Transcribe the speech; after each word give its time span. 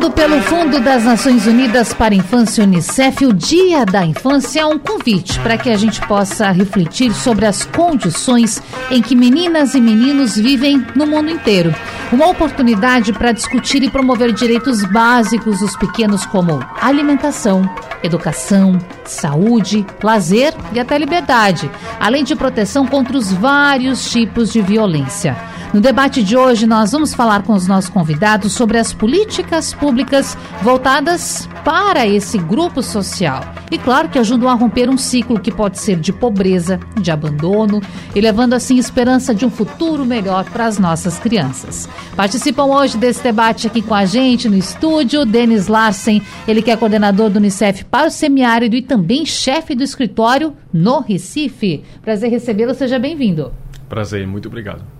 Criado 0.00 0.14
pelo 0.14 0.40
Fundo 0.40 0.80
das 0.80 1.04
Nações 1.04 1.46
Unidas 1.46 1.92
para 1.92 2.14
a 2.14 2.16
Infância 2.16 2.64
Unicef, 2.64 3.26
o 3.26 3.34
Dia 3.34 3.84
da 3.84 4.02
Infância 4.02 4.60
é 4.60 4.64
um 4.64 4.78
convite 4.78 5.38
para 5.40 5.58
que 5.58 5.68
a 5.68 5.76
gente 5.76 6.00
possa 6.06 6.50
refletir 6.50 7.12
sobre 7.12 7.44
as 7.44 7.66
condições 7.66 8.62
em 8.90 9.02
que 9.02 9.14
meninas 9.14 9.74
e 9.74 9.80
meninos 9.80 10.36
vivem 10.36 10.86
no 10.96 11.06
mundo 11.06 11.28
inteiro. 11.28 11.74
Uma 12.10 12.28
oportunidade 12.28 13.12
para 13.12 13.32
discutir 13.32 13.82
e 13.82 13.90
promover 13.90 14.32
direitos 14.32 14.82
básicos 14.84 15.60
dos 15.60 15.76
pequenos, 15.76 16.24
como 16.24 16.64
alimentação, 16.80 17.68
educação, 18.02 18.78
saúde, 19.04 19.84
lazer 20.02 20.54
e 20.72 20.80
até 20.80 20.96
liberdade, 20.96 21.70
além 22.00 22.24
de 22.24 22.34
proteção 22.34 22.86
contra 22.86 23.18
os 23.18 23.30
vários 23.30 24.10
tipos 24.10 24.50
de 24.50 24.62
violência. 24.62 25.49
No 25.72 25.80
debate 25.80 26.24
de 26.24 26.36
hoje, 26.36 26.66
nós 26.66 26.90
vamos 26.90 27.14
falar 27.14 27.44
com 27.44 27.52
os 27.52 27.68
nossos 27.68 27.88
convidados 27.88 28.52
sobre 28.52 28.76
as 28.76 28.92
políticas 28.92 29.72
públicas 29.72 30.36
voltadas 30.62 31.48
para 31.64 32.04
esse 32.04 32.38
grupo 32.38 32.82
social. 32.82 33.44
E 33.70 33.78
claro 33.78 34.08
que 34.08 34.18
ajudam 34.18 34.48
a 34.48 34.54
romper 34.54 34.90
um 34.90 34.98
ciclo 34.98 35.38
que 35.38 35.52
pode 35.52 35.78
ser 35.78 35.94
de 36.00 36.12
pobreza, 36.12 36.80
de 37.00 37.12
abandono 37.12 37.80
e 38.16 38.20
levando 38.20 38.54
assim 38.54 38.78
esperança 38.78 39.32
de 39.32 39.46
um 39.46 39.50
futuro 39.50 40.04
melhor 40.04 40.44
para 40.50 40.66
as 40.66 40.76
nossas 40.76 41.20
crianças. 41.20 41.88
Participam 42.16 42.64
hoje 42.64 42.98
desse 42.98 43.22
debate 43.22 43.68
aqui 43.68 43.80
com 43.80 43.94
a 43.94 44.04
gente 44.04 44.48
no 44.48 44.56
estúdio, 44.56 45.24
Denis 45.24 45.68
Larsen, 45.68 46.20
ele 46.48 46.62
que 46.62 46.72
é 46.72 46.76
coordenador 46.76 47.30
do 47.30 47.36
Unicef 47.36 47.84
para 47.84 48.08
o 48.08 48.10
semiárido 48.10 48.74
e 48.74 48.82
também 48.82 49.24
chefe 49.24 49.76
do 49.76 49.84
escritório 49.84 50.52
no 50.72 50.98
Recife. 50.98 51.84
Prazer 52.02 52.28
recebê-lo, 52.28 52.74
seja 52.74 52.98
bem-vindo. 52.98 53.52
Prazer, 53.88 54.26
muito 54.26 54.48
obrigado. 54.48 54.99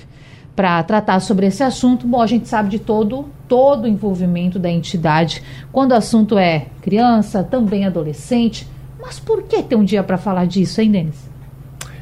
para 0.58 0.82
tratar 0.82 1.20
sobre 1.20 1.46
esse 1.46 1.62
assunto. 1.62 2.08
Bom, 2.08 2.20
a 2.20 2.26
gente 2.26 2.48
sabe 2.48 2.70
de 2.70 2.80
todo 2.80 3.30
todo 3.48 3.86
o 3.86 3.88
envolvimento 3.88 4.60
da 4.60 4.70
entidade 4.70 5.42
quando 5.72 5.92
o 5.92 5.96
assunto 5.96 6.38
é 6.38 6.66
criança, 6.82 7.44
também 7.44 7.86
adolescente. 7.86 8.68
Mas 9.00 9.20
por 9.20 9.44
que 9.44 9.62
ter 9.62 9.76
um 9.76 9.86
dia 9.86 10.04
para 10.04 10.18
falar 10.18 10.46
disso, 10.46 10.82
hein, 10.82 10.92
Denis? 10.92 11.28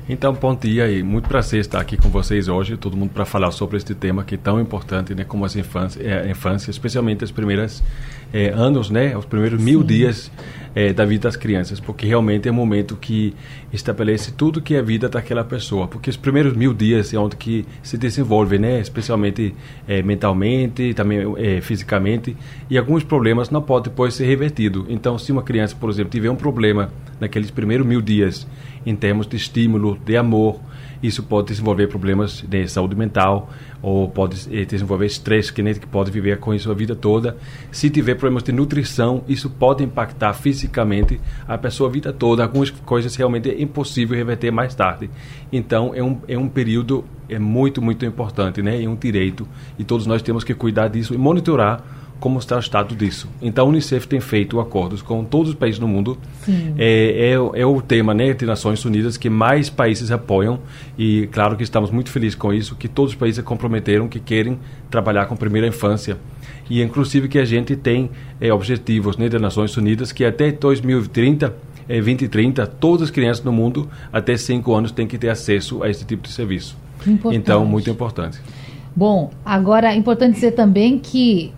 Então, 0.08 0.38
dia 0.62 0.90
e 0.90 1.02
muito 1.02 1.28
prazer 1.28 1.60
estar 1.60 1.82
aqui 1.82 1.98
com 1.98 2.10
vocês 2.10 2.48
hoje, 2.48 2.78
todo 2.78 2.96
mundo 2.96 3.10
para 3.10 3.26
falar 3.26 3.52
sobre 3.52 3.76
este 3.78 3.94
tema 3.96 4.24
que 4.24 4.36
é 4.36 4.38
tão 4.38 4.62
importante, 4.62 5.16
né, 5.16 5.24
como 5.24 5.44
as 5.44 5.56
infância, 5.56 6.00
é, 6.02 6.22
a 6.22 6.30
infância, 6.30 6.70
especialmente 6.70 7.24
as 7.24 7.32
primeiras 7.32 7.84
é, 8.36 8.50
anos, 8.50 8.90
né, 8.90 9.18
os 9.18 9.24
primeiros 9.24 9.64
mil 9.64 9.80
Sim. 9.80 9.88
dias 9.88 10.32
é, 10.76 10.92
da 10.92 11.06
vida 11.06 11.24
das 11.24 11.38
crianças, 11.38 11.80
porque 11.80 12.06
realmente 12.06 12.50
é 12.50 12.52
o 12.52 12.54
momento 12.54 12.98
que 12.98 13.34
estabelece 13.72 14.34
tudo 14.34 14.62
que 14.62 14.76
é 14.76 14.80
a 14.80 14.82
vida 14.82 15.08
daquela 15.08 15.42
pessoa, 15.42 15.88
porque 15.88 16.10
os 16.10 16.18
primeiros 16.18 16.54
mil 16.54 16.74
dias 16.74 17.14
é 17.14 17.18
onde 17.18 17.38
que 17.38 17.66
se 17.82 17.98
desenvolve, 17.98 18.60
né, 18.60 18.82
especialmente 18.82 19.56
é, 19.88 20.04
mentalmente, 20.04 20.94
também 20.94 21.20
é, 21.38 21.62
fisicamente, 21.62 22.36
e 22.70 22.78
alguns 22.78 23.06
problemas 23.06 23.50
não 23.50 23.62
podem 23.62 23.90
depois 23.90 24.14
ser 24.14 24.26
revertidos. 24.26 24.86
Então, 24.90 25.18
se 25.18 25.32
uma 25.32 25.42
criança, 25.42 25.74
por 25.80 25.90
exemplo, 25.90 26.12
tiver 26.12 26.30
um 26.30 26.36
problema 26.36 26.90
naqueles 27.22 27.50
primeiros 27.50 27.88
mil 27.88 28.02
dias 28.02 28.46
em 28.86 28.98
termos 28.98 29.28
de 29.28 29.38
estímulo, 29.38 29.98
de 30.06 30.18
amor, 30.18 30.60
isso 31.02 31.24
pode 31.24 31.48
desenvolver 31.48 31.88
problemas 31.88 32.44
de 32.48 32.68
saúde 32.68 32.96
mental 32.96 33.50
ou 33.86 34.10
pode 34.10 34.48
eh, 34.52 34.66
desenvolver 34.66 35.06
estresse 35.06 35.54
que 35.54 35.62
nem 35.62 35.76
que 35.76 35.86
pode 35.86 36.10
viver 36.10 36.40
com 36.40 36.52
isso 36.56 36.72
a 36.72 36.74
vida 36.74 36.96
toda. 36.96 37.38
Se 37.72 37.88
tiver 37.88 38.16
problemas 38.16 38.42
de 38.42 38.52
nutrição, 38.52 39.24
isso 39.28 39.48
pode 39.48 39.84
impactar 39.84 40.34
fisicamente 40.34 41.22
a 41.48 41.56
pessoa 41.56 41.88
a 41.88 41.94
vida 41.94 42.12
toda. 42.12 42.42
Algumas 42.42 42.72
coisas 42.72 43.16
realmente 43.16 43.48
é 43.48 43.62
impossível 43.62 44.18
reverter 44.18 44.50
mais 44.50 44.74
tarde. 44.74 45.08
Então 45.54 45.94
é 45.94 46.02
um, 46.02 46.18
é 46.28 46.36
um 46.36 46.50
período 46.50 47.06
é 47.30 47.38
muito 47.38 47.80
muito 47.80 48.04
importante, 48.04 48.60
né? 48.60 48.84
É 48.84 48.90
um 48.90 48.96
direito 48.96 49.48
e 49.78 49.84
todos 49.84 50.08
nós 50.08 50.24
temos 50.24 50.44
que 50.44 50.56
cuidar 50.56 50.88
disso 50.88 51.14
e 51.14 51.18
monitorar 51.18 51.84
como 52.20 52.40
está 52.40 52.56
o 52.56 52.60
estado 52.60 52.96
disso. 52.96 53.28
Então, 53.42 53.66
a 53.66 53.70
Unicef 53.70 54.08
tem 54.08 54.20
feito 54.20 54.60
acordos 54.60 55.02
com 55.02 55.24
todos 55.24 55.50
os 55.50 55.56
países 55.56 55.80
do 55.80 55.88
mundo. 55.88 56.18
É, 56.78 57.34
é, 57.34 57.62
é, 57.62 57.66
o 57.66 57.82
tema 57.82 58.14
né, 58.14 58.34
de 58.34 58.46
Nações 58.46 58.84
Unidas 58.86 59.18
que 59.18 59.30
mais 59.30 59.70
países 59.70 60.12
apoiam 60.12 60.60
e, 60.98 61.28
claro, 61.32 61.56
que 61.56 61.64
estamos 61.64 61.92
muito 61.92 62.10
felizes 62.10 62.36
com 62.36 62.54
isso, 62.54 62.76
que 62.76 62.88
todos 62.88 63.12
os 63.12 63.18
países 63.18 63.38
se 63.38 63.44
comprometeram 63.44 64.08
que 64.08 64.20
querem 64.20 64.60
trabalhar 64.90 65.26
com 65.26 65.36
primeira 65.36 65.68
infância. 65.68 66.18
E, 66.70 66.82
inclusive, 66.82 67.28
que 67.28 67.38
a 67.38 67.46
gente 67.46 67.76
tem 67.76 68.10
é, 68.40 68.52
objetivos 68.52 69.18
né, 69.18 69.30
das 69.30 69.42
Nações 69.42 69.76
Unidas 69.78 70.12
que 70.12 70.24
até 70.26 70.52
2030 70.52 71.54
é, 71.88 72.02
2030, 72.02 72.66
todas 72.66 73.04
as 73.04 73.12
crianças 73.12 73.44
no 73.44 73.52
mundo 73.52 73.88
até 74.12 74.36
5 74.36 74.74
anos 74.74 74.92
têm 74.92 75.06
que 75.06 75.20
ter 75.20 75.30
acesso 75.30 75.84
a 75.84 75.90
esse 75.90 76.04
tipo 76.04 76.24
de 76.24 76.34
serviço. 76.34 76.76
Importante. 77.06 77.36
Então, 77.36 77.66
muito 77.66 77.90
importante. 77.90 78.40
Bom, 78.96 79.32
agora 79.46 79.94
é 79.94 79.96
importante 79.96 80.36
dizer 80.36 80.52
também 80.52 80.98
que 80.98 81.54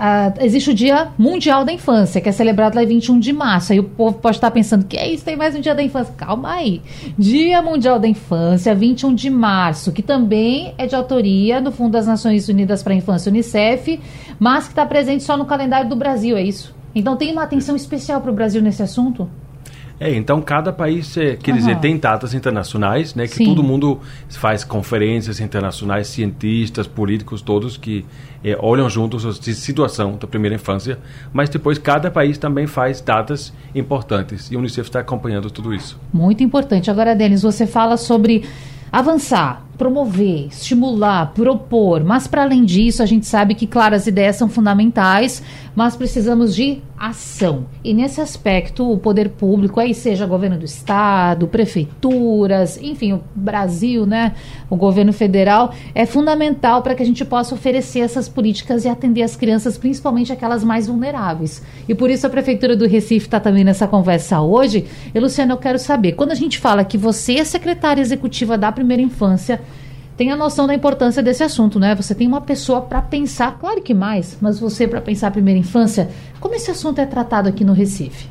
Uh, 0.00 0.32
existe 0.42 0.70
o 0.70 0.74
Dia 0.74 1.08
Mundial 1.18 1.62
da 1.62 1.70
Infância, 1.70 2.22
que 2.22 2.28
é 2.30 2.32
celebrado 2.32 2.74
lá 2.74 2.82
em 2.82 2.86
21 2.86 3.20
de 3.20 3.34
março. 3.34 3.70
Aí 3.70 3.78
o 3.78 3.84
povo 3.84 4.16
pode 4.16 4.38
estar 4.38 4.50
pensando 4.50 4.86
que 4.86 4.96
é 4.96 5.06
isso, 5.12 5.22
tem 5.22 5.36
mais 5.36 5.54
um 5.54 5.60
Dia 5.60 5.74
da 5.74 5.82
Infância. 5.82 6.14
Calma 6.16 6.54
aí. 6.54 6.80
Dia 7.18 7.60
Mundial 7.60 7.98
da 7.98 8.08
Infância, 8.08 8.74
21 8.74 9.14
de 9.14 9.28
março, 9.28 9.92
que 9.92 10.00
também 10.00 10.74
é 10.78 10.86
de 10.86 10.96
autoria 10.96 11.60
do 11.60 11.70
Fundo 11.70 11.92
das 11.92 12.06
Nações 12.06 12.48
Unidas 12.48 12.82
para 12.82 12.94
a 12.94 12.96
Infância, 12.96 13.28
Unicef, 13.28 14.00
mas 14.38 14.64
que 14.64 14.72
está 14.72 14.86
presente 14.86 15.22
só 15.22 15.36
no 15.36 15.44
calendário 15.44 15.90
do 15.90 15.96
Brasil, 15.96 16.34
é 16.34 16.42
isso? 16.42 16.74
Então 16.94 17.14
tem 17.14 17.30
uma 17.30 17.42
atenção 17.42 17.76
especial 17.76 18.22
para 18.22 18.30
o 18.30 18.34
Brasil 18.34 18.62
nesse 18.62 18.82
assunto? 18.82 19.28
É, 20.02 20.14
então 20.14 20.40
cada 20.40 20.72
país, 20.72 21.14
é, 21.18 21.36
quer 21.36 21.50
Aham. 21.50 21.58
dizer, 21.60 21.76
tem 21.78 21.98
datas 21.98 22.32
internacionais, 22.32 23.14
né? 23.14 23.26
Que 23.28 23.34
Sim. 23.36 23.44
todo 23.44 23.62
mundo 23.62 24.00
faz 24.30 24.64
conferências 24.64 25.40
internacionais, 25.40 26.06
cientistas, 26.08 26.86
políticos, 26.86 27.42
todos 27.42 27.76
que 27.76 28.06
é, 28.42 28.56
olham 28.58 28.88
juntos 28.88 29.26
a 29.26 29.32
si- 29.34 29.54
situação 29.54 30.16
da 30.18 30.26
primeira 30.26 30.56
infância, 30.56 30.98
mas 31.34 31.50
depois 31.50 31.76
cada 31.76 32.10
país 32.10 32.38
também 32.38 32.66
faz 32.66 33.02
datas 33.02 33.52
importantes 33.74 34.50
e 34.50 34.56
a 34.56 34.58
Unicef 34.58 34.88
está 34.88 35.00
acompanhando 35.00 35.50
tudo 35.50 35.74
isso. 35.74 36.00
Muito 36.12 36.42
importante. 36.42 36.90
Agora, 36.90 37.14
Denis, 37.14 37.42
você 37.42 37.66
fala 37.66 37.98
sobre 37.98 38.44
avançar, 38.90 39.64
promover, 39.80 40.48
estimular, 40.48 41.32
propor, 41.32 42.04
mas 42.04 42.26
para 42.26 42.42
além 42.42 42.66
disso, 42.66 43.02
a 43.02 43.06
gente 43.06 43.26
sabe 43.26 43.54
que, 43.54 43.66
claro, 43.66 43.94
as 43.94 44.06
ideias 44.06 44.36
são 44.36 44.46
fundamentais, 44.46 45.42
mas 45.74 45.96
precisamos 45.96 46.54
de 46.54 46.82
ação. 46.98 47.64
E 47.82 47.94
nesse 47.94 48.20
aspecto, 48.20 48.92
o 48.92 48.98
poder 48.98 49.30
público, 49.30 49.80
aí 49.80 49.94
seja 49.94 50.26
governo 50.26 50.58
do 50.58 50.66
estado, 50.66 51.48
prefeituras, 51.48 52.78
enfim, 52.82 53.14
o 53.14 53.22
Brasil, 53.34 54.04
né, 54.04 54.34
o 54.68 54.76
governo 54.76 55.14
federal, 55.14 55.72
é 55.94 56.04
fundamental 56.04 56.82
para 56.82 56.94
que 56.94 57.02
a 57.02 57.06
gente 57.06 57.24
possa 57.24 57.54
oferecer 57.54 58.00
essas 58.00 58.28
políticas 58.28 58.84
e 58.84 58.88
atender 58.88 59.22
as 59.22 59.34
crianças, 59.34 59.78
principalmente 59.78 60.30
aquelas 60.30 60.62
mais 60.62 60.88
vulneráveis. 60.88 61.62
E 61.88 61.94
por 61.94 62.10
isso 62.10 62.26
a 62.26 62.30
prefeitura 62.30 62.76
do 62.76 62.86
Recife 62.86 63.24
está 63.24 63.40
também 63.40 63.64
nessa 63.64 63.88
conversa 63.88 64.42
hoje. 64.42 64.84
E 65.14 65.18
Luciana, 65.18 65.54
eu 65.54 65.58
quero 65.58 65.78
saber, 65.78 66.12
quando 66.12 66.32
a 66.32 66.34
gente 66.34 66.58
fala 66.58 66.84
que 66.84 66.98
você 66.98 67.36
é 67.36 67.44
secretária 67.44 68.02
executiva 68.02 68.58
da 68.58 68.70
primeira 68.70 69.02
infância, 69.02 69.58
tem 70.20 70.30
a 70.30 70.36
noção 70.36 70.66
da 70.66 70.74
importância 70.74 71.22
desse 71.22 71.42
assunto, 71.42 71.80
né? 71.80 71.94
Você 71.94 72.14
tem 72.14 72.26
uma 72.26 72.42
pessoa 72.42 72.82
para 72.82 73.00
pensar, 73.00 73.56
claro 73.58 73.80
que 73.80 73.94
mais, 73.94 74.36
mas 74.38 74.60
você 74.60 74.86
para 74.86 75.00
pensar 75.00 75.28
a 75.28 75.30
primeira 75.30 75.58
infância, 75.58 76.10
como 76.38 76.54
esse 76.54 76.70
assunto 76.70 76.98
é 76.98 77.06
tratado 77.06 77.48
aqui 77.48 77.64
no 77.64 77.72
Recife? 77.72 78.28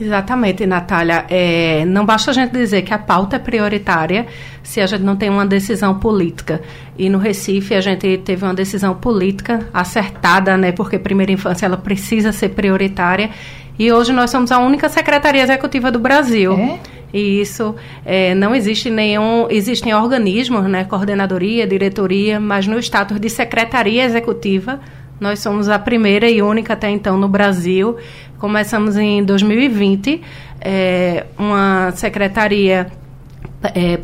Exatamente, 0.00 0.66
Natália. 0.66 1.26
É, 1.30 1.84
não 1.84 2.04
basta 2.04 2.32
a 2.32 2.34
gente 2.34 2.50
dizer 2.50 2.82
que 2.82 2.92
a 2.92 2.98
pauta 2.98 3.36
é 3.36 3.38
prioritária 3.38 4.26
se 4.64 4.80
a 4.80 4.86
gente 4.86 5.04
não 5.04 5.14
tem 5.14 5.30
uma 5.30 5.46
decisão 5.46 6.00
política. 6.00 6.60
E 6.98 7.08
no 7.08 7.18
Recife 7.18 7.72
a 7.72 7.80
gente 7.80 8.18
teve 8.18 8.44
uma 8.44 8.52
decisão 8.52 8.96
política 8.96 9.68
acertada, 9.72 10.56
né? 10.56 10.72
Porque 10.72 10.98
primeira 10.98 11.30
infância 11.30 11.66
ela 11.66 11.76
precisa 11.76 12.32
ser 12.32 12.48
prioritária. 12.48 13.30
E 13.78 13.92
hoje 13.92 14.12
nós 14.12 14.28
somos 14.28 14.50
a 14.50 14.58
única 14.58 14.88
secretaria 14.88 15.44
executiva 15.44 15.88
do 15.92 16.00
Brasil. 16.00 16.54
É? 16.54 16.97
E 17.12 17.40
isso 17.40 17.74
é, 18.04 18.34
não 18.34 18.54
existe 18.54 18.90
nenhum. 18.90 19.46
Existem 19.50 19.94
organismos, 19.94 20.64
né? 20.64 20.84
Coordenadoria, 20.84 21.66
diretoria, 21.66 22.38
mas 22.38 22.66
no 22.66 22.78
status 22.78 23.18
de 23.18 23.30
secretaria 23.30 24.04
executiva, 24.04 24.80
nós 25.20 25.40
somos 25.40 25.68
a 25.68 25.78
primeira 25.78 26.28
e 26.28 26.42
única 26.42 26.74
até 26.74 26.90
então 26.90 27.16
no 27.16 27.28
Brasil. 27.28 27.96
Começamos 28.38 28.96
em 28.96 29.24
2020, 29.24 30.22
é, 30.60 31.26
uma 31.36 31.90
secretaria 31.92 32.86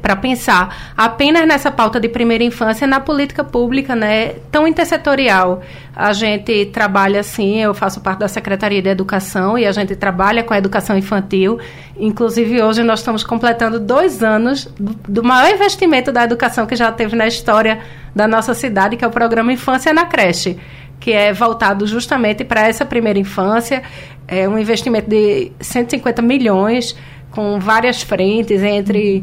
para 0.02 0.16
pensar 0.16 0.94
apenas 0.96 1.46
nessa 1.46 1.70
pauta 1.70 2.00
de 2.00 2.08
primeira 2.08 2.42
infância 2.42 2.86
na 2.86 2.98
política 2.98 3.44
pública, 3.44 3.94
né, 3.94 4.34
tão 4.50 4.66
intersetorial. 4.66 5.62
A 5.94 6.12
gente 6.12 6.66
trabalha 6.66 7.20
assim, 7.20 7.60
eu 7.60 7.72
faço 7.72 8.00
parte 8.00 8.18
da 8.18 8.28
Secretaria 8.28 8.82
de 8.82 8.88
Educação 8.88 9.56
e 9.56 9.64
a 9.64 9.70
gente 9.70 9.94
trabalha 9.94 10.42
com 10.42 10.52
a 10.52 10.58
educação 10.58 10.98
infantil. 10.98 11.58
Inclusive 11.96 12.60
hoje 12.62 12.82
nós 12.82 12.98
estamos 12.98 13.22
completando 13.22 13.78
dois 13.78 14.24
anos 14.24 14.64
do, 14.78 14.94
do 15.08 15.22
maior 15.22 15.48
investimento 15.54 16.10
da 16.10 16.24
educação 16.24 16.66
que 16.66 16.74
já 16.74 16.90
teve 16.90 17.14
na 17.14 17.28
história 17.28 17.78
da 18.14 18.26
nossa 18.26 18.54
cidade, 18.54 18.96
que 18.96 19.04
é 19.04 19.08
o 19.08 19.10
programa 19.10 19.52
Infância 19.52 19.92
na 19.92 20.04
Creche 20.04 20.58
que 21.00 21.12
é 21.12 21.34
voltado 21.34 21.86
justamente 21.86 22.44
para 22.44 22.66
essa 22.66 22.82
primeira 22.82 23.18
infância. 23.18 23.82
É 24.26 24.48
um 24.48 24.58
investimento 24.58 25.10
de 25.10 25.52
150 25.60 26.22
milhões, 26.22 26.96
com 27.30 27.58
várias 27.60 28.02
frentes, 28.02 28.62
entre 28.62 29.22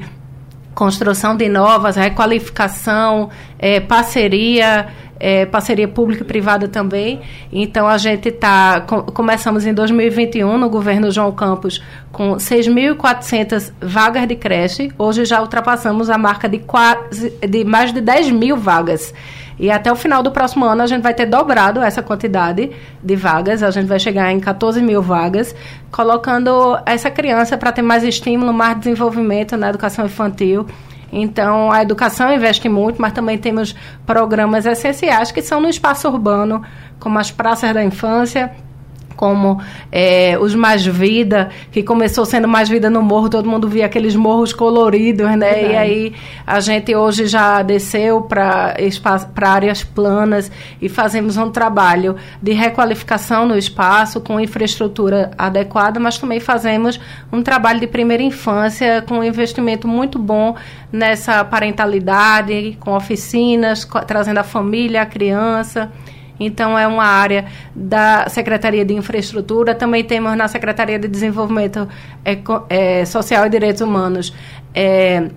construção 0.73 1.35
de 1.35 1.49
novas, 1.49 1.95
requalificação, 1.95 3.29
é, 3.59 3.79
parceria, 3.79 4.87
é, 5.19 5.45
parceria 5.45 5.87
pública 5.87 6.23
e 6.23 6.25
privada 6.25 6.67
também. 6.67 7.21
Então 7.51 7.87
a 7.87 7.97
gente 7.97 8.29
está 8.29 8.81
começamos 8.81 9.65
em 9.65 9.73
2021 9.73 10.57
no 10.57 10.69
governo 10.69 11.11
João 11.11 11.31
Campos 11.31 11.81
com 12.11 12.35
6.400 12.35 13.71
vagas 13.81 14.27
de 14.27 14.35
creche. 14.35 14.91
Hoje 14.97 15.25
já 15.25 15.41
ultrapassamos 15.41 16.09
a 16.09 16.17
marca 16.17 16.49
de 16.49 16.59
quase 16.59 17.29
de 17.47 17.63
mais 17.63 17.93
de 17.93 18.01
10 18.01 18.31
mil 18.31 18.57
vagas. 18.57 19.13
E 19.59 19.69
até 19.69 19.91
o 19.91 19.95
final 19.95 20.23
do 20.23 20.31
próximo 20.31 20.65
ano 20.65 20.81
a 20.81 20.87
gente 20.87 21.01
vai 21.01 21.13
ter 21.13 21.25
dobrado 21.25 21.81
essa 21.81 22.01
quantidade 22.01 22.71
de 23.03 23.15
vagas. 23.15 23.63
A 23.63 23.71
gente 23.71 23.87
vai 23.87 23.99
chegar 23.99 24.31
em 24.31 24.39
14 24.39 24.81
mil 24.81 25.01
vagas, 25.01 25.55
colocando 25.91 26.77
essa 26.85 27.11
criança 27.11 27.57
para 27.57 27.71
ter 27.71 27.81
mais 27.81 28.03
estímulo, 28.03 28.53
mais 28.53 28.77
desenvolvimento 28.79 29.55
na 29.57 29.69
educação 29.69 30.05
infantil. 30.05 30.65
Então, 31.11 31.71
a 31.71 31.81
educação 31.81 32.33
investe 32.33 32.69
muito, 32.69 33.01
mas 33.01 33.11
também 33.11 33.37
temos 33.37 33.75
programas 34.05 34.65
essenciais 34.65 35.31
que 35.31 35.41
são 35.41 35.59
no 35.59 35.67
espaço 35.67 36.07
urbano, 36.07 36.63
como 36.99 37.19
as 37.19 37.29
praças 37.29 37.73
da 37.73 37.83
infância, 37.83 38.51
como 39.15 39.61
é, 39.91 40.37
os 40.39 40.55
Mais 40.55 40.85
Vida, 40.85 41.49
que 41.71 41.83
começou 41.83 42.25
sendo 42.25 42.47
Mais 42.47 42.69
Vida 42.69 42.89
no 42.89 43.01
Morro, 43.01 43.29
todo 43.29 43.49
mundo 43.49 43.67
via 43.67 43.85
aqueles 43.85 44.15
morros 44.15 44.53
coloridos, 44.53 45.27
né? 45.37 45.53
Verdade. 45.53 45.73
E 45.73 45.75
aí 45.75 46.13
a 46.45 46.59
gente 46.59 46.95
hoje 46.95 47.27
já 47.27 47.61
desceu 47.61 48.21
para 48.21 48.75
áreas 49.41 49.83
planas 49.83 50.51
e 50.81 50.89
fazemos 50.89 51.37
um 51.37 51.49
trabalho 51.49 52.15
de 52.41 52.53
requalificação 52.53 53.45
no 53.45 53.57
espaço, 53.57 54.21
com 54.21 54.39
infraestrutura 54.39 55.31
adequada, 55.37 55.99
mas 55.99 56.17
também 56.17 56.39
fazemos 56.39 56.99
um 57.31 57.41
trabalho 57.41 57.79
de 57.79 57.87
primeira 57.87 58.23
infância 58.23 59.03
com 59.07 59.19
um 59.19 59.23
investimento 59.23 59.87
muito 59.87 60.17
bom 60.17 60.55
nessa 60.91 61.43
parentalidade, 61.43 62.77
com 62.79 62.93
oficinas, 62.95 63.87
trazendo 64.07 64.39
a 64.39 64.43
família, 64.43 65.01
a 65.01 65.05
criança. 65.05 65.91
Então, 66.45 66.77
é 66.77 66.87
uma 66.87 67.03
área 67.05 67.45
da 67.75 68.27
Secretaria 68.29 68.83
de 68.85 68.93
Infraestrutura. 68.93 69.73
Também 69.75 70.03
temos 70.03 70.35
na 70.35 70.47
Secretaria 70.47 70.97
de 70.99 71.07
Desenvolvimento 71.07 71.87
Eco- 72.25 72.65
eh, 72.69 73.05
Social 73.05 73.45
e 73.45 73.49
Direitos 73.49 73.81
Humanos 73.81 74.33
eh, 74.73 75.29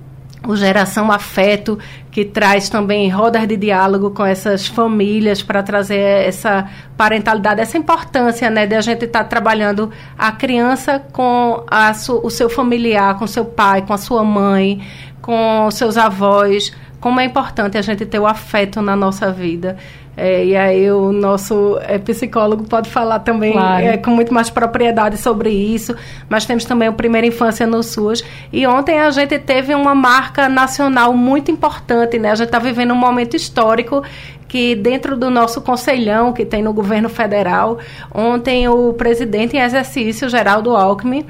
o 0.47 0.55
Geração 0.55 1.11
Afeto, 1.11 1.79
que 2.11 2.23
traz 2.23 2.69
também 2.69 3.09
rodas 3.09 3.49
de 3.49 3.57
diálogo 3.57 4.11
com 4.11 4.27
essas 4.27 4.67
famílias 4.67 5.43
para 5.43 5.63
trazer 5.63 5.99
essa 6.29 6.69
parentalidade, 6.99 7.63
essa 7.63 7.79
importância 7.79 8.51
né, 8.51 8.67
de 8.67 8.75
a 8.75 8.83
gente 8.83 9.07
estar 9.07 9.25
trabalhando 9.25 9.91
a 10.19 10.31
criança 10.33 11.01
com 11.13 11.65
a 11.67 11.95
su- 11.95 12.21
o 12.23 12.29
seu 12.29 12.51
familiar, 12.51 13.19
com 13.19 13.27
seu 13.27 13.47
pai, 13.47 13.83
com 13.87 13.95
a 13.95 13.99
sua 13.99 14.23
mãe, 14.23 14.83
com 15.23 15.67
seus 15.71 15.97
avós. 15.97 16.71
Como 17.01 17.19
é 17.21 17.25
importante 17.25 17.79
a 17.79 17.83
gente 17.83 18.05
ter 18.05 18.19
o 18.19 18.27
afeto 18.27 18.83
na 18.83 18.95
nossa 18.95 19.33
vida. 19.33 19.79
É, 20.17 20.45
e 20.45 20.57
aí 20.57 20.91
o 20.91 21.13
nosso 21.13 21.79
é, 21.83 21.99
psicólogo 21.99 22.65
pode 22.65 22.89
falar 22.89 23.21
também 23.21 23.53
Claro. 23.53 23.85
é, 23.85 23.97
com 23.97 24.11
muito 24.11 24.33
mais 24.33 24.49
propriedade 24.49 25.17
sobre 25.17 25.51
isso. 25.51 25.95
Mas 26.29 26.47
temos 26.47 26.65
também 26.65 26.89
o 26.89 26.93
Primeira 26.93 27.27
Infância 27.27 27.67
no 27.67 27.83
SUS. 27.83 28.23
E 28.53 28.67
ontem 28.67 28.99
a 29.01 29.11
gente 29.11 29.39
teve 29.39 29.75
uma 29.75 29.95
marca 29.95 30.49
nacional 30.49 31.13
muito 31.15 31.51
importante, 31.51 32.19
né? 32.19 32.31
A 32.31 32.35
gente 32.35 32.47
está 32.47 32.59
vivendo 32.59 32.93
um 32.93 32.97
momento 32.97 33.35
histórico 33.35 34.03
que 34.47 34.77
dentro 34.77 35.17
do 35.17 35.31
nosso 35.31 35.61
conselhão 35.61 36.33
que 36.33 36.45
tem 36.45 36.63
no 36.63 36.73
governo 36.73 37.09
federal, 37.09 37.79
ontem 38.15 38.69
o 38.69 38.93
presidente 38.93 39.57
em 39.57 39.61
exercício, 39.61 40.29
Geraldo 40.29 40.77
Alckmin, 40.77 41.27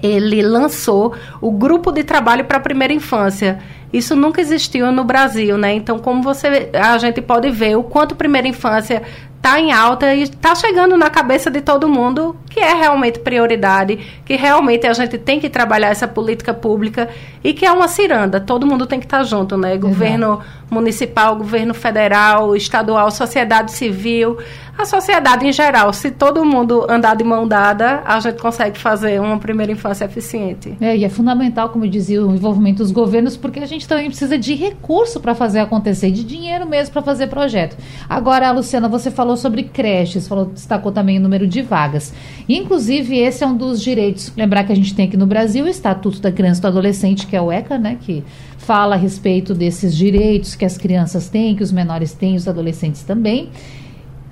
ele 0.00 0.42
lançou 0.42 1.12
o 1.40 1.50
grupo 1.50 1.90
de 1.90 2.04
trabalho 2.04 2.44
para 2.44 2.58
a 2.58 2.60
primeira 2.60 2.92
infância. 2.92 3.58
Isso 3.92 4.16
nunca 4.16 4.40
existiu 4.40 4.90
no 4.90 5.04
Brasil, 5.04 5.58
né? 5.58 5.74
Então, 5.74 5.98
como 5.98 6.22
você 6.22 6.70
a 6.72 6.96
gente 6.98 7.20
pode 7.20 7.50
ver 7.50 7.76
o 7.76 7.82
quanto 7.82 8.14
primeira 8.16 8.48
infância 8.48 9.02
está 9.42 9.58
em 9.58 9.72
alta 9.72 10.14
e 10.14 10.22
está 10.22 10.54
chegando 10.54 10.96
na 10.96 11.10
cabeça 11.10 11.50
de 11.50 11.60
todo 11.60 11.88
mundo 11.88 12.36
que 12.48 12.60
é 12.60 12.74
realmente 12.74 13.18
prioridade, 13.18 13.98
que 14.24 14.36
realmente 14.36 14.86
a 14.86 14.92
gente 14.92 15.18
tem 15.18 15.40
que 15.40 15.50
trabalhar 15.50 15.88
essa 15.88 16.06
política 16.06 16.54
pública 16.54 17.08
e 17.42 17.52
que 17.52 17.66
é 17.66 17.72
uma 17.72 17.88
ciranda, 17.88 18.40
todo 18.40 18.64
mundo 18.64 18.86
tem 18.86 19.00
que 19.00 19.06
estar 19.06 19.24
junto, 19.24 19.56
né? 19.56 19.76
Governo 19.76 20.40
municipal, 20.70 21.34
governo 21.34 21.74
federal, 21.74 22.54
estadual, 22.54 23.10
sociedade 23.10 23.72
civil, 23.72 24.38
a 24.76 24.84
sociedade 24.84 25.46
em 25.46 25.52
geral. 25.52 25.92
Se 25.92 26.10
todo 26.10 26.44
mundo 26.44 26.86
andar 26.88 27.14
de 27.14 27.22
mão 27.22 27.46
dada, 27.46 28.02
a 28.04 28.18
gente 28.20 28.40
consegue 28.40 28.78
fazer 28.78 29.20
uma 29.20 29.38
primeira 29.38 29.70
infância 29.70 30.04
eficiente. 30.04 30.76
É, 30.80 30.96
e 30.96 31.04
é 31.04 31.08
fundamental, 31.08 31.68
como 31.68 31.86
dizia, 31.86 32.24
o 32.24 32.34
envolvimento 32.34 32.78
dos 32.78 32.90
governos, 32.90 33.36
porque 33.36 33.60
a 33.60 33.66
gente 33.66 33.86
também 33.86 34.06
precisa 34.06 34.36
de 34.36 34.54
recurso 34.54 35.20
para 35.20 35.34
fazer 35.34 35.60
acontecer, 35.60 36.10
de 36.10 36.24
dinheiro 36.24 36.66
mesmo 36.68 36.92
para 36.92 37.02
fazer 37.02 37.28
projeto. 37.28 37.76
Agora, 38.08 38.50
Luciana, 38.50 38.88
você 38.88 39.10
falou 39.10 39.36
sobre 39.36 39.64
creches, 39.64 40.26
falou, 40.26 40.46
destacou 40.46 40.90
também 40.90 41.18
o 41.18 41.20
número 41.20 41.46
de 41.46 41.62
vagas. 41.62 42.12
Inclusive, 42.48 43.18
esse 43.18 43.44
é 43.44 43.46
um 43.46 43.56
dos 43.56 43.80
direitos. 43.80 44.32
Lembrar 44.36 44.64
que 44.64 44.72
a 44.72 44.76
gente 44.76 44.94
tem 44.94 45.06
aqui 45.06 45.16
no 45.16 45.26
Brasil 45.26 45.64
o 45.64 45.68
Estatuto 45.68 46.20
da 46.20 46.32
Criança 46.32 46.60
e 46.60 46.62
do 46.62 46.68
Adolescente, 46.68 47.26
que 47.26 47.36
é 47.36 47.40
o 47.40 47.52
ECA, 47.52 47.78
né? 47.78 47.98
Que 48.00 48.24
fala 48.58 48.94
a 48.94 48.98
respeito 48.98 49.54
desses 49.54 49.94
direitos 49.94 50.54
que 50.54 50.64
as 50.64 50.78
crianças 50.78 51.28
têm, 51.28 51.54
que 51.54 51.62
os 51.62 51.72
menores 51.72 52.12
têm, 52.14 52.36
os 52.36 52.46
adolescentes 52.46 53.02
também. 53.02 53.50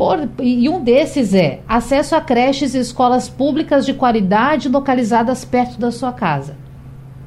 Por, 0.01 0.31
e 0.43 0.67
um 0.67 0.83
desses 0.83 1.35
é 1.35 1.61
acesso 1.69 2.17
a 2.17 2.23
creches 2.23 2.75
e 2.75 2.79
escolas 2.79 3.29
públicas 3.29 3.85
de 3.85 3.93
qualidade 3.93 4.67
localizadas 4.67 5.45
perto 5.45 5.79
da 5.79 5.93
sua 5.93 6.11
casa. 6.11 6.57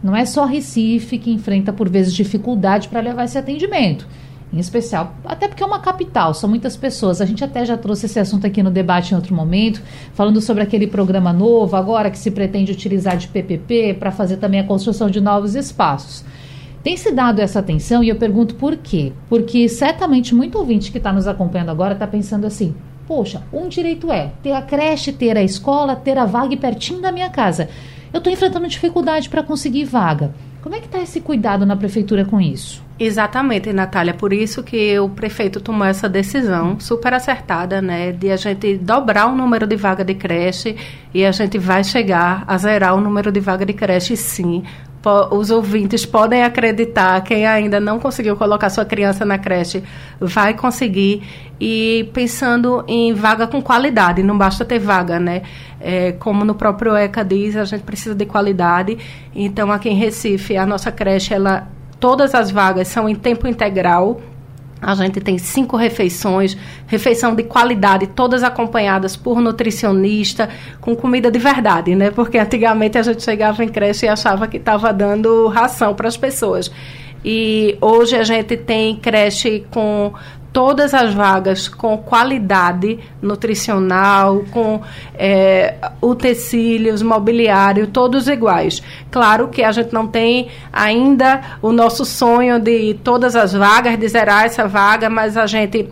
Não 0.03 0.15
é 0.15 0.25
só 0.25 0.43
Recife 0.43 1.19
que 1.19 1.29
enfrenta, 1.29 1.71
por 1.71 1.87
vezes, 1.87 2.11
dificuldade 2.11 2.87
para 2.87 2.99
levar 2.99 3.25
esse 3.25 3.37
atendimento. 3.37 4.07
Em 4.51 4.57
especial, 4.57 5.13
até 5.23 5.47
porque 5.47 5.61
é 5.61 5.65
uma 5.67 5.81
capital, 5.81 6.33
são 6.33 6.49
muitas 6.49 6.75
pessoas. 6.75 7.21
A 7.21 7.27
gente 7.27 7.43
até 7.43 7.63
já 7.63 7.77
trouxe 7.77 8.07
esse 8.07 8.19
assunto 8.19 8.47
aqui 8.47 8.63
no 8.63 8.71
debate 8.71 9.11
em 9.11 9.15
outro 9.15 9.35
momento, 9.35 9.79
falando 10.15 10.41
sobre 10.41 10.63
aquele 10.63 10.87
programa 10.87 11.31
novo 11.31 11.75
agora 11.75 12.09
que 12.09 12.17
se 12.17 12.31
pretende 12.31 12.71
utilizar 12.71 13.17
de 13.17 13.27
PPP 13.27 13.97
para 13.99 14.09
fazer 14.09 14.37
também 14.37 14.59
a 14.59 14.63
construção 14.63 15.11
de 15.11 15.21
novos 15.21 15.53
espaços. 15.53 16.25
Tem 16.83 16.97
se 16.97 17.11
dado 17.11 17.39
essa 17.39 17.59
atenção 17.59 18.03
e 18.03 18.09
eu 18.09 18.17
pergunto 18.17 18.55
por 18.55 18.75
quê? 18.75 19.13
Porque 19.29 19.69
certamente 19.69 20.35
muito 20.35 20.57
ouvinte 20.57 20.91
que 20.91 20.97
está 20.97 21.13
nos 21.13 21.27
acompanhando 21.27 21.71
agora 21.71 21.93
está 21.93 22.05
pensando 22.05 22.45
assim: 22.45 22.75
poxa, 23.07 23.41
um 23.53 23.69
direito 23.69 24.11
é 24.11 24.33
ter 24.43 24.51
a 24.51 24.61
creche, 24.61 25.13
ter 25.13 25.37
a 25.37 25.43
escola, 25.43 25.95
ter 25.95 26.17
a 26.17 26.25
vaga 26.25 26.57
pertinho 26.57 26.99
da 26.99 27.09
minha 27.09 27.29
casa. 27.29 27.69
Eu 28.11 28.17
estou 28.17 28.31
enfrentando 28.31 28.67
dificuldade 28.67 29.29
para 29.29 29.41
conseguir 29.41 29.85
vaga. 29.85 30.35
Como 30.61 30.75
é 30.75 30.79
que 30.79 30.85
está 30.85 30.99
esse 30.99 31.21
cuidado 31.21 31.65
na 31.65 31.75
prefeitura 31.75 32.25
com 32.25 32.39
isso? 32.39 32.83
Exatamente, 32.99 33.73
Natália. 33.73 34.13
Por 34.13 34.31
isso 34.31 34.61
que 34.61 34.97
o 34.99 35.09
prefeito 35.09 35.59
tomou 35.59 35.85
essa 35.85 36.07
decisão 36.07 36.79
super 36.79 37.13
acertada, 37.13 37.81
né? 37.81 38.11
De 38.11 38.29
a 38.29 38.35
gente 38.35 38.77
dobrar 38.77 39.27
o 39.27 39.35
número 39.35 39.65
de 39.65 39.75
vaga 39.75 40.03
de 40.03 40.13
creche 40.13 40.75
e 41.13 41.25
a 41.25 41.31
gente 41.31 41.57
vai 41.57 41.83
chegar 41.83 42.43
a 42.45 42.57
zerar 42.57 42.95
o 42.95 43.01
número 43.01 43.31
de 43.31 43.39
vaga 43.39 43.65
de 43.65 43.73
creche, 43.73 44.15
sim 44.15 44.63
os 45.31 45.51
ouvintes 45.51 46.05
podem 46.05 46.43
acreditar, 46.43 47.21
quem 47.21 47.45
ainda 47.45 47.79
não 47.79 47.99
conseguiu 47.99 48.37
colocar 48.37 48.69
sua 48.69 48.85
criança 48.85 49.25
na 49.25 49.37
creche 49.37 49.83
vai 50.19 50.53
conseguir. 50.53 51.23
E 51.59 52.09
pensando 52.13 52.83
em 52.87 53.13
vaga 53.13 53.47
com 53.47 53.61
qualidade, 53.61 54.23
não 54.23 54.37
basta 54.37 54.65
ter 54.65 54.79
vaga, 54.79 55.19
né? 55.19 55.43
É, 55.79 56.13
como 56.13 56.43
no 56.43 56.55
próprio 56.55 56.95
ECA 56.95 57.23
diz, 57.23 57.55
a 57.55 57.65
gente 57.65 57.83
precisa 57.83 58.15
de 58.15 58.25
qualidade. 58.25 58.97
Então, 59.35 59.71
aqui 59.71 59.89
em 59.89 59.95
Recife, 59.95 60.57
a 60.57 60.65
nossa 60.65 60.91
creche, 60.91 61.33
ela, 61.33 61.67
todas 61.99 62.33
as 62.33 62.49
vagas 62.51 62.87
são 62.87 63.07
em 63.07 63.15
tempo 63.15 63.47
integral 63.47 64.19
a 64.85 64.95
gente 64.95 65.21
tem 65.21 65.37
cinco 65.37 65.77
refeições, 65.77 66.57
refeição 66.87 67.33
de 67.33 67.43
qualidade, 67.43 68.07
todas 68.07 68.43
acompanhadas 68.43 69.15
por 69.15 69.39
nutricionista, 69.39 70.49
com 70.81 70.95
comida 70.95 71.31
de 71.31 71.39
verdade, 71.39 71.95
né? 71.95 72.11
Porque 72.11 72.37
antigamente 72.37 72.97
a 72.97 73.01
gente 73.01 73.23
chegava 73.23 73.63
em 73.63 73.69
creche 73.69 74.05
e 74.05 74.09
achava 74.09 74.47
que 74.47 74.57
estava 74.57 74.91
dando 74.91 75.47
ração 75.47 75.93
para 75.95 76.07
as 76.07 76.17
pessoas. 76.17 76.71
E 77.23 77.77
hoje 77.79 78.15
a 78.17 78.23
gente 78.23 78.57
tem 78.57 78.97
creche 78.97 79.65
com 79.71 80.13
todas 80.53 80.93
as 80.93 81.13
vagas 81.13 81.67
com 81.67 81.97
qualidade 81.97 82.99
nutricional, 83.19 84.45
com 84.51 84.81
é, 85.15 85.73
utensílios, 85.99 87.01
mobiliário, 87.01 87.87
todos 87.87 88.27
iguais. 88.27 88.81
Claro 89.09 89.47
que 89.47 89.63
a 89.63 89.71
gente 89.71 89.91
não 89.91 90.07
tem 90.07 90.49
ainda 90.71 91.57
o 91.61 91.71
nosso 91.71 92.05
sonho 92.05 92.59
de 92.59 92.93
todas 93.03 93.35
as 93.35 93.53
vagas, 93.53 93.97
de 93.97 94.07
zerar 94.07 94.45
essa 94.45 94.67
vaga, 94.67 95.09
mas 95.09 95.35
a 95.35 95.47
gente 95.47 95.89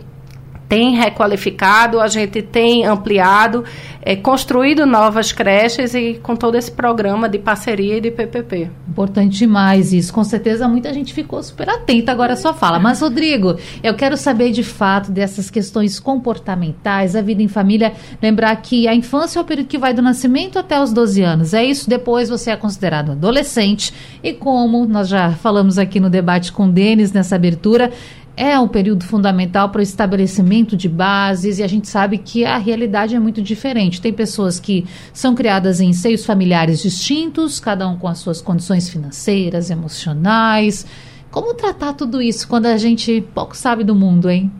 tem 0.72 0.94
requalificado, 0.94 2.00
a 2.00 2.08
gente 2.08 2.40
tem 2.40 2.86
ampliado, 2.86 3.62
é, 4.00 4.16
construído 4.16 4.86
novas 4.86 5.30
creches 5.30 5.92
e 5.92 6.14
com 6.22 6.34
todo 6.34 6.54
esse 6.54 6.70
programa 6.70 7.28
de 7.28 7.38
parceria 7.38 7.98
e 7.98 8.00
de 8.00 8.10
PPP. 8.10 8.70
Importante 8.88 9.36
demais 9.36 9.92
isso. 9.92 10.14
Com 10.14 10.24
certeza 10.24 10.66
muita 10.66 10.90
gente 10.94 11.12
ficou 11.12 11.42
super 11.42 11.68
atenta 11.68 12.10
agora 12.10 12.32
à 12.32 12.36
sua 12.36 12.54
fala. 12.54 12.78
Mas, 12.78 13.02
Rodrigo, 13.02 13.58
eu 13.82 13.92
quero 13.92 14.16
saber 14.16 14.50
de 14.50 14.62
fato 14.62 15.12
dessas 15.12 15.50
questões 15.50 16.00
comportamentais, 16.00 17.14
a 17.14 17.20
vida 17.20 17.42
em 17.42 17.48
família. 17.48 17.92
Lembrar 18.22 18.56
que 18.56 18.88
a 18.88 18.94
infância 18.94 19.38
é 19.38 19.42
o 19.42 19.44
período 19.44 19.66
que 19.66 19.76
vai 19.76 19.92
do 19.92 20.00
nascimento 20.00 20.58
até 20.58 20.80
os 20.80 20.90
12 20.90 21.20
anos. 21.20 21.52
É 21.52 21.62
isso, 21.62 21.86
depois 21.86 22.30
você 22.30 22.50
é 22.50 22.56
considerado 22.56 23.12
adolescente. 23.12 23.92
E 24.24 24.32
como 24.32 24.86
nós 24.86 25.08
já 25.08 25.32
falamos 25.32 25.76
aqui 25.76 26.00
no 26.00 26.08
debate 26.08 26.50
com 26.50 26.64
o 26.64 26.72
Denis 26.72 27.12
nessa 27.12 27.36
abertura, 27.36 27.92
é 28.36 28.58
um 28.58 28.68
período 28.68 29.04
fundamental 29.04 29.68
para 29.68 29.80
o 29.80 29.82
estabelecimento 29.82 30.76
de 30.76 30.88
bases 30.88 31.58
e 31.58 31.62
a 31.62 31.66
gente 31.66 31.88
sabe 31.88 32.18
que 32.18 32.44
a 32.44 32.56
realidade 32.56 33.14
é 33.14 33.18
muito 33.18 33.42
diferente. 33.42 34.00
Tem 34.00 34.12
pessoas 34.12 34.58
que 34.58 34.86
são 35.12 35.34
criadas 35.34 35.80
em 35.80 35.92
seios 35.92 36.24
familiares 36.24 36.82
distintos, 36.82 37.60
cada 37.60 37.86
um 37.86 37.98
com 37.98 38.08
as 38.08 38.18
suas 38.18 38.40
condições 38.40 38.88
financeiras, 38.88 39.70
emocionais. 39.70 40.86
Como 41.30 41.54
tratar 41.54 41.92
tudo 41.92 42.22
isso 42.22 42.48
quando 42.48 42.66
a 42.66 42.76
gente 42.76 43.22
pouco 43.34 43.56
sabe 43.56 43.84
do 43.84 43.94
mundo, 43.94 44.30
hein? 44.30 44.50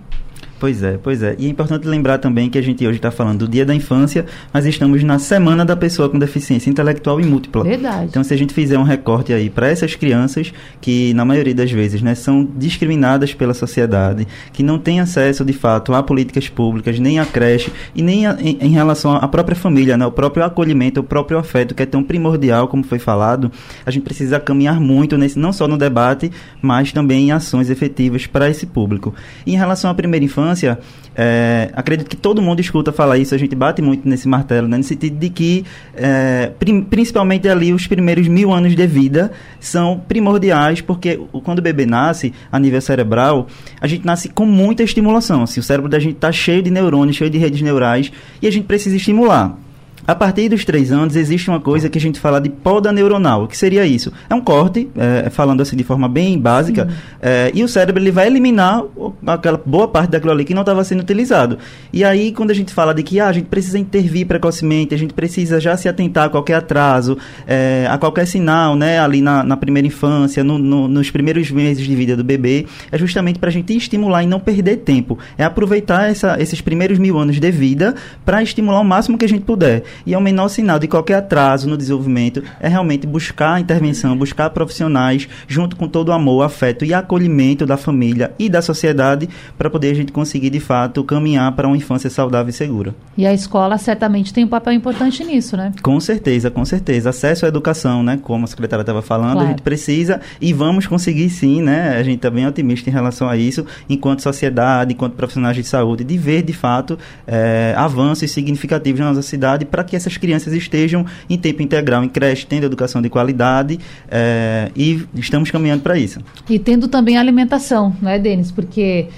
Pois 0.63 0.81
é, 0.81 0.97
pois 0.97 1.25
é. 1.25 1.35
E 1.41 1.47
é 1.47 1.49
importante 1.49 1.89
lembrar 1.89 2.19
também 2.19 2.49
que 2.49 2.57
a 2.57 2.63
gente 2.63 2.87
hoje 2.87 2.99
está 2.99 3.11
falando 3.11 3.41
do 3.41 3.49
Dia 3.49 3.67
da 3.67 3.75
Infância, 3.75 4.25
mas 4.53 4.65
estamos 4.65 5.03
na 5.03 5.19
Semana 5.19 5.65
da 5.65 5.75
Pessoa 5.75 6.09
com 6.09 6.17
Deficiência 6.21 6.71
Intelectual 6.71 7.21
e 7.21 7.25
Múltipla. 7.25 7.65
Verdade. 7.65 8.07
Então, 8.09 8.23
se 8.23 8.33
a 8.33 8.37
gente 8.37 8.55
fizer 8.55 8.79
um 8.79 8.85
recorte 8.85 9.33
aí 9.33 9.51
para 9.51 9.69
essas 9.69 9.97
crianças 9.97 10.53
que, 10.81 11.13
na 11.15 11.25
maioria 11.25 11.53
das 11.53 11.69
vezes, 11.73 12.01
né, 12.01 12.15
são 12.15 12.49
discriminadas 12.57 13.35
pela 13.35 13.55
sociedade, 13.55 14.25
que 14.53 14.63
não 14.63 14.79
têm 14.79 15.01
acesso, 15.01 15.45
de 15.45 15.53
fato, 15.53 15.95
a 15.95 16.01
políticas 16.01 16.49
públicas, 16.49 16.97
nem 17.01 17.19
à 17.19 17.27
creche 17.27 17.73
e 17.93 18.01
nem 18.01 18.29
a, 18.29 18.39
em, 18.41 18.59
em, 18.61 18.71
relação 18.71 19.17
à 19.17 19.27
própria 19.27 19.57
família, 19.57 19.97
né, 19.97 20.07
o 20.07 20.13
próprio 20.13 20.45
acolhimento, 20.45 21.01
o 21.01 21.03
próprio 21.03 21.39
afeto, 21.39 21.75
que 21.75 21.83
é 21.83 21.87
tão 21.87 22.05
primordial, 22.05 22.69
como 22.69 22.85
foi 22.85 23.01
falado, 23.01 23.51
a 23.85 23.91
gente 23.91 24.05
precisa 24.05 24.39
caminhar 24.39 24.79
muito 24.81 25.19
nesse, 25.19 25.41
não 25.41 25.53
só 25.53 25.67
no 25.67 25.77
debate, 25.77 26.31
mas 26.61 26.93
também 26.93 27.31
em 27.31 27.33
ações 27.33 27.69
efetivas 27.69 28.29
para 28.29 28.49
esse 28.49 28.65
público. 28.65 29.13
E 29.45 29.55
em 29.55 29.57
relação 29.57 29.91
à 29.91 29.95
primeira 29.95 30.25
infância, 30.25 30.52
infância, 30.53 30.79
é, 31.15 31.71
acredito 31.75 32.09
que 32.09 32.17
todo 32.17 32.41
mundo 32.41 32.61
escuta 32.61 32.93
falar 32.93 33.19
isso, 33.19 33.35
a 33.35 33.39
gente 33.39 33.55
bate 33.55 33.83
muito 33.83 34.09
nesse 34.09 34.29
martelo, 34.29 34.69
né, 34.69 34.77
no 34.77 34.83
sentido 34.83 35.19
de 35.19 35.31
que, 35.31 35.65
é, 35.95 36.51
prim, 36.59 36.83
principalmente 36.83 37.49
ali, 37.49 37.73
os 37.73 37.87
primeiros 37.87 38.29
mil 38.29 38.53
anos 38.53 38.75
de 38.77 38.87
vida 38.87 39.33
são 39.59 40.01
primordiais, 40.07 40.81
porque 40.81 41.21
quando 41.43 41.59
o 41.59 41.63
bebê 41.63 41.87
nasce, 41.87 42.33
a 42.51 42.59
nível 42.59 42.81
cerebral, 42.81 43.47
a 43.81 43.87
gente 43.87 44.07
nasce 44.07 44.29
com 44.29 44.47
muita 44.47 44.83
estimulação. 44.83 45.43
Assim, 45.43 45.61
o 45.61 45.63
cérebro 45.63 45.91
da 45.91 45.99
gente 45.99 46.15
está 46.15 46.31
cheio 46.31 46.63
de 46.63 46.71
neurônios, 46.71 47.17
cheio 47.17 47.31
de 47.31 47.39
redes 47.39 47.61
neurais, 47.61 48.13
e 48.41 48.47
a 48.47 48.51
gente 48.51 48.65
precisa 48.65 48.97
estimular. 48.97 49.59
A 50.05 50.17
partir 50.17 50.49
dos 50.49 50.65
três 50.65 50.91
anos, 50.91 51.15
existe 51.15 51.49
uma 51.49 51.61
coisa 51.61 51.89
que 51.89 51.97
a 51.97 52.01
gente 52.01 52.19
fala 52.19 52.41
de 52.41 52.49
poda 52.49 52.93
neuronal. 52.93 53.45
O 53.45 53.49
que 53.49 53.57
seria 53.57 53.87
isso? 53.87 54.13
É 54.29 54.35
um 54.35 54.41
corte, 54.41 54.89
é, 54.97 55.31
falando 55.31 55.61
assim 55.61 55.77
de 55.77 55.85
forma 55.85 56.09
bem 56.09 56.37
básica, 56.37 56.89
é, 57.21 57.53
e 57.55 57.63
o 57.63 57.69
cérebro 57.69 58.03
ele 58.03 58.11
vai 58.11 58.27
eliminar 58.27 58.83
aquela 59.25 59.61
boa 59.65 59.87
parte 59.87 60.11
daquilo 60.11 60.33
ali 60.33 60.45
que 60.45 60.55
não 60.55 60.63
estava 60.63 60.83
sendo 60.83 61.01
utilizado. 61.01 61.57
E 61.93 62.03
aí, 62.03 62.33
quando 62.33 62.51
a 62.51 62.55
gente 62.55 62.75
fala 62.75 62.93
de 62.93 63.05
que 63.05 63.21
ah, 63.21 63.29
a 63.29 63.33
gente 63.33 63.47
precisa 63.47 63.79
intervir 63.79 64.27
precocemente, 64.27 64.93
a 64.93 64.99
gente 64.99 65.15
precisa 65.15 65.61
já 65.61 65.77
se 65.77 65.89
atentar 65.89 66.27
a 66.27 66.29
qualquer 66.29 66.55
atraso, 66.55 67.17
é, 67.47 67.87
a 67.89 67.97
qualquer 67.97 68.27
sinal, 68.27 68.75
né, 68.75 68.99
ali 68.99 69.23
na, 69.23 69.45
na 69.45 69.57
primeira 69.57 69.87
infância, 69.87 70.43
no, 70.43 70.59
no, 70.59 70.89
nos 70.89 71.13
primeiros 71.13 71.49
meses 71.53 71.87
de 71.87 71.95
vida 71.95 72.17
do 72.17 72.25
bebê, 72.25 72.67
é 72.91 72.99
justamente 72.99 73.39
para 73.39 73.51
a 73.51 73.53
gente 73.53 73.77
estimular 73.77 74.25
e 74.25 74.27
não 74.27 74.41
perder 74.41 74.79
tempo. 74.79 75.17
É 75.39 75.45
aproveitar 75.45 76.11
essa, 76.11 76.37
esses 76.41 76.61
primeiros 76.61 76.99
mil 76.99 77.17
anos 77.19 77.39
de 77.39 77.51
vida 77.53 77.95
para 78.25 78.43
estimular 78.43 78.81
o 78.81 78.85
máximo 78.85 79.17
que 79.17 79.25
a 79.25 79.29
gente 79.29 79.45
puder. 79.45 79.85
E 80.07 80.15
é 80.15 80.19
o 80.19 80.21
menor 80.21 80.49
sinal 80.49 80.79
de 80.79 80.89
qualquer 80.89 81.17
atraso 81.17 81.69
no 81.69 81.77
desenvolvimento 81.77 82.43
é 82.61 82.69
realmente 82.69 83.07
buscar 83.07 83.55
a 83.55 83.61
intervenção, 83.61 84.17
buscar 84.17 84.51
profissionais, 84.51 85.29
junto 85.47 85.77
com 85.77 85.89
todo 85.89 86.09
o 86.09 86.13
amor, 86.13 86.43
afeto 86.43 86.85
e 86.85 86.95
acolhimento 86.95 87.67
da 87.67 87.77
família 87.77 88.33
e 88.39 88.49
da 88.49 88.63
sociedade, 88.63 89.29
para 89.57 89.71
poder 89.71 89.91
a 89.91 89.95
gente 89.95 90.13
conseguir, 90.13 90.51
de 90.51 90.61
fato, 90.61 91.05
caminhar 91.05 91.53
para 91.53 91.67
uma 91.67 91.77
infância 91.77 92.11
saudável 92.11 92.51
e 92.51 92.53
segura. 92.53 92.95
E 93.17 93.27
a 93.27 93.33
escola 93.33 93.79
certamente 93.79 94.33
tem 94.33 94.45
um 94.45 94.49
papel 94.49 94.73
importante 94.73 95.25
nisso, 95.25 95.57
né? 95.57 95.73
Com 95.83 95.99
certeza, 96.01 96.51
com 96.51 96.65
certeza. 96.65 97.11
Acesso 97.11 97.45
à 97.45 97.49
educação, 97.49 98.03
né? 98.03 98.19
Como 98.23 98.45
a 98.45 98.49
secretária 98.49 98.83
estava 98.83 99.03
falando, 99.03 99.33
claro. 99.33 99.47
a 99.47 99.51
gente 99.51 99.63
precisa 99.63 100.21
e 100.41 100.53
vamos 100.53 100.87
conseguir 100.87 101.29
sim, 101.31 101.63
né? 101.63 101.97
A 101.97 102.03
gente 102.03 102.17
está 102.17 102.31
bem 102.31 102.47
otimista 102.47 102.89
em 102.89 102.93
relação 102.93 103.29
a 103.29 103.37
isso, 103.37 103.67
enquanto 103.89 104.21
sociedade, 104.21 104.93
enquanto 104.93 105.15
profissionais 105.15 105.57
de 105.57 105.65
saúde, 105.65 106.05
de 106.05 106.17
ver, 106.17 106.43
de 106.43 106.53
fato, 106.53 106.99
é, 107.27 107.75
avanços 107.77 108.31
significativos 108.31 109.01
na 109.01 109.09
nossa 109.09 109.23
cidade 109.23 109.65
para 109.65 109.82
para 109.83 109.85
que 109.85 109.97
essas 109.97 110.17
crianças 110.17 110.53
estejam 110.53 111.05
em 111.29 111.37
tempo 111.37 111.63
integral 111.63 112.03
em 112.05 112.09
creche, 112.09 112.47
tendo 112.47 112.65
educação 112.65 113.03
de 113.03 113.11
qualidade 113.11 113.79
é, 114.09 114.71
e 114.77 115.05
estamos 115.15 115.51
caminhando 115.51 115.83
para 115.83 115.99
isso. 115.99 116.21
E 116.49 116.59
tendo 116.59 116.89
também 116.89 117.19
alimentação, 117.19 117.95
não 118.01 118.11
é, 118.11 118.19
Denis? 118.19 118.51
Porque 118.51 119.09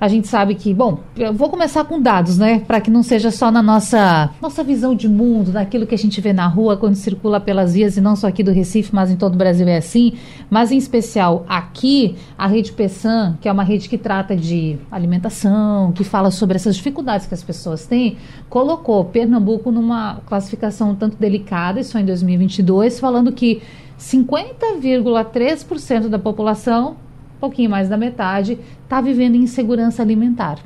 a 0.00 0.06
gente 0.06 0.28
sabe 0.28 0.54
que, 0.54 0.72
bom, 0.72 1.00
eu 1.16 1.32
vou 1.32 1.48
começar 1.48 1.84
com 1.84 2.00
dados, 2.00 2.38
né, 2.38 2.60
para 2.60 2.80
que 2.80 2.90
não 2.90 3.02
seja 3.02 3.30
só 3.30 3.50
na 3.50 3.62
nossa 3.62 4.30
nossa 4.40 4.62
visão 4.62 4.94
de 4.94 5.08
mundo, 5.08 5.52
naquilo 5.52 5.86
que 5.86 5.94
a 5.94 5.98
gente 5.98 6.20
vê 6.20 6.32
na 6.32 6.46
rua 6.46 6.76
quando 6.76 6.94
circula 6.94 7.40
pelas 7.40 7.74
vias 7.74 7.96
e 7.96 8.00
não 8.00 8.14
só 8.14 8.28
aqui 8.28 8.42
do 8.42 8.52
Recife, 8.52 8.94
mas 8.94 9.10
em 9.10 9.16
todo 9.16 9.34
o 9.34 9.38
Brasil 9.38 9.66
é 9.66 9.78
assim, 9.78 10.12
mas 10.48 10.70
em 10.70 10.76
especial 10.76 11.44
aqui, 11.48 12.14
a 12.36 12.46
rede 12.46 12.72
Pessan, 12.72 13.36
que 13.40 13.48
é 13.48 13.52
uma 13.52 13.64
rede 13.64 13.88
que 13.88 13.98
trata 13.98 14.36
de 14.36 14.78
alimentação, 14.90 15.92
que 15.92 16.04
fala 16.04 16.30
sobre 16.30 16.56
essas 16.56 16.76
dificuldades 16.76 17.26
que 17.26 17.34
as 17.34 17.42
pessoas 17.42 17.86
têm, 17.86 18.16
colocou 18.48 19.04
Pernambuco 19.04 19.70
numa 19.70 20.20
classificação 20.26 20.90
um 20.90 20.94
tanto 20.94 21.16
delicada, 21.16 21.80
isso 21.80 21.98
em 21.98 22.04
2022, 22.04 23.00
falando 23.00 23.32
que 23.32 23.62
50,3% 23.98 26.08
da 26.08 26.18
população 26.18 26.96
pouquinho 27.40 27.70
mais 27.70 27.88
da 27.88 27.96
metade, 27.96 28.58
está 28.84 29.00
vivendo 29.00 29.36
insegurança 29.36 30.02
alimentar. 30.02 30.58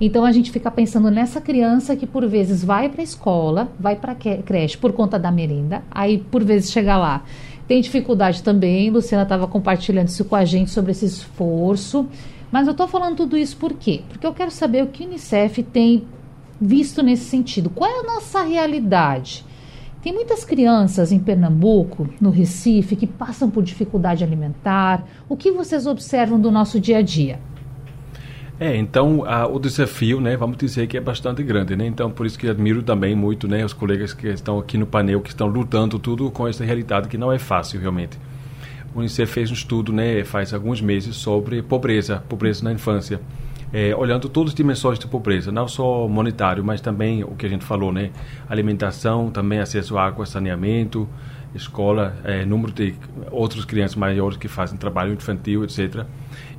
Então 0.00 0.24
a 0.24 0.30
gente 0.30 0.50
fica 0.50 0.70
pensando 0.70 1.10
nessa 1.10 1.40
criança 1.40 1.96
que 1.96 2.06
por 2.06 2.26
vezes 2.26 2.62
vai 2.62 2.88
para 2.88 3.00
a 3.00 3.04
escola, 3.04 3.68
vai 3.78 3.96
para 3.96 4.14
creche 4.14 4.76
por 4.76 4.92
conta 4.92 5.18
da 5.18 5.30
merenda, 5.30 5.82
aí 5.90 6.18
por 6.18 6.44
vezes 6.44 6.70
chega 6.70 6.96
lá. 6.96 7.24
Tem 7.66 7.80
dificuldade 7.80 8.42
também, 8.42 8.90
Luciana 8.90 9.24
estava 9.24 9.46
compartilhando 9.46 10.08
isso 10.08 10.24
com 10.24 10.36
a 10.36 10.44
gente 10.44 10.70
sobre 10.70 10.92
esse 10.92 11.04
esforço. 11.04 12.06
Mas 12.50 12.66
eu 12.66 12.70
estou 12.70 12.88
falando 12.88 13.16
tudo 13.16 13.36
isso 13.36 13.56
por 13.56 13.74
quê? 13.74 14.02
Porque 14.08 14.26
eu 14.26 14.32
quero 14.32 14.50
saber 14.50 14.82
o 14.82 14.86
que 14.86 15.04
o 15.04 15.06
Unicef 15.06 15.62
tem 15.62 16.04
visto 16.60 17.02
nesse 17.02 17.24
sentido. 17.24 17.68
Qual 17.68 17.90
é 17.90 18.00
a 18.00 18.02
nossa 18.14 18.42
realidade? 18.42 19.44
Tem 20.02 20.12
muitas 20.12 20.44
crianças 20.44 21.10
em 21.10 21.18
Pernambuco, 21.18 22.08
no 22.20 22.30
Recife, 22.30 22.94
que 22.94 23.06
passam 23.06 23.50
por 23.50 23.64
dificuldade 23.64 24.22
alimentar. 24.22 25.04
O 25.28 25.36
que 25.36 25.50
vocês 25.50 25.86
observam 25.86 26.40
do 26.40 26.52
nosso 26.52 26.78
dia 26.78 26.98
a 26.98 27.02
dia? 27.02 27.40
É, 28.60 28.76
então 28.76 29.24
a, 29.24 29.46
o 29.46 29.58
desafio, 29.58 30.20
né, 30.20 30.36
vamos 30.36 30.56
dizer 30.56 30.86
que 30.86 30.96
é 30.96 31.00
bastante 31.00 31.42
grande, 31.42 31.76
né? 31.76 31.86
Então 31.86 32.10
por 32.10 32.26
isso 32.26 32.38
que 32.38 32.48
admiro 32.48 32.82
também 32.82 33.14
muito, 33.14 33.46
né, 33.46 33.64
os 33.64 33.72
colegas 33.72 34.12
que 34.12 34.26
estão 34.28 34.58
aqui 34.58 34.76
no 34.76 34.86
painel 34.86 35.20
que 35.20 35.28
estão 35.28 35.46
lutando 35.46 35.98
tudo 35.98 36.28
com 36.30 36.46
essa 36.46 36.64
realidade 36.64 37.08
que 37.08 37.16
não 37.16 37.32
é 37.32 37.38
fácil 37.38 37.80
realmente. 37.80 38.18
O 38.94 38.98
Unicef 38.98 39.32
fez 39.32 39.50
um 39.50 39.54
estudo, 39.54 39.92
né, 39.92 40.24
faz 40.24 40.52
alguns 40.52 40.80
meses 40.80 41.14
sobre 41.16 41.62
pobreza, 41.62 42.22
pobreza 42.28 42.64
na 42.64 42.72
infância 42.72 43.20
é, 43.72 43.94
olhando 43.94 44.28
todas 44.28 44.52
as 44.52 44.54
dimensões 44.54 44.98
de 44.98 45.06
pobreza, 45.06 45.52
não 45.52 45.68
só 45.68 46.08
monetário, 46.08 46.64
mas 46.64 46.80
também 46.80 47.22
o 47.24 47.34
que 47.34 47.46
a 47.46 47.48
gente 47.48 47.64
falou, 47.64 47.92
né? 47.92 48.10
Alimentação, 48.48 49.30
também 49.30 49.58
acesso 49.58 49.98
à 49.98 50.06
água, 50.06 50.24
saneamento, 50.24 51.08
escola, 51.54 52.16
é, 52.24 52.44
número 52.44 52.72
de 52.72 52.94
outras 53.30 53.64
crianças 53.64 53.96
maiores 53.96 54.36
que 54.36 54.48
fazem 54.48 54.78
trabalho 54.78 55.12
infantil, 55.12 55.64
etc. 55.64 56.04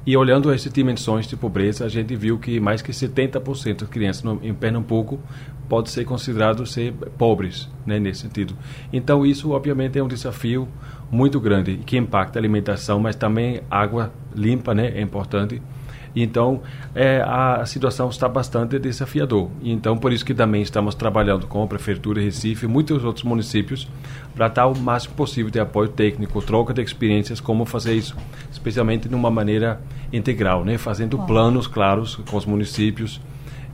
E 0.05 0.15
olhando 0.15 0.51
essas 0.51 0.71
dimensões 0.71 1.27
de 1.27 1.35
pobreza, 1.35 1.85
a 1.85 1.89
gente 1.89 2.15
viu 2.15 2.37
que 2.39 2.59
mais 2.59 2.81
que 2.81 2.91
70% 2.91 3.81
das 3.81 3.89
crianças 3.89 4.23
no, 4.23 4.39
em 4.43 4.53
Pernambuco 4.53 5.19
pode 5.67 5.91
ser 5.91 6.03
considerado 6.03 6.65
ser 6.65 6.93
pobres, 7.17 7.69
né, 7.85 7.99
nesse 7.99 8.21
sentido. 8.21 8.55
Então 8.91 9.25
isso, 9.25 9.51
obviamente, 9.51 9.99
é 9.99 10.03
um 10.03 10.07
desafio 10.07 10.67
muito 11.11 11.39
grande 11.39 11.77
que 11.77 11.97
impacta 11.97 12.39
a 12.39 12.41
alimentação, 12.41 12.99
mas 12.99 13.15
também 13.15 13.61
água 13.69 14.11
limpa, 14.35 14.73
né, 14.73 14.91
é 14.95 15.01
importante 15.01 15.61
então, 16.15 16.61
é, 16.95 17.21
a 17.25 17.65
situação 17.65 18.09
está 18.09 18.27
bastante 18.27 18.79
desafiador. 18.79 19.49
Então, 19.63 19.97
por 19.97 20.11
isso 20.11 20.25
que 20.25 20.33
também 20.33 20.61
estamos 20.61 20.95
trabalhando 20.95 21.47
com 21.47 21.63
a 21.63 21.67
Prefeitura 21.67 22.19
de 22.19 22.25
Recife 22.25 22.65
e 22.65 22.69
muitos 22.69 23.03
outros 23.03 23.23
municípios 23.23 23.87
para 24.35 24.47
dar 24.47 24.67
o 24.67 24.77
máximo 24.77 25.15
possível 25.15 25.51
de 25.51 25.59
apoio 25.59 25.89
técnico, 25.89 26.41
troca 26.41 26.73
de 26.73 26.81
experiências, 26.81 27.39
como 27.39 27.65
fazer 27.65 27.93
isso, 27.93 28.15
especialmente 28.51 29.07
de 29.07 29.15
uma 29.15 29.29
maneira 29.29 29.81
integral, 30.11 30.65
né? 30.65 30.77
fazendo 30.77 31.17
planos 31.19 31.67
claros 31.67 32.15
com 32.15 32.37
os 32.37 32.45
municípios. 32.45 33.21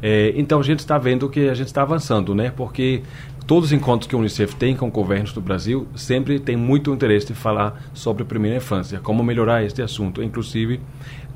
É, 0.01 0.33
então, 0.35 0.59
a 0.59 0.63
gente 0.63 0.79
está 0.79 0.97
vendo 0.97 1.29
que 1.29 1.47
a 1.47 1.53
gente 1.53 1.67
está 1.67 1.81
avançando, 1.81 2.35
né? 2.35 2.51
porque 2.55 3.01
todos 3.47 3.69
os 3.69 3.73
encontros 3.73 4.07
que 4.07 4.15
o 4.15 4.19
Unicef 4.19 4.55
tem 4.55 4.75
com 4.75 4.89
governos 4.89 5.31
do 5.31 5.41
Brasil 5.41 5.87
sempre 5.95 6.39
tem 6.39 6.55
muito 6.55 6.93
interesse 6.93 7.27
de 7.27 7.33
falar 7.33 7.81
sobre 7.93 8.23
a 8.23 8.25
primeira 8.25 8.57
infância, 8.57 8.99
como 8.99 9.23
melhorar 9.23 9.63
este 9.63 9.81
assunto. 9.81 10.23
Inclusive, 10.23 10.79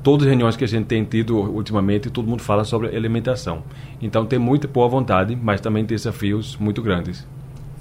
todas 0.02 0.26
as 0.26 0.30
reuniões 0.30 0.56
que 0.56 0.64
a 0.64 0.68
gente 0.68 0.86
tem 0.86 1.04
tido 1.04 1.38
ultimamente, 1.38 2.10
todo 2.10 2.28
mundo 2.28 2.42
fala 2.42 2.64
sobre 2.64 2.94
alimentação. 2.94 3.62
Então 4.02 4.26
tem 4.26 4.38
muita 4.38 4.66
boa 4.66 4.88
vontade, 4.88 5.36
mas 5.40 5.60
também 5.60 5.84
desafios 5.84 6.56
muito 6.56 6.82
grandes. 6.82 7.26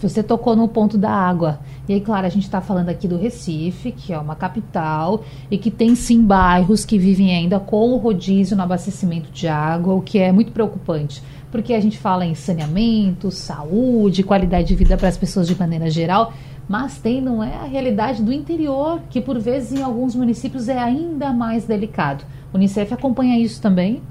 Você 0.02 0.24
tocou 0.24 0.56
no 0.56 0.66
ponto 0.70 0.98
da 0.98 1.12
água. 1.12 1.60
E 1.86 1.94
aí, 1.94 2.00
claro, 2.00 2.26
a 2.26 2.30
gente 2.30 2.44
está 2.44 2.62
falando 2.62 2.88
aqui 2.88 3.06
do 3.06 3.18
Recife, 3.18 3.92
que 3.92 4.14
é 4.14 4.18
uma 4.18 4.34
capital, 4.34 5.26
e 5.52 5.58
que 5.58 5.70
tem 5.70 5.94
sim 5.94 6.24
bairros 6.24 6.86
que 6.86 6.98
vivem 6.98 7.36
ainda 7.36 7.60
com 7.60 7.90
o 7.90 7.98
rodízio 7.98 8.56
no 8.56 8.64
abastecimento 8.64 9.30
de 9.30 9.50
água, 9.50 9.94
o 9.94 10.02
que 10.02 10.18
é 10.18 10.32
muito 10.32 10.54
preocupante. 10.54 11.22
Porque 11.52 11.74
a 11.74 11.80
gente 11.80 11.98
fala 11.98 12.26
em 12.26 12.36
saneamento, 12.36 13.32
saúde, 13.32 14.24
qualidade 14.24 14.68
de 14.68 14.76
vida 14.76 14.98
para 14.98 15.08
as 15.08 15.18
pessoas 15.18 15.48
de 15.48 15.58
maneira 15.58 15.90
geral, 15.90 16.34
mas 16.68 17.00
tem, 17.00 17.20
não 17.20 17.44
é, 17.44 17.56
a 17.56 17.64
realidade 17.64 18.22
do 18.22 18.32
interior, 18.32 19.02
que 19.10 19.20
por 19.20 19.40
vezes 19.40 19.74
em 19.74 19.82
alguns 19.82 20.14
municípios 20.14 20.70
é 20.70 20.78
ainda 20.78 21.34
mais 21.34 21.66
delicado. 21.66 22.24
O 22.54 22.58
Unicef 22.58 22.94
acompanha 22.94 23.40
isso 23.40 23.60
também? 23.62 24.02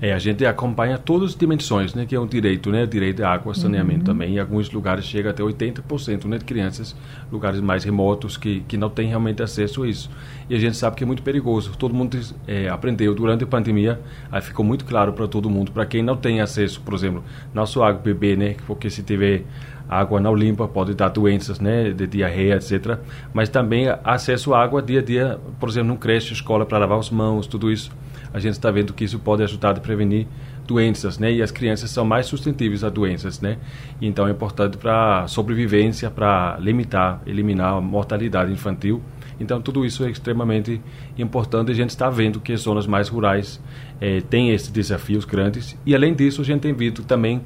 É, 0.00 0.12
a 0.12 0.18
gente 0.18 0.46
acompanha 0.46 0.96
todas 0.96 1.30
as 1.30 1.36
dimensões, 1.36 1.92
né, 1.92 2.06
que 2.06 2.14
é 2.14 2.20
um 2.20 2.26
direito, 2.26 2.70
né, 2.70 2.86
direito 2.86 3.24
à 3.24 3.30
água, 3.30 3.52
saneamento 3.52 4.00
uhum. 4.00 4.04
também. 4.04 4.36
Em 4.36 4.38
alguns 4.38 4.70
lugares 4.70 5.04
chega 5.04 5.30
até 5.30 5.42
80%, 5.42 6.26
né, 6.26 6.38
de 6.38 6.44
crianças, 6.44 6.94
lugares 7.32 7.60
mais 7.60 7.82
remotos 7.82 8.36
que, 8.36 8.60
que 8.68 8.76
não 8.76 8.88
têm 8.88 9.08
realmente 9.08 9.42
acesso 9.42 9.82
a 9.82 9.88
isso. 9.88 10.08
E 10.48 10.54
a 10.54 10.58
gente 10.58 10.76
sabe 10.76 10.94
que 10.94 11.02
é 11.02 11.06
muito 11.06 11.22
perigoso. 11.22 11.72
Todo 11.76 11.92
mundo 11.92 12.18
é, 12.46 12.68
aprendeu 12.68 13.12
durante 13.12 13.42
a 13.42 13.46
pandemia, 13.46 14.00
aí 14.30 14.40
ficou 14.40 14.64
muito 14.64 14.84
claro 14.84 15.12
para 15.12 15.26
todo 15.26 15.50
mundo, 15.50 15.72
para 15.72 15.84
quem 15.84 16.02
não 16.02 16.16
tem 16.16 16.40
acesso, 16.40 16.80
por 16.80 16.94
exemplo, 16.94 17.24
não 17.52 17.66
só 17.66 17.82
água 17.82 18.00
beber, 18.00 18.38
né, 18.38 18.54
porque 18.66 18.88
se 18.88 19.02
tiver 19.02 19.42
água 19.88 20.20
não 20.20 20.34
limpa 20.34 20.68
pode 20.68 20.94
dar 20.94 21.08
doenças, 21.08 21.58
né, 21.58 21.90
de 21.90 22.06
diarreia, 22.06 22.54
etc. 22.54 22.98
Mas 23.32 23.48
também 23.48 23.86
acesso 24.04 24.54
à 24.54 24.62
água 24.62 24.82
dia 24.82 25.00
a 25.00 25.02
dia, 25.02 25.40
por 25.58 25.68
exemplo, 25.68 25.88
num 25.88 25.96
creche, 25.96 26.32
escola 26.32 26.64
para 26.66 26.78
lavar 26.78 26.98
as 26.98 27.10
mãos, 27.10 27.46
tudo 27.46 27.72
isso. 27.72 27.90
A 28.32 28.38
gente 28.38 28.52
está 28.52 28.70
vendo 28.70 28.92
que 28.92 29.04
isso 29.04 29.18
pode 29.18 29.42
ajudar 29.42 29.76
a 29.76 29.80
prevenir 29.80 30.26
doenças, 30.66 31.18
né? 31.18 31.32
E 31.32 31.42
as 31.42 31.50
crianças 31.50 31.90
são 31.90 32.04
mais 32.04 32.26
suscetíveis 32.26 32.84
a 32.84 32.90
doenças, 32.90 33.40
né? 33.40 33.56
Então 34.00 34.28
é 34.28 34.30
importante 34.30 34.76
para 34.76 35.26
sobrevivência, 35.26 36.10
para 36.10 36.58
limitar, 36.60 37.22
eliminar 37.26 37.74
a 37.74 37.80
mortalidade 37.80 38.52
infantil. 38.52 39.02
Então 39.40 39.60
tudo 39.60 39.84
isso 39.84 40.04
é 40.04 40.10
extremamente 40.10 40.80
importante. 41.16 41.70
A 41.70 41.74
gente 41.74 41.90
está 41.90 42.10
vendo 42.10 42.40
que 42.40 42.52
as 42.52 42.60
zonas 42.60 42.86
mais 42.86 43.08
rurais 43.08 43.60
eh, 44.00 44.20
têm 44.28 44.50
esses 44.50 44.68
desafios 44.68 45.24
grandes 45.24 45.76
e 45.86 45.94
além 45.94 46.14
disso 46.14 46.42
a 46.42 46.44
gente 46.44 46.60
tem 46.60 46.74
visto 46.74 47.02
também 47.02 47.40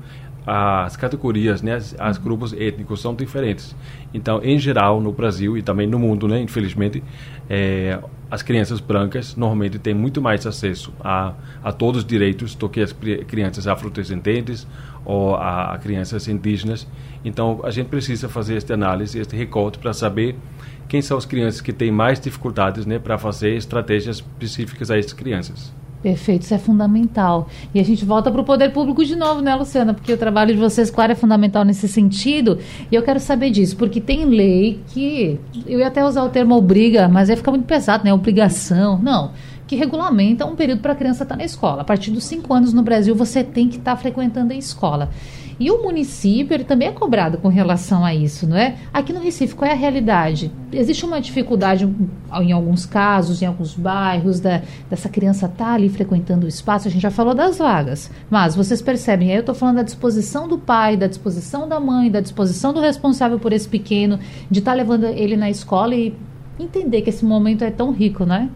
as 0.47 0.97
categorias, 0.97 1.63
né, 1.63 1.75
as, 1.75 1.95
as, 1.99 2.19
grupos 2.19 2.53
étnicos 2.53 3.01
são 3.01 3.15
diferentes. 3.15 3.77
Então, 4.13 4.41
em 4.43 4.59
geral, 4.59 5.01
no 5.01 5.13
Brasil 5.13 5.57
e 5.57 5.63
também 5.63 5.87
no 5.87 5.99
mundo, 5.99 6.27
né, 6.27 6.41
infelizmente, 6.41 7.03
é, 7.49 7.99
as 8.33 8.43
crianças 8.43 8.81
brancas 8.81 9.37
normalmente 9.37 9.79
têm 9.79 9.93
muito 9.93 10.23
mais 10.23 10.47
acesso 10.47 10.91
a, 11.05 11.35
a 11.63 11.71
todos 11.71 11.99
os 11.99 12.07
direitos 12.07 12.55
do 12.55 12.67
que 12.67 12.81
as 12.81 12.91
crianças 12.91 13.67
afrodescendentes 13.67 14.67
ou 15.05 15.35
a, 15.35 15.75
a 15.75 15.79
crianças 15.79 16.27
indígenas. 16.29 16.89
Então, 17.23 17.61
a 17.63 17.71
gente 17.71 17.89
precisa 17.89 18.31
fazer 18.31 18.57
esta 18.57 18.73
análise, 18.73 19.19
este 19.19 19.37
recorte 19.37 19.79
para 19.79 19.93
saber 19.93 20.35
quem 20.89 21.03
são 21.03 21.19
as 21.19 21.27
crianças 21.27 21.61
que 21.61 21.75
têm 21.75 21.91
mais 21.91 22.19
dificuldades, 22.19 22.87
né, 22.87 22.99
para 22.99 23.19
fazer 23.19 23.55
estratégias 23.55 24.17
específicas 24.17 24.91
a 24.91 24.97
essas 24.97 25.13
crianças. 25.13 25.71
Perfeito, 26.03 26.43
isso 26.43 26.53
é 26.53 26.59
fundamental. 26.59 27.49
E 27.73 27.79
a 27.79 27.85
gente 27.85 28.05
volta 28.05 28.31
para 28.31 28.41
o 28.41 28.45
poder 28.45 28.71
público 28.71 29.05
de 29.05 29.15
novo, 29.15 29.41
né, 29.41 29.55
Luciana? 29.55 29.95
Porque 29.95 30.13
o 30.13 30.19
trabalho 30.19 30.53
de 30.53 30.61
vocês, 30.61 30.91
claro, 30.91 31.13
é 31.13 31.15
fundamental 31.15 31.65
nesse 31.65 31.87
sentido. 31.87 32.59
E 32.91 32.95
eu 32.95 33.03
quero 33.03 33.21
saber 33.21 33.51
disso, 33.51 33.77
porque 33.77 34.01
tem 34.01 34.25
lei 34.25 34.81
que. 34.89 35.39
Eu 35.65 35.79
ia 35.79 35.87
até 35.87 36.05
usar 36.05 36.25
o 36.25 36.29
termo 36.29 36.57
obriga, 36.57 37.09
mas 37.09 37.29
ia 37.29 37.37
ficar 37.37 37.53
muito 37.53 37.67
pesado, 37.67 38.05
né? 38.05 38.13
Obrigação. 38.13 38.99
Não. 39.01 39.31
Que 39.67 39.77
regulamenta 39.77 40.45
um 40.45 40.57
período 40.57 40.81
para 40.81 40.93
a 40.93 40.97
criança 40.97 41.23
estar 41.23 41.37
tá 41.37 41.39
na 41.39 41.45
escola. 41.45 41.83
A 41.83 41.85
partir 41.85 42.11
dos 42.11 42.25
cinco 42.25 42.53
anos 42.53 42.73
no 42.73 42.83
Brasil, 42.83 43.15
você 43.15 43.45
tem 43.45 43.69
que 43.69 43.77
estar 43.77 43.93
tá 43.93 43.97
frequentando 43.97 44.53
a 44.53 44.57
escola. 44.57 45.09
E 45.59 45.71
o 45.71 45.83
município 45.83 46.55
ele 46.55 46.65
também 46.65 46.89
é 46.89 46.93
cobrado 46.93 47.39
com 47.39 47.49
relação 47.49 48.05
a 48.05 48.15
isso, 48.15 48.47
não 48.47 48.57
é? 48.57 48.77
Aqui 48.93 49.13
no 49.13 49.21
Recife, 49.21 49.55
qual 49.55 49.71
é 49.71 49.75
a 49.75 49.77
realidade? 49.77 50.51
Existe 50.73 51.05
uma 51.05 51.21
dificuldade 51.21 51.89
em 52.41 52.53
alguns 52.53 52.87
casos, 52.87 53.43
em 53.43 53.47
alguns 53.47 53.75
bairros, 53.75 54.41
da, 54.41 54.63
dessa 54.89 55.09
criança 55.09 55.47
estar 55.47 55.65
tá 55.65 55.73
ali 55.73 55.89
frequentando 55.89 56.47
o 56.47 56.49
espaço. 56.49 56.89
A 56.89 56.91
gente 56.91 57.03
já 57.03 57.11
falou 57.11 57.35
das 57.35 57.59
vagas, 57.59 58.11
mas 58.31 58.55
vocês 58.55 58.81
percebem, 58.81 59.31
aí 59.31 59.37
eu 59.37 59.41
estou 59.41 59.55
falando 59.55 59.77
da 59.77 59.83
disposição 59.83 60.49
do 60.49 60.59
pai, 60.59 60.97
da 60.97 61.07
disposição 61.07 61.69
da 61.69 61.79
mãe, 61.79 62.11
da 62.11 62.21
disposição 62.21 62.73
do 62.73 62.81
responsável 62.81 63.39
por 63.39 63.53
esse 63.53 63.69
pequeno, 63.69 64.19
de 64.51 64.59
estar 64.59 64.73
tá 64.73 64.77
levando 64.77 65.05
ele 65.05 65.37
na 65.37 65.51
escola 65.51 65.95
e 65.95 66.15
entender 66.59 67.03
que 67.03 67.11
esse 67.11 67.25
momento 67.25 67.63
é 67.65 67.71
tão 67.71 67.93
rico, 67.93 68.25
não 68.25 68.35
é? 68.37 68.49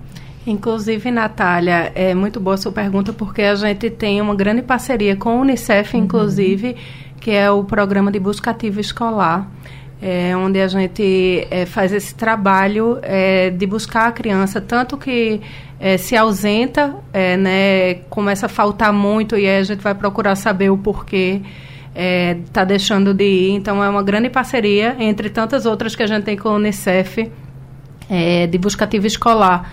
Inclusive, 0.46 1.10
Natália, 1.10 1.90
é 1.92 2.14
muito 2.14 2.38
boa 2.38 2.54
a 2.54 2.56
sua 2.56 2.70
pergunta, 2.70 3.12
porque 3.12 3.42
a 3.42 3.56
gente 3.56 3.90
tem 3.90 4.20
uma 4.20 4.34
grande 4.34 4.62
parceria 4.62 5.16
com 5.16 5.30
a 5.30 5.34
Unicef, 5.34 5.96
uhum. 5.96 6.04
inclusive, 6.04 6.76
que 7.20 7.32
é 7.32 7.50
o 7.50 7.64
programa 7.64 8.12
de 8.12 8.20
busca 8.20 8.52
ativa 8.52 8.80
escolar, 8.80 9.50
é, 10.00 10.36
onde 10.36 10.60
a 10.60 10.68
gente 10.68 11.48
é, 11.50 11.66
faz 11.66 11.92
esse 11.92 12.14
trabalho 12.14 13.00
é, 13.02 13.50
de 13.50 13.66
buscar 13.66 14.06
a 14.06 14.12
criança, 14.12 14.60
tanto 14.60 14.96
que 14.96 15.40
é, 15.80 15.96
se 15.96 16.16
ausenta, 16.16 16.94
é, 17.12 17.36
né, 17.36 17.94
começa 18.08 18.46
a 18.46 18.48
faltar 18.48 18.92
muito, 18.92 19.36
e 19.36 19.48
aí 19.48 19.58
a 19.58 19.64
gente 19.64 19.82
vai 19.82 19.96
procurar 19.96 20.36
saber 20.36 20.70
o 20.70 20.78
porquê 20.78 21.40
está 22.44 22.60
é, 22.60 22.66
deixando 22.66 23.12
de 23.12 23.24
ir. 23.24 23.50
Então, 23.50 23.82
é 23.82 23.88
uma 23.88 24.02
grande 24.02 24.30
parceria, 24.30 24.94
entre 25.00 25.28
tantas 25.28 25.66
outras 25.66 25.96
que 25.96 26.04
a 26.04 26.06
gente 26.06 26.22
tem 26.22 26.36
com 26.36 26.50
a 26.50 26.54
Unicef, 26.54 27.32
de 28.48 28.58
busca 28.58 28.84
ativa 28.84 29.08
escolar 29.08 29.68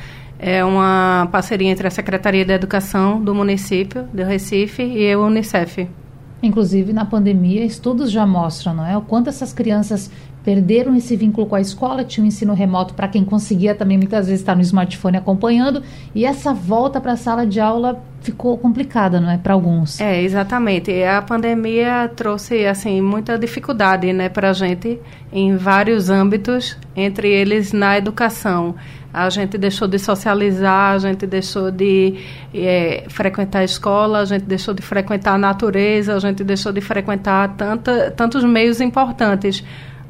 é 0.46 0.64
uma 0.64 1.30
parceria 1.32 1.70
entre 1.70 1.88
a 1.88 1.90
Secretaria 1.90 2.46
da 2.46 2.54
Educação 2.54 3.24
do 3.24 3.34
município 3.34 4.04
do 4.14 4.24
Recife 4.24 4.84
e 4.84 5.16
o 5.16 5.26
Unicef. 5.26 5.88
Inclusive, 6.42 6.92
na 6.92 7.06
pandemia, 7.06 7.64
estudos 7.64 8.12
já 8.12 8.28
mostram, 8.28 8.74
não 8.74 8.86
é? 8.86 8.98
O 8.98 9.02
quanto 9.02 9.30
essas 9.30 9.54
crianças 9.54 10.12
perderam 10.44 10.94
esse 10.98 11.16
vínculo 11.16 11.48
com 11.48 11.56
a 11.56 11.62
escola, 11.62 12.04
tinha 12.04 12.22
o 12.22 12.26
um 12.26 12.28
ensino 12.28 12.54
remoto 12.54 12.94
para 12.94 13.08
quem 13.08 13.24
conseguia 13.24 13.74
também 13.74 13.98
muitas 13.98 14.26
vezes 14.26 14.42
estar 14.42 14.54
no 14.54 14.62
smartphone 14.62 15.16
acompanhando, 15.16 15.82
e 16.14 16.26
essa 16.26 16.54
volta 16.54 17.00
para 17.00 17.14
a 17.14 17.16
sala 17.16 17.48
de 17.48 17.62
aula 17.62 18.04
ficou 18.20 18.58
complicada, 18.58 19.22
não 19.22 19.30
é, 19.30 19.38
para 19.38 19.54
alguns? 19.54 20.02
É, 20.02 20.22
exatamente. 20.22 20.92
A 21.04 21.22
pandemia 21.22 22.12
trouxe 22.14 22.66
assim 22.66 23.00
muita 23.00 23.40
dificuldade, 23.40 24.12
né, 24.12 24.28
para 24.28 24.50
a 24.50 24.54
gente 24.54 25.00
em 25.32 25.56
vários 25.56 26.10
âmbitos, 26.10 26.78
entre 26.94 27.30
eles 27.30 27.72
na 27.72 27.98
educação. 27.98 28.76
A 29.14 29.30
gente 29.30 29.58
deixou 29.58 29.88
de 29.88 30.00
socializar, 30.00 30.96
a 30.96 30.98
gente 30.98 31.28
deixou 31.28 31.70
de 31.70 32.16
é, 32.54 33.04
frequentar 33.10 33.60
a 33.60 33.64
escola, 33.64 34.20
a 34.20 34.26
gente 34.26 34.46
deixou 34.46 34.74
de 34.74 34.82
frequentar 34.82 35.36
a 35.36 35.38
natureza, 35.38 36.16
a 36.16 36.20
gente 36.20 36.44
deixou 36.44 36.72
de 36.72 36.82
frequentar 36.82 37.56
tanta, 37.56 38.10
tantos 38.12 38.44
meios 38.44 38.82
importantes 38.82 39.64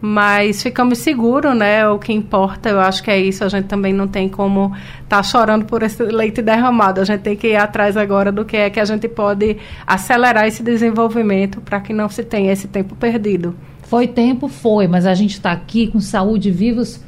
mas 0.05 0.61
ficamos 0.61 0.97
seguros, 0.97 1.55
né? 1.55 1.87
O 1.87 1.97
que 1.97 2.11
importa, 2.11 2.67
eu 2.67 2.81
acho 2.81 3.01
que 3.01 3.09
é 3.09 3.17
isso. 3.17 3.41
A 3.41 3.47
gente 3.47 3.67
também 3.67 3.93
não 3.93 4.05
tem 4.05 4.27
como 4.27 4.75
estar 5.01 5.15
tá 5.15 5.23
chorando 5.23 5.63
por 5.63 5.81
esse 5.81 6.03
leite 6.03 6.41
derramado. 6.41 6.99
A 6.99 7.05
gente 7.05 7.21
tem 7.21 7.37
que 7.37 7.47
ir 7.47 7.55
atrás 7.55 7.95
agora 7.95 8.29
do 8.29 8.43
que 8.43 8.57
é 8.57 8.69
que 8.69 8.81
a 8.81 8.85
gente 8.85 9.07
pode 9.07 9.55
acelerar 9.87 10.45
esse 10.45 10.61
desenvolvimento 10.61 11.61
para 11.61 11.79
que 11.79 11.93
não 11.93 12.09
se 12.09 12.21
tenha 12.21 12.51
esse 12.51 12.67
tempo 12.67 12.97
perdido. 12.97 13.55
Foi 13.83 14.05
tempo, 14.05 14.49
foi, 14.49 14.89
mas 14.89 15.05
a 15.05 15.13
gente 15.13 15.35
está 15.35 15.53
aqui 15.53 15.87
com 15.87 16.01
saúde 16.01 16.51
vivos 16.51 16.99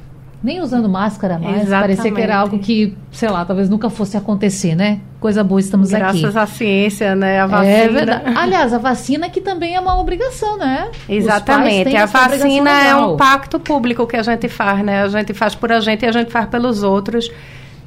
nem 0.43 0.61
usando 0.61 0.87
máscara 0.87 1.39
mais. 1.39 1.63
Exatamente. 1.63 1.97
Parecia 1.97 2.11
que 2.11 2.21
era 2.21 2.37
algo 2.37 2.59
que, 2.59 2.95
sei 3.11 3.29
lá, 3.29 3.43
talvez 3.43 3.69
nunca 3.69 3.89
fosse 3.89 4.15
acontecer, 4.15 4.75
né? 4.75 4.99
Coisa 5.19 5.43
boa, 5.43 5.59
estamos 5.59 5.89
Graças 5.89 6.09
aqui. 6.09 6.21
Graças 6.21 6.37
à 6.37 6.45
ciência, 6.45 7.15
né? 7.15 7.39
A 7.39 7.47
vacina. 7.47 7.71
É 7.71 7.87
verdade. 7.87 8.37
Aliás, 8.37 8.73
a 8.73 8.77
vacina 8.77 9.29
que 9.29 9.41
também 9.41 9.75
é 9.75 9.79
uma 9.79 9.99
obrigação, 9.99 10.57
né? 10.57 10.89
Exatamente. 11.09 11.95
A 11.95 12.05
vacina 12.05 12.69
é 12.69 12.95
um 12.95 13.17
pacto 13.17 13.59
público 13.59 14.05
que 14.05 14.15
a 14.15 14.23
gente 14.23 14.47
faz, 14.47 14.83
né? 14.83 15.03
A 15.03 15.07
gente 15.07 15.33
faz 15.33 15.55
por 15.55 15.71
a 15.71 15.79
gente 15.79 16.03
e 16.03 16.07
a 16.07 16.11
gente 16.11 16.31
faz 16.31 16.47
pelos 16.47 16.83
outros. 16.83 17.31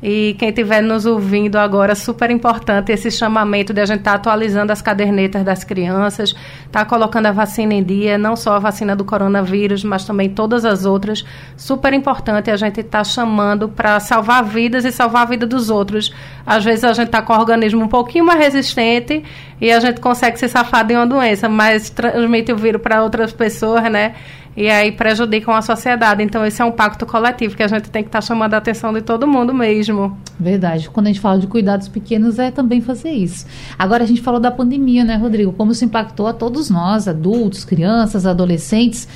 E 0.02 0.37
quem 0.38 0.50
estiver 0.50 0.80
nos 0.80 1.06
ouvindo 1.06 1.56
agora, 1.56 1.94
super 1.94 2.30
importante 2.30 2.92
esse 2.92 3.11
chamamento 3.11 3.72
de 3.72 3.80
a 3.80 3.87
gente 3.87 3.98
estar 3.98 4.12
tá 4.12 4.16
atualizando 4.16 4.72
as 4.72 4.80
cadernetas 4.80 5.42
das 5.42 5.64
crianças, 5.64 6.30
estar 6.30 6.70
tá 6.70 6.84
colocando 6.84 7.26
a 7.26 7.32
vacina 7.32 7.74
em 7.74 7.82
dia, 7.82 8.16
não 8.16 8.37
só 8.37 8.54
a 8.54 8.58
vacina 8.58 8.94
do 8.94 9.04
coronavírus, 9.04 9.82
mas 9.82 10.04
também 10.04 10.28
todas 10.28 10.64
as 10.64 10.84
outras. 10.84 11.24
Super 11.56 11.92
importante 11.92 12.50
a 12.50 12.56
gente 12.56 12.80
estar 12.80 12.98
tá 12.98 13.04
chamando 13.04 13.68
para 13.68 13.98
salvar 13.98 14.44
vidas 14.44 14.84
e 14.84 14.92
salvar 14.92 15.22
a 15.22 15.26
vida 15.26 15.46
dos 15.46 15.68
outros. 15.68 16.14
Às 16.46 16.64
vezes 16.64 16.84
a 16.84 16.92
gente 16.92 17.06
está 17.06 17.20
com 17.20 17.32
o 17.32 17.37
organismo 17.37 17.82
um 17.82 17.88
pouquinho 17.88 18.24
mais 18.24 18.38
resistente 18.38 19.24
e 19.61 19.72
a 19.72 19.80
gente 19.80 20.00
consegue 20.00 20.38
se 20.38 20.48
safar 20.48 20.87
de 20.87 20.94
uma 20.94 21.06
doença, 21.06 21.48
mas 21.48 21.90
transmite 21.90 22.52
o 22.52 22.56
vírus 22.56 22.80
para 22.80 23.02
outras 23.02 23.32
pessoas, 23.32 23.82
né? 23.90 24.14
E 24.59 24.68
aí 24.68 24.90
prejudicam 24.90 25.55
a 25.55 25.62
sociedade. 25.62 26.21
Então, 26.21 26.44
esse 26.44 26.61
é 26.61 26.64
um 26.64 26.73
pacto 26.73 27.07
coletivo 27.07 27.57
que 27.57 27.62
a 27.62 27.68
gente 27.68 27.88
tem 27.90 28.03
que 28.03 28.09
estar 28.09 28.21
tá 28.21 28.27
chamando 28.27 28.55
a 28.55 28.57
atenção 28.57 28.92
de 28.92 29.01
todo 29.01 29.25
mundo 29.25 29.55
mesmo. 29.55 30.18
Verdade. 30.38 30.90
Quando 30.90 31.07
a 31.07 31.11
gente 31.11 31.21
fala 31.21 31.38
de 31.38 31.47
cuidados 31.47 31.87
pequenos, 31.87 32.40
é 32.40 32.51
também 32.51 32.81
fazer 32.81 33.12
isso. 33.12 33.47
Agora, 33.79 34.03
a 34.03 34.07
gente 34.07 34.21
falou 34.21 34.40
da 34.40 34.51
pandemia, 34.51 35.05
né, 35.05 35.14
Rodrigo? 35.14 35.53
Como 35.53 35.71
isso 35.71 35.85
impactou 35.85 36.27
a 36.27 36.33
todos 36.33 36.71
nós, 36.71 37.07
adultos, 37.07 37.64
crianças, 37.64 38.27
adolescentes 38.27 39.07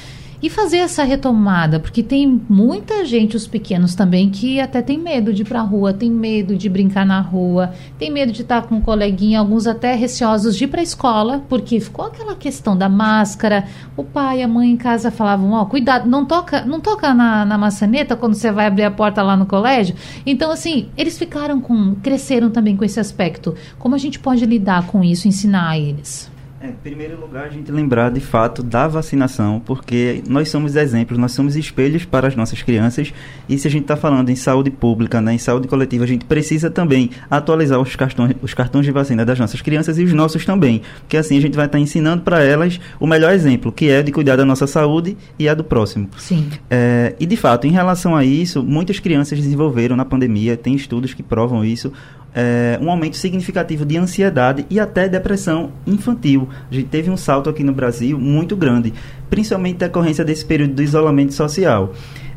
e 0.42 0.50
fazer 0.50 0.78
essa 0.78 1.04
retomada, 1.04 1.78
porque 1.78 2.02
tem 2.02 2.42
muita 2.48 3.04
gente, 3.04 3.36
os 3.36 3.46
pequenos 3.46 3.94
também, 3.94 4.28
que 4.28 4.60
até 4.60 4.82
tem 4.82 4.98
medo 4.98 5.32
de 5.32 5.42
ir 5.42 5.44
para 5.44 5.60
a 5.60 5.62
rua, 5.62 5.92
tem 5.92 6.10
medo 6.10 6.56
de 6.56 6.68
brincar 6.68 7.06
na 7.06 7.20
rua, 7.20 7.72
tem 7.96 8.10
medo 8.10 8.32
de 8.32 8.42
estar 8.42 8.62
com 8.62 8.74
um 8.74 8.80
coleguinha, 8.80 9.38
alguns 9.38 9.68
até 9.68 9.94
receosos 9.94 10.56
de 10.56 10.64
ir 10.64 10.66
para 10.66 10.80
a 10.80 10.82
escola, 10.82 11.44
porque 11.48 11.78
ficou 11.78 12.06
aquela 12.06 12.34
questão 12.34 12.76
da 12.76 12.88
máscara. 12.88 13.66
O 13.96 14.02
pai 14.02 14.40
e 14.40 14.42
a 14.42 14.48
mãe 14.48 14.70
em 14.70 14.76
casa 14.76 15.12
falavam: 15.12 15.52
ó, 15.52 15.62
oh, 15.62 15.66
cuidado, 15.66 16.08
não 16.08 16.24
toca, 16.24 16.64
não 16.64 16.80
toca 16.80 17.14
na, 17.14 17.44
na 17.44 17.56
maçaneta 17.56 18.16
quando 18.16 18.34
você 18.34 18.50
vai 18.50 18.66
abrir 18.66 18.84
a 18.84 18.90
porta 18.90 19.22
lá 19.22 19.36
no 19.36 19.46
colégio. 19.46 19.94
Então, 20.26 20.50
assim, 20.50 20.88
eles 20.96 21.16
ficaram 21.16 21.60
com, 21.60 21.94
cresceram 22.02 22.50
também 22.50 22.76
com 22.76 22.84
esse 22.84 22.98
aspecto. 22.98 23.54
Como 23.78 23.94
a 23.94 23.98
gente 23.98 24.18
pode 24.18 24.44
lidar 24.44 24.88
com 24.88 25.04
isso, 25.04 25.28
ensinar 25.28 25.68
a 25.68 25.78
eles? 25.78 26.31
É, 26.62 26.68
em 26.68 26.72
primeiro 26.74 27.20
lugar, 27.20 27.46
a 27.46 27.48
gente 27.48 27.72
lembrar 27.72 28.08
de 28.10 28.20
fato 28.20 28.62
da 28.62 28.86
vacinação, 28.86 29.60
porque 29.66 30.22
nós 30.28 30.48
somos 30.48 30.76
exemplos, 30.76 31.18
nós 31.18 31.32
somos 31.32 31.56
espelhos 31.56 32.04
para 32.04 32.28
as 32.28 32.36
nossas 32.36 32.62
crianças. 32.62 33.12
E 33.48 33.58
se 33.58 33.66
a 33.66 33.70
gente 33.70 33.82
está 33.82 33.96
falando 33.96 34.30
em 34.30 34.36
saúde 34.36 34.70
pública, 34.70 35.20
né, 35.20 35.34
em 35.34 35.38
saúde 35.38 35.66
coletiva, 35.66 36.04
a 36.04 36.06
gente 36.06 36.24
precisa 36.24 36.70
também 36.70 37.10
atualizar 37.28 37.80
os 37.80 37.96
cartões, 37.96 38.36
os 38.40 38.54
cartões 38.54 38.86
de 38.86 38.92
vacina 38.92 39.24
das 39.24 39.40
nossas 39.40 39.60
crianças 39.60 39.98
e 39.98 40.04
os 40.04 40.12
nossos 40.12 40.44
também. 40.44 40.82
Porque 41.00 41.16
assim 41.16 41.36
a 41.36 41.40
gente 41.40 41.56
vai 41.56 41.66
estar 41.66 41.78
tá 41.78 41.82
ensinando 41.82 42.22
para 42.22 42.44
elas 42.44 42.78
o 43.00 43.08
melhor 43.08 43.32
exemplo, 43.32 43.72
que 43.72 43.88
é 43.88 44.00
de 44.00 44.12
cuidar 44.12 44.36
da 44.36 44.44
nossa 44.44 44.68
saúde 44.68 45.16
e 45.36 45.48
a 45.48 45.54
do 45.54 45.64
próximo. 45.64 46.08
Sim. 46.16 46.48
É, 46.70 47.16
e 47.18 47.26
de 47.26 47.36
fato, 47.36 47.66
em 47.66 47.72
relação 47.72 48.14
a 48.14 48.24
isso, 48.24 48.62
muitas 48.62 49.00
crianças 49.00 49.36
desenvolveram 49.36 49.96
na 49.96 50.04
pandemia, 50.04 50.56
tem 50.56 50.76
estudos 50.76 51.12
que 51.12 51.24
provam 51.24 51.64
isso, 51.64 51.92
é, 52.34 52.78
um 52.80 52.90
aumento 52.90 53.16
significativo 53.16 53.84
de 53.84 53.96
ansiedade 53.96 54.66
e 54.70 54.80
até 54.80 55.08
depressão 55.08 55.72
infantil. 55.86 56.48
A 56.70 56.74
gente 56.74 56.88
teve 56.88 57.10
um 57.10 57.16
salto 57.16 57.50
aqui 57.50 57.62
no 57.62 57.72
Brasil 57.72 58.18
muito 58.18 58.56
grande, 58.56 58.92
principalmente 59.32 59.78
decorrência 59.78 60.22
desse 60.22 60.44
período 60.44 60.74
do 60.74 60.82
isolamento 60.82 61.32
social. 61.32 61.94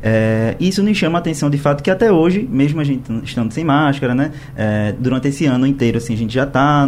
É, 0.08 0.56
isso 0.60 0.84
nos 0.84 0.96
chama 0.96 1.18
a 1.18 1.20
atenção 1.20 1.50
de 1.50 1.58
fato 1.58 1.82
que 1.82 1.90
até 1.90 2.12
hoje, 2.12 2.48
mesmo 2.48 2.80
a 2.80 2.84
gente 2.84 3.12
estando 3.24 3.52
sem 3.52 3.64
máscara, 3.64 4.14
né, 4.14 4.32
é, 4.56 4.94
durante 5.00 5.28
esse 5.28 5.48
ano 5.48 5.66
inteiro, 5.66 5.98
assim, 5.98 6.14
a 6.14 6.18
gente 6.18 6.32
já 6.32 6.44
está 6.44 6.88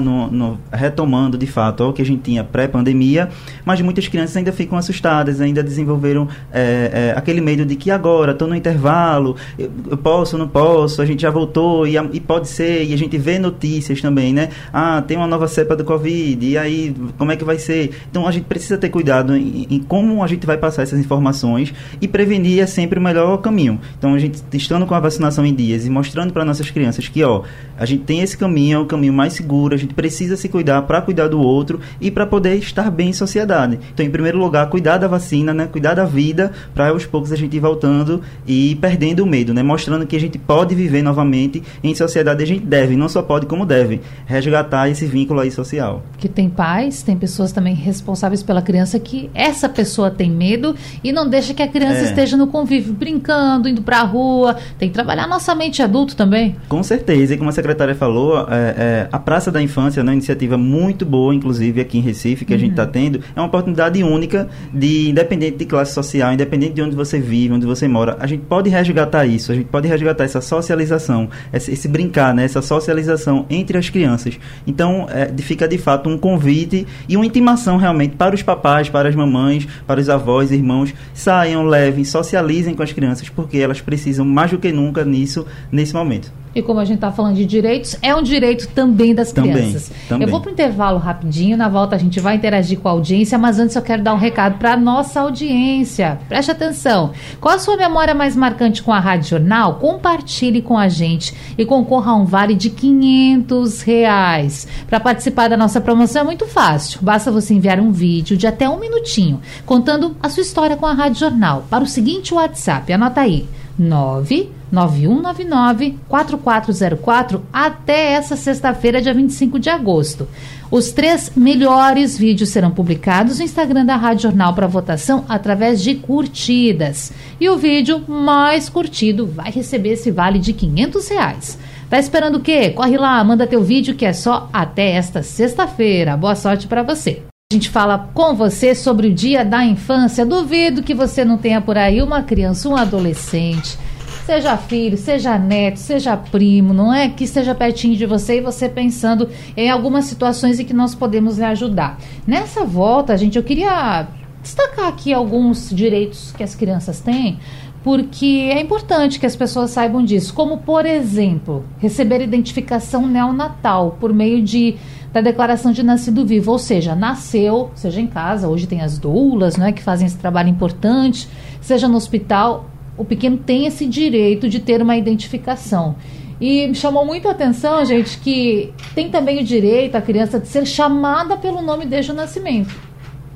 retomando 0.71 1.35
de 1.35 1.47
fato 1.47 1.83
o 1.83 1.93
que 1.93 2.01
a 2.01 2.05
gente 2.05 2.21
tinha 2.21 2.43
pré-pandemia, 2.43 3.29
mas 3.65 3.81
muitas 3.81 4.07
crianças 4.07 4.37
ainda 4.37 4.51
ficam 4.51 4.77
assustadas, 4.77 5.41
ainda 5.41 5.63
desenvolveram 5.63 6.27
é, 6.53 7.13
é 7.15 7.17
aquele 7.17 7.41
medo 7.41 7.65
de 7.65 7.75
que 7.75 7.89
agora 7.89 8.33
estou 8.33 8.47
no 8.47 8.55
intervalo, 8.55 9.35
eu, 9.57 9.71
eu, 9.89 9.97
posso, 9.97 10.37
não 10.37 10.47
posso, 10.47 11.01
a 11.01 11.05
gente 11.05 11.23
já 11.23 11.31
voltou 11.31 11.87
e, 11.87 11.95
e, 12.13 12.19
pode 12.19 12.47
ser, 12.47 12.85
e 12.85 12.93
a 12.93 12.97
gente 12.97 13.17
vê 13.17 13.39
notícias 13.39 13.99
também, 13.99 14.31
né? 14.31 14.49
Ah, 14.71 15.01
tem 15.01 15.17
uma 15.17 15.27
nova 15.27 15.47
cepa 15.47 15.75
do 15.75 15.83
Covid, 15.83 16.45
e 16.45 16.55
aí 16.55 16.95
como 17.17 17.31
é 17.31 17.35
que 17.35 17.43
vai 17.43 17.57
ser? 17.57 17.95
Então 18.11 18.27
a 18.27 18.31
gente 18.31 18.45
precisa 18.45 18.77
ter 18.77 18.89
cuidado 18.89 19.35
em, 19.35 19.65
em 19.71 19.79
como 19.97 20.23
a 20.23 20.27
gente 20.27 20.45
vai 20.45 20.59
passar 20.59 20.83
essas 20.83 20.99
informações 20.99 21.73
e 21.99 22.07
prevenir 22.07 22.61
é 22.61 22.67
sempre 22.67 22.99
uma 22.99 23.07
melhor 23.09 23.37
caminho. 23.37 23.79
Então, 23.97 24.13
a 24.13 24.19
gente 24.19 24.43
estando 24.53 24.85
com 24.85 24.93
a 24.93 24.99
vacinação 24.99 25.43
em 25.43 25.55
dias 25.55 25.87
e 25.87 25.89
mostrando 25.89 26.31
para 26.31 26.45
nossas 26.45 26.69
crianças 26.69 27.07
que, 27.07 27.23
ó, 27.23 27.41
a 27.79 27.83
gente 27.83 28.03
tem 28.03 28.21
esse 28.21 28.37
caminho, 28.37 28.77
é 28.77 28.79
o 28.79 28.85
caminho 28.85 29.13
mais 29.13 29.33
seguro, 29.33 29.73
a 29.73 29.77
gente 29.77 29.95
precisa 29.95 30.37
se 30.37 30.47
cuidar 30.47 30.83
para 30.83 31.01
cuidar 31.01 31.29
do 31.29 31.39
outro 31.39 31.79
e 31.99 32.11
para 32.11 32.27
poder 32.27 32.55
estar 32.57 32.91
bem 32.91 33.09
em 33.09 33.13
sociedade. 33.13 33.79
Então, 33.91 34.05
em 34.05 34.09
primeiro 34.11 34.37
lugar, 34.37 34.69
cuidar 34.69 34.97
da 34.97 35.07
vacina, 35.07 35.51
né? 35.51 35.65
Cuidar 35.65 35.95
da 35.95 36.05
vida, 36.05 36.51
para 36.75 36.89
aos 36.89 37.07
poucos 37.07 37.31
a 37.31 37.35
gente 37.35 37.57
ir 37.57 37.59
voltando 37.59 38.21
e 38.45 38.75
perdendo 38.75 39.23
o 39.23 39.25
medo, 39.25 39.51
né? 39.51 39.63
Mostrando 39.63 40.05
que 40.05 40.15
a 40.15 40.19
gente 40.19 40.37
pode 40.37 40.75
viver 40.75 41.01
novamente 41.01 41.63
em 41.83 41.95
sociedade, 41.95 42.43
a 42.43 42.47
gente 42.47 42.63
deve, 42.63 42.95
não 42.95 43.09
só 43.09 43.23
pode 43.23 43.47
como 43.47 43.65
deve, 43.65 43.99
resgatar 44.27 44.89
esse 44.89 45.07
vínculo 45.07 45.39
aí 45.39 45.49
social. 45.49 46.03
Que 46.19 46.29
tem 46.29 46.49
pais, 46.49 47.01
tem 47.01 47.17
pessoas 47.17 47.51
também 47.51 47.73
responsáveis 47.73 48.43
pela 48.43 48.61
criança 48.61 48.99
que 48.99 49.29
essa 49.33 49.67
pessoa 49.67 49.86
tem 50.11 50.29
medo 50.29 50.75
e 51.03 51.11
não 51.11 51.27
deixa 51.29 51.53
que 51.53 51.61
a 51.61 51.67
criança 51.67 51.99
é. 51.99 52.03
esteja 52.03 52.37
no 52.37 52.47
convívio 52.47 52.93
brincando, 52.93 53.67
indo 53.67 53.81
para 53.81 53.99
a 53.99 54.03
rua. 54.03 54.55
Tem 54.77 54.89
que 54.89 54.93
trabalhar 54.93 55.27
nossa 55.27 55.53
mente 55.55 55.81
adulto 55.81 56.15
também. 56.15 56.55
Com 56.67 56.83
certeza. 56.83 57.33
E 57.33 57.37
como 57.37 57.49
a 57.49 57.53
secretária 57.53 57.95
falou, 57.95 58.47
é, 58.49 58.75
é, 58.77 59.09
a 59.11 59.19
Praça 59.19 59.51
da 59.51 59.61
Infância 59.61 59.99
é 59.99 60.03
uma 60.03 60.13
iniciativa 60.13 60.57
muito 60.57 61.05
boa, 61.05 61.33
inclusive 61.33 61.81
aqui 61.81 61.97
em 61.97 62.01
Recife, 62.01 62.45
que 62.45 62.53
uhum. 62.53 62.57
a 62.57 62.59
gente 62.59 62.71
está 62.71 62.83
uhum. 62.83 62.91
tendo. 62.91 63.23
É 63.35 63.39
uma 63.39 63.47
oportunidade 63.47 64.01
única 64.03 64.47
de, 64.73 65.09
independente 65.09 65.57
de 65.57 65.65
classe 65.65 65.93
social, 65.93 66.33
independente 66.33 66.73
de 66.73 66.81
onde 66.81 66.95
você 66.95 67.19
vive, 67.19 67.53
onde 67.53 67.65
você 67.65 67.87
mora, 67.87 68.17
a 68.19 68.27
gente 68.27 68.43
pode 68.43 68.69
resgatar 68.69 69.25
isso, 69.25 69.51
a 69.51 69.55
gente 69.55 69.67
pode 69.67 69.87
resgatar 69.87 70.23
essa 70.23 70.41
socialização, 70.41 71.29
esse, 71.51 71.71
esse 71.71 71.87
brincar, 71.87 72.33
né, 72.33 72.43
essa 72.43 72.61
socialização 72.61 73.45
entre 73.49 73.77
as 73.77 73.89
crianças. 73.89 74.39
Então, 74.65 75.07
é, 75.09 75.31
fica 75.41 75.67
de 75.67 75.77
fato 75.77 76.09
um 76.09 76.17
convite 76.17 76.85
e 77.07 77.15
uma 77.15 77.25
intimação 77.25 77.77
realmente 77.77 78.15
para 78.15 78.35
os 78.35 78.43
papais, 78.43 78.89
para 78.89 79.09
as 79.09 79.15
mamães, 79.15 79.67
para 79.85 79.99
os 79.99 80.09
avós, 80.09 80.51
irmãos, 80.51 80.93
saiam, 81.13 81.65
levem, 81.65 82.03
socializem 82.03 82.73
com 82.73 82.83
as 82.83 82.93
crianças, 82.93 83.29
porque 83.29 83.57
elas 83.57 83.81
precisam 83.81 84.25
mais 84.25 84.51
do 84.51 84.57
que 84.57 84.71
nunca 84.71 85.03
nisso, 85.03 85.45
nesse 85.71 85.93
momento. 85.93 86.31
E 86.57 86.61
como 86.63 86.79
a 86.79 86.85
gente 86.85 86.95
está 86.95 87.11
falando 87.11 87.35
de 87.35 87.45
direitos, 87.45 87.95
é 88.01 88.15
um 88.15 88.23
direito 88.23 88.67
também 88.69 89.13
das 89.13 89.31
também, 89.31 89.53
crianças. 89.53 89.91
Também. 90.09 90.25
Eu 90.25 90.31
vou 90.31 90.41
para 90.41 90.49
o 90.49 90.53
intervalo 90.53 90.97
rapidinho, 90.97 91.55
na 91.55 91.69
volta 91.69 91.95
a 91.95 91.99
gente 91.99 92.19
vai 92.19 92.35
interagir 92.35 92.79
com 92.79 92.87
a 92.87 92.93
audiência, 92.93 93.37
mas 93.37 93.59
antes 93.59 93.75
eu 93.75 93.81
quero 93.83 94.01
dar 94.01 94.15
um 94.15 94.17
recado 94.17 94.57
para 94.57 94.73
a 94.73 94.77
nossa 94.77 95.21
audiência. 95.21 96.17
Preste 96.27 96.49
atenção. 96.49 97.11
Qual 97.39 97.53
a 97.53 97.59
sua 97.59 97.77
memória 97.77 98.15
mais 98.15 98.35
marcante 98.35 98.81
com 98.81 98.91
a 98.91 98.99
Rádio 98.99 99.29
Jornal? 99.29 99.75
Compartilhe 99.75 100.63
com 100.63 100.75
a 100.75 100.87
gente 100.87 101.31
e 101.55 101.63
concorra 101.63 102.13
a 102.13 102.15
um 102.15 102.25
vale 102.25 102.55
de 102.55 102.71
500 102.71 103.83
reais. 103.83 104.67
Para 104.87 104.99
participar 104.99 105.49
da 105.49 105.57
nossa 105.57 105.79
promoção 105.79 106.23
é 106.23 106.25
muito 106.25 106.47
fácil. 106.47 107.01
Basta 107.03 107.31
você 107.31 107.53
enviar 107.53 107.79
um 107.79 107.91
vídeo 107.91 108.35
de 108.35 108.47
até 108.47 108.67
um 108.67 108.79
minutinho, 108.79 109.39
contando 109.63 110.17
a 110.23 110.27
sua 110.27 110.41
história 110.41 110.75
com 110.75 110.87
a 110.87 110.93
Rádio 110.93 111.19
Jornal 111.19 111.65
para 111.69 111.83
o 111.83 111.87
seguinte 111.87 112.33
WhatsApp. 112.33 112.91
Anota 112.91 113.21
aí. 113.21 113.47
9 113.77 114.56
9199-4404 114.73 117.41
até 117.51 118.13
essa 118.13 118.35
sexta-feira, 118.35 119.01
dia 119.01 119.13
25 119.13 119.59
de 119.59 119.69
agosto. 119.69 120.27
Os 120.69 120.91
três 120.91 121.31
melhores 121.35 122.17
vídeos 122.17 122.49
serão 122.49 122.71
publicados 122.71 123.39
no 123.39 123.45
Instagram 123.45 123.85
da 123.85 123.95
Rádio 123.95 124.23
Jornal 124.23 124.53
para 124.53 124.67
votação 124.67 125.23
através 125.29 125.81
de 125.81 125.95
curtidas. 125.95 127.13
E 127.39 127.47
o 127.49 127.57
vídeo 127.57 128.03
mais 128.07 128.67
curtido 128.67 129.25
vai 129.25 129.49
receber 129.49 129.93
esse 129.93 130.11
vale 130.11 130.39
de 130.39 130.51
500 130.51 131.07
reais. 131.07 131.57
Tá 131.89 131.97
esperando 131.97 132.35
o 132.35 132.41
quê? 132.41 132.71
Corre 132.71 132.97
lá, 132.97 133.23
manda 133.23 133.47
teu 133.47 133.63
vídeo 133.63 133.95
que 133.95 134.05
é 134.05 134.11
só 134.11 134.49
até 134.51 134.91
esta 134.91 135.23
sexta-feira. 135.23 136.17
Boa 136.17 136.35
sorte 136.35 136.67
para 136.67 136.83
você. 136.83 137.21
A 137.49 137.53
gente 137.53 137.69
fala 137.69 138.09
com 138.13 138.35
você 138.35 138.75
sobre 138.75 139.07
o 139.07 139.13
Dia 139.13 139.45
da 139.45 139.63
Infância. 139.63 140.25
Duvido 140.25 140.83
que 140.83 140.93
você 140.93 141.23
não 141.23 141.37
tenha 141.37 141.61
por 141.61 141.77
aí 141.77 142.01
uma 142.01 142.21
criança, 142.21 142.67
um 142.67 142.75
adolescente, 142.75 143.79
seja 144.27 144.57
filho, 144.57 144.97
seja 144.97 145.39
neto, 145.39 145.77
seja 145.77 146.17
primo, 146.17 146.73
não 146.73 146.93
é? 146.93 147.07
Que 147.07 147.23
esteja 147.23 147.55
pertinho 147.55 147.95
de 147.95 148.05
você 148.05 148.39
e 148.39 148.41
você 148.41 148.67
pensando 148.67 149.29
em 149.55 149.69
algumas 149.69 150.03
situações 150.03 150.59
em 150.59 150.65
que 150.65 150.73
nós 150.73 150.93
podemos 150.93 151.37
lhe 151.37 151.45
ajudar. 151.45 151.97
Nessa 152.27 152.65
volta, 152.65 153.17
gente, 153.17 153.37
eu 153.37 153.43
queria 153.43 154.05
destacar 154.43 154.89
aqui 154.89 155.13
alguns 155.13 155.69
direitos 155.69 156.33
que 156.33 156.43
as 156.43 156.53
crianças 156.53 156.99
têm 156.99 157.39
porque 157.85 158.49
é 158.51 158.59
importante 158.59 159.17
que 159.17 159.25
as 159.25 159.33
pessoas 159.33 159.71
saibam 159.71 160.03
disso, 160.03 160.33
como 160.33 160.57
por 160.57 160.85
exemplo, 160.85 161.63
receber 161.77 162.19
identificação 162.19 163.07
neonatal 163.07 163.95
por 163.97 164.13
meio 164.13 164.41
de 164.41 164.75
da 165.13 165.21
declaração 165.21 165.71
de 165.71 165.81
nascido 165.81 166.25
vivo, 166.25 166.51
ou 166.51 166.59
seja, 166.59 166.93
nasceu, 166.93 167.71
seja 167.73 168.01
em 168.01 168.07
casa, 168.07 168.49
hoje 168.49 168.67
tem 168.67 168.81
as 168.81 168.99
doulas, 168.99 169.55
né, 169.55 169.71
que 169.71 169.81
fazem 169.81 170.05
esse 170.05 170.17
trabalho 170.17 170.49
importante, 170.49 171.29
seja 171.61 171.87
no 171.87 171.95
hospital, 171.95 172.65
o 172.97 173.05
pequeno 173.05 173.37
tem 173.37 173.65
esse 173.65 173.85
direito 173.85 174.49
de 174.49 174.59
ter 174.59 174.81
uma 174.81 174.97
identificação. 174.97 175.95
E 176.39 176.67
me 176.67 176.75
chamou 176.75 177.05
muito 177.05 177.27
atenção, 177.27 177.83
gente, 177.85 178.17
que 178.19 178.71
tem 178.93 179.09
também 179.09 179.39
o 179.39 179.43
direito 179.43 179.95
a 179.95 180.01
criança 180.01 180.39
de 180.39 180.47
ser 180.47 180.65
chamada 180.65 181.35
pelo 181.37 181.61
nome 181.61 181.85
desde 181.85 182.11
o 182.11 182.15
nascimento. 182.15 182.75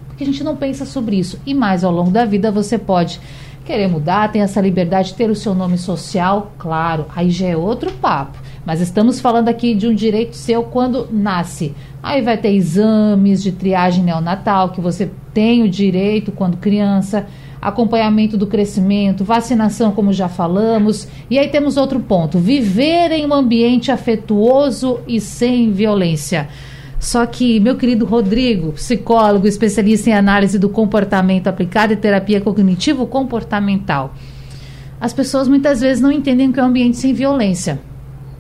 Porque 0.08 0.24
a 0.24 0.28
gente 0.28 0.44
não 0.44 0.56
pensa 0.56 0.86
sobre 0.86 1.18
isso. 1.18 1.40
E 1.46 1.54
mais 1.54 1.84
ao 1.84 1.92
longo 1.92 2.12
da 2.12 2.26
vida 2.26 2.52
você 2.52 2.78
pode 2.78 3.20
querer 3.66 3.88
mudar, 3.88 4.32
tem 4.32 4.42
essa 4.42 4.60
liberdade 4.62 5.10
de 5.10 5.16
ter 5.16 5.30
o 5.30 5.36
seu 5.36 5.54
nome 5.54 5.78
social, 5.78 6.52
claro, 6.58 7.06
aí 7.16 7.30
já 7.30 7.48
é 7.48 7.56
outro 7.56 7.92
papo. 7.92 8.38
Mas 8.66 8.82
estamos 8.82 9.20
falando 9.20 9.50
aqui 9.50 9.74
de 9.74 9.88
um 9.88 9.96
direito 9.96 10.36
seu 10.36 10.64
quando 10.64 11.08
nasce. 11.12 11.74
Aí 12.04 12.22
vai 12.22 12.38
ter 12.38 12.54
exames 12.54 13.42
de 13.42 13.52
triagem 13.52 14.04
neonatal 14.04 14.70
que 14.70 14.82
você 14.82 15.10
tem 15.34 15.64
o 15.64 15.70
direito 15.70 16.32
quando 16.32 16.58
criança, 16.58 17.26
acompanhamento 17.62 18.36
do 18.36 18.48
crescimento, 18.48 19.24
vacinação, 19.24 19.92
como 19.92 20.12
já 20.12 20.28
falamos. 20.28 21.08
E 21.30 21.38
aí 21.38 21.50
temos 21.50 21.78
outro 21.78 22.00
ponto: 22.00 22.40
viver 22.40 23.12
em 23.12 23.26
um 23.26 23.34
ambiente 23.34 23.92
afetuoso 23.92 25.00
e 25.08 25.22
sem 25.22 25.72
violência. 25.72 26.50
Só 27.00 27.26
que, 27.26 27.60
meu 27.60 27.78
querido 27.78 28.06
Rodrigo, 28.06 28.74
psicólogo, 28.74 29.48
especialista 29.48 30.10
em 30.10 30.14
análise 30.14 30.60
do 30.60 30.70
comportamento 30.70 31.48
aplicado 31.48 31.94
e 31.94 31.96
terapia 31.96 32.40
cognitivo-comportamental, 32.40 34.14
as 35.00 35.12
pessoas 35.12 35.48
muitas 35.48 35.82
vezes 35.82 36.02
não 36.02 36.12
entendem 36.12 36.50
o 36.50 36.54
que 36.54 36.60
é 36.60 36.64
um 36.64 36.68
ambiente 36.68 36.98
sem 36.98 37.12
violência. 37.12 37.80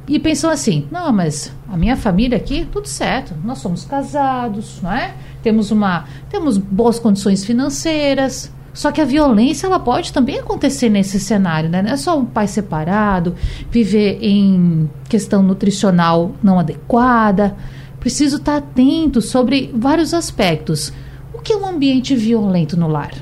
E 0.07 0.19
pensam 0.19 0.49
assim: 0.49 0.87
não, 0.91 1.11
mas 1.11 1.51
a 1.67 1.75
minha 1.75 1.97
família 1.97 2.37
aqui, 2.37 2.67
tudo 2.71 2.87
certo, 2.87 3.33
nós 3.43 3.57
somos 3.59 3.85
casados, 3.85 4.79
não 4.81 4.91
é? 4.91 5.15
Temos, 5.41 5.71
uma, 5.71 6.05
temos 6.29 6.57
boas 6.57 6.99
condições 6.99 7.43
financeiras. 7.43 8.51
Só 8.73 8.91
que 8.91 9.01
a 9.01 9.05
violência 9.05 9.67
ela 9.67 9.79
pode 9.79 10.13
também 10.13 10.39
acontecer 10.39 10.89
nesse 10.89 11.19
cenário, 11.19 11.69
né? 11.69 11.81
Não 11.81 11.91
é 11.91 11.97
só 11.97 12.17
um 12.17 12.25
pai 12.25 12.47
separado, 12.47 13.35
viver 13.69 14.19
em 14.21 14.89
questão 15.09 15.43
nutricional 15.43 16.35
não 16.41 16.59
adequada 16.59 17.55
preciso 18.01 18.37
estar 18.37 18.57
atento 18.57 19.21
sobre 19.21 19.71
vários 19.73 20.13
aspectos. 20.13 20.91
O 21.33 21.39
que 21.39 21.53
é 21.53 21.55
um 21.55 21.67
ambiente 21.67 22.15
violento 22.15 22.75
no 22.75 22.87
lar? 22.87 23.13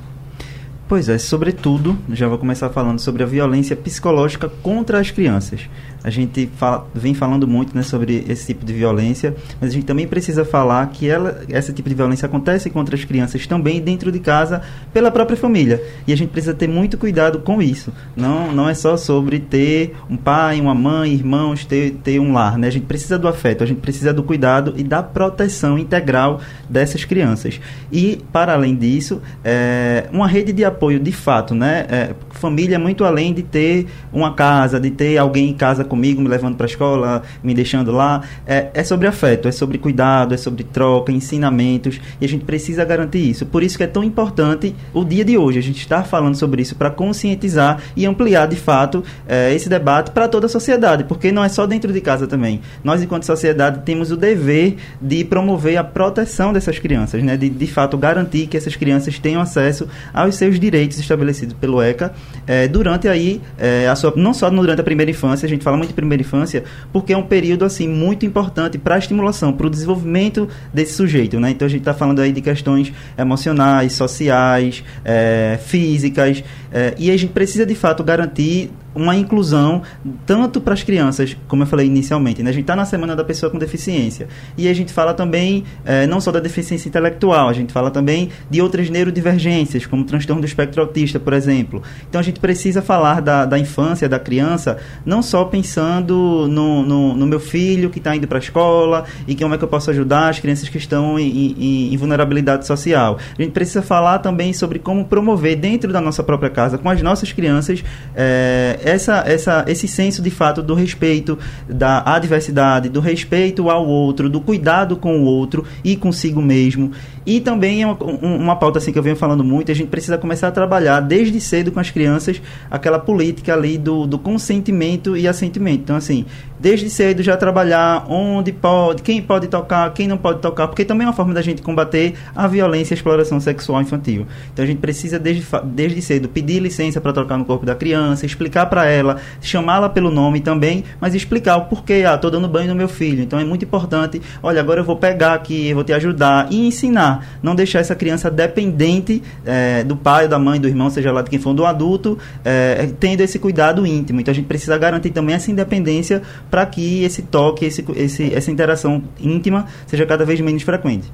Pois 0.88 1.08
é, 1.08 1.20
sobretudo, 1.20 2.00
já 2.10 2.28
vou 2.28 2.40
começar 2.40 2.70
falando 2.70 2.98
sobre 2.98 3.22
a 3.22 3.26
violência 3.26 3.76
psicológica 3.76 4.50
contra 4.50 5.00
as 5.00 5.12
crianças. 5.12 5.70
A 6.04 6.10
gente 6.10 6.50
fala, 6.58 6.88
vem 6.94 7.14
falando 7.14 7.48
muito 7.48 7.76
né, 7.76 7.84
sobre 7.84 8.26
esse 8.28 8.48
tipo 8.48 8.66
de 8.66 8.74
violência, 8.74 9.36
mas 9.60 9.72
a 9.72 9.74
gente 9.74 9.86
também 9.86 10.08
precisa 10.08 10.46
falar 10.46 10.88
que 10.88 11.10
ela, 11.10 11.42
esse 11.50 11.74
tipo 11.74 11.90
de 11.90 11.96
violência 11.96 12.26
acontece 12.26 12.70
contra 12.70 12.96
as 12.96 13.04
crianças 13.04 13.46
também 13.46 13.82
dentro 13.82 14.12
de 14.12 14.20
casa 14.20 14.62
pela 14.94 15.12
própria 15.12 15.36
família. 15.36 15.84
E 16.08 16.14
a 16.14 16.18
gente 16.18 16.30
precisa 16.30 16.54
ter 16.54 16.68
muito 16.68 16.98
cuidado 16.98 17.40
com 17.40 17.62
isso. 17.62 17.92
Não, 18.16 18.52
não 18.52 18.70
é 18.70 18.74
só 18.74 18.96
sobre 18.96 19.40
ter 19.40 19.96
um 20.10 20.16
pai, 20.16 20.62
uma 20.62 20.74
mãe, 20.74 21.14
irmãos, 21.14 21.66
ter, 21.66 21.92
ter 22.04 22.20
um 22.20 22.32
lar. 22.32 22.58
Né? 22.58 22.68
A 22.68 22.72
gente 22.72 22.86
precisa 22.86 23.18
do 23.20 23.28
afeto, 23.28 23.64
a 23.64 23.68
gente 23.68 23.82
precisa 23.82 24.14
do 24.14 24.24
cuidado 24.24 24.74
e 24.78 24.84
da 24.84 25.04
proteção 25.04 25.78
integral 25.78 26.40
dessas 26.70 27.04
crianças. 27.04 27.60
E, 27.92 28.22
para 28.32 28.54
além 28.54 28.76
disso, 28.76 29.22
é, 29.44 30.08
uma 30.12 30.28
rede 30.28 30.54
de 30.54 30.64
apoio 30.64 31.00
de 31.00 31.12
fato. 31.12 31.54
Né? 31.54 31.86
É, 31.90 32.16
família 32.32 32.76
é 32.76 32.78
muito 32.78 33.04
além 33.04 33.34
de 33.34 33.44
ter 33.44 33.88
uma 34.14 34.34
casa, 34.34 34.80
de 34.80 34.90
ter 34.90 35.18
alguém 35.18 35.50
em 35.50 35.54
casa 35.54 35.84
comigo, 35.90 36.22
me 36.22 36.30
levando 36.30 36.56
para 36.56 36.66
a 36.66 36.70
escola, 36.70 37.24
me 37.44 37.54
deixando 37.54 37.92
lá. 37.92 38.22
É, 38.48 38.70
é 38.74 38.84
sobre 38.84 39.08
afeto, 39.08 39.48
é 39.48 39.52
sobre 39.52 39.78
cuidado, 39.78 40.34
é 40.34 40.38
sobre 40.38 40.64
troca, 40.64 41.12
ensinamentos, 41.12 42.00
e 42.22 42.26
a 42.26 42.30
gente 42.30 42.46
precisa 42.46 42.86
garantir 42.86 43.30
isso. 43.30 43.46
Por 43.46 43.64
isso 43.64 43.78
que 43.78 43.84
é 43.84 43.88
tão 43.88 44.04
importante 44.04 44.76
o 44.94 45.04
dia 45.04 45.26
de 45.26 45.38
hoje, 45.38 45.60
a 45.60 45.64
gente 45.64 45.80
estar 45.80 46.04
falando 46.04 46.36
sobre 46.36 46.62
isso 46.62 46.76
para 46.76 46.90
conscientizar 46.90 47.82
e 47.96 48.06
ampliar 48.06 48.48
de 48.48 48.56
fato 48.56 49.04
é, 49.28 49.54
esse 49.54 49.68
debate 49.68 50.12
para 50.12 50.28
toda 50.28 50.46
a 50.46 50.50
sociedade, 50.50 51.04
porque 51.04 51.32
não 51.32 51.44
é 51.44 51.50
só 51.50 51.66
dentro 51.66 51.92
de 51.92 52.02
casa 52.02 52.28
também. 52.28 52.62
Nós, 52.84 53.02
enquanto 53.02 53.24
sociedade, 53.24 53.82
temos 53.84 54.12
o 54.12 54.18
dever 54.18 54.78
de 55.02 55.24
promover 55.24 55.78
a 55.78 55.84
proteção 55.84 56.54
dessas 56.54 56.80
crianças, 56.80 57.24
né? 57.24 57.36
de, 57.36 57.50
de 57.50 57.68
fato 57.68 57.98
garantir 57.98 58.48
que 58.48 58.56
essas 58.56 58.76
crianças 58.76 59.18
tenham 59.20 59.42
acesso 59.42 59.88
aos 60.14 60.36
seus 60.36 60.60
direitos 60.60 61.00
estabelecidos 61.00 61.56
pelo 61.60 61.82
ECA 61.82 62.14
é, 62.46 62.68
durante 62.68 63.08
aí, 63.08 63.42
é, 63.58 63.88
a 63.88 63.96
sua, 63.96 64.14
não 64.16 64.34
só 64.34 64.50
durante 64.50 64.82
a 64.82 64.84
primeira 64.84 65.12
infância, 65.12 65.46
a 65.46 65.50
gente 65.50 65.64
fala 65.64 65.78
de 65.86 65.94
primeira 65.94 66.22
infância, 66.22 66.64
porque 66.92 67.14
é 67.14 67.18
um 67.18 67.24
período 67.24 67.66
assim 67.66 67.88
muito 67.88 68.26
importante 68.26 68.78
para 68.78 68.96
a 68.96 68.98
estimulação, 68.98 69.54
para 69.54 69.68
o 69.68 69.70
desenvolvimento 69.70 70.48
desse 70.74 70.94
sujeito, 70.94 71.40
né? 71.40 71.52
Então 71.52 71.66
a 71.66 71.70
gente 71.70 71.82
está 71.82 71.94
falando 71.94 72.20
aí 72.20 72.32
de 72.32 72.42
questões 72.42 72.92
emocionais, 73.18 73.94
sociais, 73.94 74.84
é, 75.04 75.60
físicas, 75.64 76.44
é, 76.72 76.94
e 76.98 77.12
a 77.12 77.18
gente 77.18 77.32
precisa 77.32 77.66
de 77.66 77.76
fato 77.76 78.04
garantir 78.04 78.72
uma 78.94 79.16
inclusão 79.16 79.82
tanto 80.26 80.60
para 80.60 80.74
as 80.74 80.84
crianças, 80.84 81.38
como 81.48 81.64
eu 81.64 81.68
falei 81.68 81.86
inicialmente, 81.88 82.42
né? 82.42 82.50
a 82.50 82.54
gente 82.54 82.64
está 82.64 82.76
na 82.76 82.86
semana 82.86 83.16
da 83.16 83.24
pessoa 83.24 83.52
com 83.52 83.58
deficiência 83.58 84.28
e 84.58 84.68
a 84.68 84.74
gente 84.74 84.92
fala 84.92 85.14
também 85.14 85.64
é, 85.86 86.08
não 86.08 86.20
só 86.20 86.32
da 86.32 86.40
deficiência 86.40 86.88
intelectual, 86.88 87.50
a 87.50 87.54
gente 87.54 87.72
fala 87.72 87.92
também 87.92 88.30
de 88.50 88.62
outras 88.62 88.90
neurodivergências, 88.90 89.86
como 89.86 90.04
transtorno 90.04 90.42
do 90.42 90.46
espectro 90.46 90.82
autista, 90.82 91.20
por 91.20 91.34
exemplo. 91.34 91.82
Então 92.10 92.20
a 92.20 92.24
gente 92.24 92.40
precisa 92.40 92.82
falar 92.82 93.22
da, 93.22 93.46
da 93.46 93.60
infância, 93.60 94.10
da 94.10 94.20
criança, 94.20 94.78
não 95.06 95.22
só 95.22 95.46
pensando 95.46 96.48
no, 96.48 96.84
no, 96.84 97.16
no 97.16 97.28
meu 97.28 97.40
filho 97.40 97.90
que 97.90 98.00
está 98.00 98.16
indo 98.16 98.28
para 98.28 98.38
a 98.38 98.42
escola 98.42 99.06
e 99.28 99.36
como 99.36 99.54
é 99.54 99.58
que 99.58 99.64
eu 99.64 99.68
posso 99.68 99.90
ajudar 99.92 100.30
as 100.30 100.40
crianças 100.40 100.68
que 100.70 100.78
estão 100.78 101.20
em, 101.20 101.56
em, 101.58 101.94
em 101.94 101.98
vulnerabilidade 101.98 102.66
social. 102.66 103.18
A 103.38 103.42
gente 103.42 103.52
precisa 103.52 103.82
falar 103.82 104.20
também 104.20 104.54
sobre 104.54 104.80
como 104.80 105.06
promover 105.06 105.56
dentro 105.56 105.92
da 105.92 106.02
nossa 106.02 106.24
própria 106.24 106.50
casa, 106.50 106.78
com 106.78 106.90
as 106.90 107.02
nossas 107.02 107.32
crianças, 107.32 107.84
é, 108.16 108.79
essa, 108.84 109.24
essa, 109.26 109.66
esse 109.68 109.88
senso 109.88 110.22
de 110.22 110.30
fato 110.30 110.62
do 110.62 110.74
respeito 110.74 111.38
da 111.68 112.04
adversidade, 112.06 112.90
do 112.90 113.00
respeito 113.00 113.70
ao 113.70 113.86
outro, 113.88 114.30
do 114.30 114.42
cuidado 114.42 114.96
com 114.98 115.20
o 115.20 115.26
outro 115.26 115.66
e 115.84 115.96
consigo 115.96 116.42
mesmo. 116.42 116.92
E 117.26 117.40
também 117.40 117.84
é 117.84 117.86
uma, 117.86 117.98
uma 118.22 118.56
pauta 118.56 118.80
assim 118.80 118.92
que 118.92 119.00
eu 119.00 119.04
venho 119.04 119.16
falando 119.16 119.44
muito, 119.44 119.72
a 119.72 119.76
gente 119.76 119.90
precisa 119.90 120.18
começar 120.18 120.48
a 120.48 120.52
trabalhar 120.52 121.00
desde 121.00 121.40
cedo 121.40 121.72
com 121.72 121.80
as 121.80 121.90
crianças 121.90 122.42
aquela 122.70 123.00
política 123.00 123.54
ali 123.54 123.78
do, 123.78 124.06
do 124.06 124.18
consentimento 124.18 125.16
e 125.16 125.28
assentimento. 125.28 125.82
Então, 125.82 125.96
assim, 125.96 126.26
desde 126.60 126.90
cedo 126.90 127.24
já 127.24 127.38
trabalhar 127.38 128.06
onde 128.10 128.52
pode, 128.52 129.02
quem 129.02 129.22
pode 129.22 129.48
tocar, 129.48 129.92
quem 129.94 130.08
não 130.08 130.18
pode 130.18 130.40
tocar, 130.40 130.68
porque 130.68 130.84
também 130.84 131.06
é 131.06 131.08
uma 131.08 131.16
forma 131.16 131.34
da 131.34 131.42
gente 131.42 131.62
combater 131.62 132.16
a 132.36 132.48
violência 132.48 132.94
e 132.94 132.96
a 132.96 132.98
exploração 132.98 133.40
sexual 133.40 133.82
infantil. 133.82 134.28
Então 134.54 134.64
a 134.64 134.68
gente 134.68 134.80
precisa 134.80 135.18
desde, 135.18 135.46
desde 135.64 136.02
cedo 136.02 136.28
pedir 136.28 136.60
licença 136.60 137.00
para 137.00 137.14
tocar 137.14 137.38
no 137.38 137.46
corpo 137.46 137.66
da 137.66 137.76
criança, 137.76 138.26
explicar 138.26 138.66
para 138.66 138.86
ela, 138.86 139.18
chamá-la 139.42 139.90
pelo 139.90 140.12
nome 140.12 140.42
também, 140.42 140.84
mas 141.00 141.16
explicar 141.16 141.58
o 141.58 141.66
porquê, 141.66 142.04
ah, 142.06 142.18
tô 142.18 142.30
dando 142.30 142.48
banho 142.48 142.70
no 142.70 142.76
meu 142.76 142.90
filho. 142.90 143.24
Então 143.24 143.40
é 143.40 143.46
muito 143.46 143.64
importante, 143.64 144.22
olha, 144.44 144.60
agora 144.60 144.82
eu 144.82 144.86
vou 144.86 144.98
pegar 144.98 145.34
aqui, 145.34 145.70
eu 145.70 145.76
vou 145.76 145.84
te 145.84 145.94
ajudar 145.94 146.48
e 146.52 146.68
ensinar 146.68 147.09
não 147.42 147.56
deixar 147.56 147.80
essa 147.80 147.96
criança 147.96 148.30
dependente 148.30 149.22
é, 149.46 149.84
do 149.84 149.96
pai, 149.96 150.28
da 150.28 150.38
mãe, 150.38 150.60
do 150.60 150.68
irmão, 150.68 150.90
seja 150.90 151.12
lá 151.12 151.22
de 151.22 151.30
quem 151.30 151.40
for, 151.40 151.54
do 151.54 151.66
adulto, 151.66 152.18
é, 152.44 152.90
tendo 153.00 153.22
esse 153.22 153.40
cuidado 153.40 153.86
íntimo. 153.86 154.20
Então 154.20 154.32
a 154.32 154.36
gente 154.36 154.48
precisa 154.48 154.78
garantir 154.78 155.12
também 155.12 155.36
essa 155.36 155.50
independência 155.50 156.22
para 156.50 156.66
que 156.66 157.04
esse 157.04 157.22
toque, 157.24 157.66
esse, 157.66 157.86
esse, 157.96 158.34
essa 158.34 158.52
interação 158.52 159.04
íntima 159.20 159.66
seja 159.88 160.06
cada 160.06 160.26
vez 160.26 160.40
menos 160.42 160.64
frequente. 160.64 161.12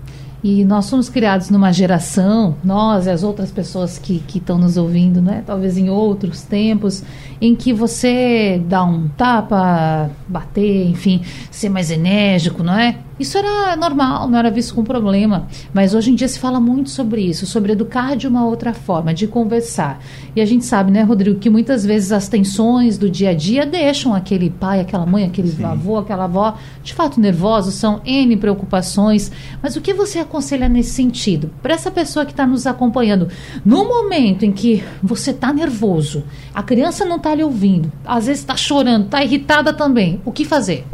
E 0.48 0.64
nós 0.64 0.86
somos 0.86 1.10
criados 1.10 1.50
numa 1.50 1.72
geração, 1.72 2.56
nós 2.64 3.08
e 3.08 3.10
as 3.10 3.24
outras 3.24 3.50
pessoas 3.50 3.98
que 3.98 4.22
estão 4.36 4.60
nos 4.60 4.78
ouvindo, 4.78 5.20
né? 5.20 5.42
talvez 5.44 5.76
em 5.76 5.90
outros 5.90 6.44
tempos, 6.44 7.04
em 7.42 7.56
que 7.56 7.74
você 7.74 8.62
dá 8.68 8.84
um 8.84 9.08
tapa, 9.08 10.12
bater, 10.28 10.88
enfim, 10.88 11.24
ser 11.50 11.70
mais 11.70 11.90
enérgico, 11.90 12.62
não 12.62 12.78
é? 12.78 12.96
Isso 13.18 13.38
era 13.38 13.76
normal, 13.78 14.28
não 14.28 14.38
era 14.38 14.52
visto 14.52 14.76
como 14.76 14.86
problema. 14.86 15.48
Mas 15.74 15.94
hoje 15.94 16.12
em 16.12 16.16
dia 16.16 16.28
se 16.28 16.38
fala 16.38 16.60
muito 16.60 16.90
sobre 16.90 17.22
isso, 17.22 17.46
sobre 17.46 17.72
educar 17.72 18.16
de 18.16 18.28
uma 18.28 18.46
outra 18.46 18.74
forma, 18.74 19.14
de 19.14 19.26
conversar. 19.26 20.00
E 20.36 20.42
a 20.42 20.46
gente 20.46 20.66
sabe, 20.66 20.92
né, 20.92 21.02
Rodrigo, 21.02 21.40
que 21.40 21.50
muitas 21.50 21.86
vezes 21.86 22.12
as 22.12 22.28
tensões 22.28 22.98
do 22.98 23.10
dia 23.10 23.30
a 23.30 23.34
dia 23.34 23.66
deixam 23.66 24.14
aquele 24.14 24.50
pai, 24.50 24.82
aquela 24.82 25.06
mãe, 25.06 25.24
aquele 25.24 25.48
Sim. 25.48 25.64
avô, 25.64 25.98
aquela 25.98 26.26
avó, 26.26 26.58
de 26.84 26.94
fato 26.94 27.20
nervosos, 27.20 27.76
são 27.76 28.02
N 28.06 28.36
preocupações. 28.36 29.32
Mas 29.64 29.78
o 29.78 29.82
que 29.82 29.94
você 29.94 30.20
aconselha 30.20 30.68
nesse 30.68 30.92
sentido? 30.92 31.50
Para 31.62 31.74
essa 31.74 31.90
pessoa 31.90 32.26
que 32.26 32.32
está 32.32 32.46
nos 32.46 32.68
acompanhando, 32.68 33.30
no 33.64 33.86
momento 33.88 34.44
em 34.44 34.52
que 34.52 34.84
você 35.02 35.32
está 35.32 35.54
nervoso, 35.54 36.24
a 36.54 36.62
criança 36.62 37.06
não 37.06 37.16
está 37.16 37.34
lhe 37.34 37.44
ouvindo, 37.44 37.92
às 38.06 38.26
vezes 38.26 38.42
está 38.42 38.58
chorando, 38.58 39.06
está 39.06 39.24
irritada 39.24 39.74
também, 39.74 40.22
o 40.26 40.32
que 40.32 40.44
fazer? 40.44 40.86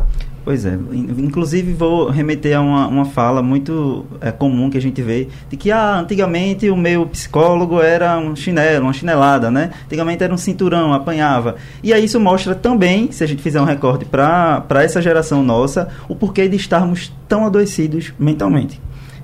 Pois 0.43 0.65
é, 0.65 0.73
inclusive 0.93 1.71
vou 1.71 2.10
remeter 2.10 2.58
a 2.58 2.62
uma, 2.62 2.88
uma 2.88 3.06
fala 3.06 3.43
muito 3.43 4.08
é, 4.19 4.32
comum 4.32 4.71
que 4.71 4.77
a 4.77 4.82
gente 4.82 4.99
vê, 4.99 5.27
de 5.47 5.56
que 5.56 5.71
ah, 5.71 5.99
antigamente 5.99 6.67
o 6.67 6.75
meu 6.75 7.06
psicólogo 7.06 7.80
era 7.80 8.17
um 8.17 8.36
chinelo, 8.36 8.86
uma 8.86 8.93
chinelada, 8.93 9.51
né? 9.51 9.69
Antigamente 9.86 10.23
era 10.23 10.34
um 10.34 10.38
cinturão, 10.38 10.93
apanhava. 10.93 11.58
E 11.84 11.93
aí 11.93 12.06
isso 12.06 12.19
mostra 12.19 12.56
também, 12.56 13.12
se 13.12 13.23
a 13.23 13.27
gente 13.27 13.43
fizer 13.43 13.62
um 13.62 13.65
recorde 13.65 14.04
para 14.06 14.65
essa 14.84 14.99
geração 14.99 15.43
nossa, 15.43 15.89
o 16.10 16.15
porquê 16.15 16.47
de 16.47 16.56
estarmos 16.56 17.13
tão 17.27 17.45
adoecidos 17.45 18.12
mentalmente 18.17 18.82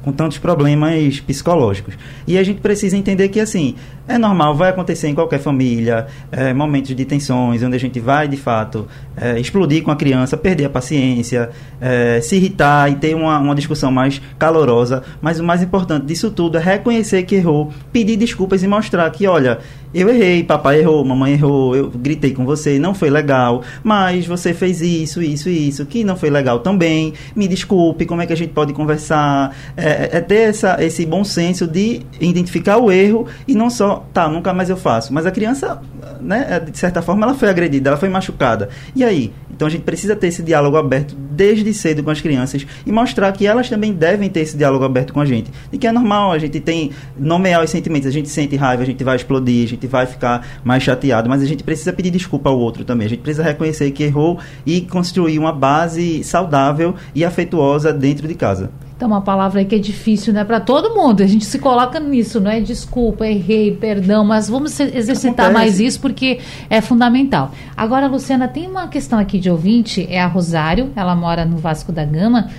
com 0.07 0.13
tantos 0.13 0.37
problemas 0.37 1.19
psicológicos. 1.19 1.95
E 2.25 2.37
a 2.37 2.43
gente 2.43 2.61
precisa 2.61 2.95
entender 2.95 3.27
que, 3.27 3.41
assim, 3.41 3.75
é 4.07 4.17
normal, 4.17 4.55
vai 4.55 4.69
acontecer 4.69 5.09
em 5.09 5.13
qualquer 5.13 5.37
família, 5.37 6.07
é, 6.31 6.53
momentos 6.53 6.95
de 6.95 7.03
tensões, 7.03 7.61
onde 7.61 7.75
a 7.75 7.79
gente 7.79 7.99
vai, 7.99 8.25
de 8.25 8.37
fato, 8.37 8.87
é, 9.19 9.39
explodir 9.39 9.83
com 9.83 9.91
a 9.91 9.95
criança, 9.95 10.37
perder 10.37 10.65
a 10.65 10.69
paciência, 10.69 11.49
é, 11.81 12.21
se 12.21 12.35
irritar 12.35 12.91
e 12.91 12.95
ter 12.95 13.15
uma, 13.15 13.39
uma 13.39 13.55
discussão 13.55 13.91
mais 13.91 14.21
calorosa. 14.37 15.03
Mas 15.21 15.39
o 15.39 15.43
mais 15.43 15.61
importante 15.61 16.05
disso 16.05 16.31
tudo 16.31 16.57
é 16.57 16.61
reconhecer 16.61 17.23
que 17.23 17.35
errou, 17.35 17.71
pedir 17.91 18.15
desculpas 18.15 18.63
e 18.63 18.67
mostrar 18.67 19.09
que, 19.09 19.27
olha, 19.27 19.59
eu 19.93 20.09
errei, 20.09 20.43
papai 20.43 20.79
errou, 20.79 21.03
mamãe 21.03 21.33
errou, 21.33 21.75
eu 21.75 21.89
gritei 21.89 22.33
com 22.33 22.45
você, 22.45 22.77
não 22.77 22.93
foi 22.93 23.09
legal, 23.09 23.63
mas 23.83 24.27
você 24.27 24.53
fez 24.53 24.81
isso, 24.81 25.21
isso 25.21 25.49
e 25.49 25.69
isso, 25.69 25.85
que 25.85 26.03
não 26.03 26.15
foi 26.15 26.29
legal 26.29 26.59
também, 26.59 27.13
me 27.35 27.47
desculpe, 27.47 28.05
como 28.05 28.21
é 28.21 28.25
que 28.27 28.33
a 28.33 28.37
gente 28.37 28.53
pode 28.53 28.73
conversar? 28.73 29.55
É, 29.75 30.17
é 30.17 30.21
ter 30.21 30.49
essa, 30.49 30.83
esse 30.83 31.05
bom 31.05 31.23
senso 31.23 31.65
de 31.65 32.01
identificar 32.19 32.77
o 32.77 32.91
erro 32.91 33.27
e 33.47 33.55
não 33.55 33.69
só, 33.69 34.05
tá, 34.13 34.27
nunca 34.27 34.53
mais 34.53 34.69
eu 34.69 34.77
faço. 34.77 35.13
Mas 35.13 35.25
a 35.25 35.31
criança, 35.31 35.81
né, 36.21 36.59
de 36.59 36.77
certa 36.77 37.01
forma, 37.01 37.25
ela 37.25 37.33
foi 37.33 37.49
agredida, 37.49 37.89
ela 37.89 37.97
foi 37.97 38.09
machucada. 38.09 38.69
E 38.95 39.03
aí? 39.07 39.31
Então 39.49 39.67
a 39.67 39.71
gente 39.71 39.81
precisa 39.81 40.15
ter 40.15 40.27
esse 40.27 40.43
diálogo 40.43 40.77
aberto 40.77 41.15
desde 41.15 41.73
cedo 41.73 42.03
com 42.03 42.09
as 42.09 42.21
crianças 42.21 42.65
e 42.85 42.91
mostrar 42.91 43.31
que 43.31 43.47
elas 43.47 43.69
também 43.69 43.93
devem 43.93 44.29
ter 44.29 44.41
esse 44.41 44.55
diálogo 44.55 44.85
aberto 44.85 45.13
com 45.13 45.19
a 45.19 45.25
gente. 45.25 45.51
E 45.71 45.77
que 45.77 45.87
é 45.87 45.91
normal, 45.91 46.31
a 46.31 46.37
gente 46.37 46.59
tem 46.59 46.91
nomear 47.17 47.63
os 47.63 47.69
sentimentos, 47.69 48.07
a 48.07 48.11
gente 48.11 48.29
sente 48.29 48.55
raiva, 48.55 48.83
a 48.83 48.85
gente 48.85 49.03
vai 49.03 49.15
explodir, 49.15 49.65
a 49.65 49.67
gente 49.67 49.87
vai 49.87 50.05
ficar 50.05 50.45
mais 50.63 50.83
chateado, 50.83 51.29
mas 51.29 51.41
a 51.41 51.45
gente 51.45 51.63
precisa 51.63 51.91
pedir 51.91 52.11
desculpa 52.11 52.49
ao 52.49 52.59
outro 52.59 52.83
também. 52.83 53.07
A 53.07 53.09
gente 53.09 53.21
precisa 53.21 53.43
reconhecer 53.43 53.89
que 53.91 54.03
errou 54.03 54.39
e 54.65 54.81
construir 54.81 55.39
uma 55.39 55.51
base 55.51 56.23
saudável 56.23 56.95
e 57.15 57.25
afetuosa 57.25 57.91
dentro 57.91 58.27
de 58.27 58.35
casa. 58.35 58.69
Então, 58.97 59.07
uma 59.09 59.21
palavra 59.21 59.59
aí 59.59 59.65
que 59.65 59.75
é 59.75 59.77
difícil, 59.77 60.33
né, 60.33 60.43
para 60.43 60.59
todo 60.59 60.95
mundo. 60.95 61.21
A 61.21 61.27
gente 61.27 61.45
se 61.45 61.59
coloca 61.59 61.99
nisso, 61.99 62.41
não 62.41 62.49
é? 62.49 62.59
Desculpa, 62.59 63.27
errei, 63.27 63.71
perdão, 63.71 64.25
mas 64.25 64.49
vamos 64.49 64.79
exercitar 64.79 65.45
Acontece. 65.45 65.53
mais 65.53 65.79
isso 65.79 66.01
porque 66.01 66.39
é 66.67 66.81
fundamental. 66.81 67.51
Agora, 67.75 68.07
Luciana, 68.07 68.47
tem 68.47 68.67
uma 68.67 68.87
questão 68.87 69.19
aqui 69.19 69.37
de 69.37 69.51
ouvinte, 69.51 70.07
é 70.09 70.19
a 70.19 70.25
Rosário, 70.25 70.91
ela 70.95 71.15
mora 71.15 71.45
no 71.45 71.57
Vasco 71.57 71.91
da 71.91 72.03
Gama. 72.03 72.49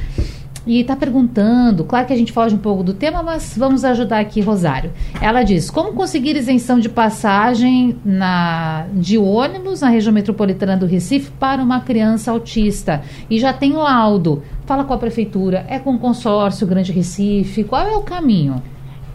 E 0.68 0.83
está 0.83 0.94
perguntando, 0.94 1.83
claro 1.83 2.07
que 2.07 2.12
a 2.12 2.16
gente 2.16 2.31
foge 2.31 2.54
um 2.54 2.59
pouco 2.59 2.83
do 2.83 2.92
tema, 2.92 3.22
mas 3.22 3.57
vamos 3.57 3.87
ajudar 3.87 4.20
aqui, 4.20 4.42
Rosário. 4.42 4.92
Ela 5.18 5.42
diz: 5.42 5.70
como 5.70 5.94
conseguir 5.94 6.37
isenção 6.37 6.78
de 6.78 6.90
passagem 6.90 7.96
na, 8.04 8.87
de 8.92 9.16
ônibus 9.16 9.81
na 9.81 9.88
região 9.88 10.12
metropolitana 10.12 10.76
do 10.76 10.85
Recife 10.85 11.31
para 11.31 11.62
uma 11.62 11.81
criança 11.81 12.31
autista? 12.31 13.00
E 13.31 13.40
já 13.40 13.50
tem 13.50 13.72
laudo. 13.72 14.42
Fala 14.66 14.85
com 14.85 14.92
a 14.92 14.98
prefeitura, 14.98 15.64
é 15.70 15.78
com 15.78 15.94
o 15.94 15.98
consórcio 15.98 16.66
Grande 16.66 16.92
Recife, 16.92 17.64
qual 17.64 17.88
é 17.88 17.96
o 17.96 18.02
caminho? 18.02 18.62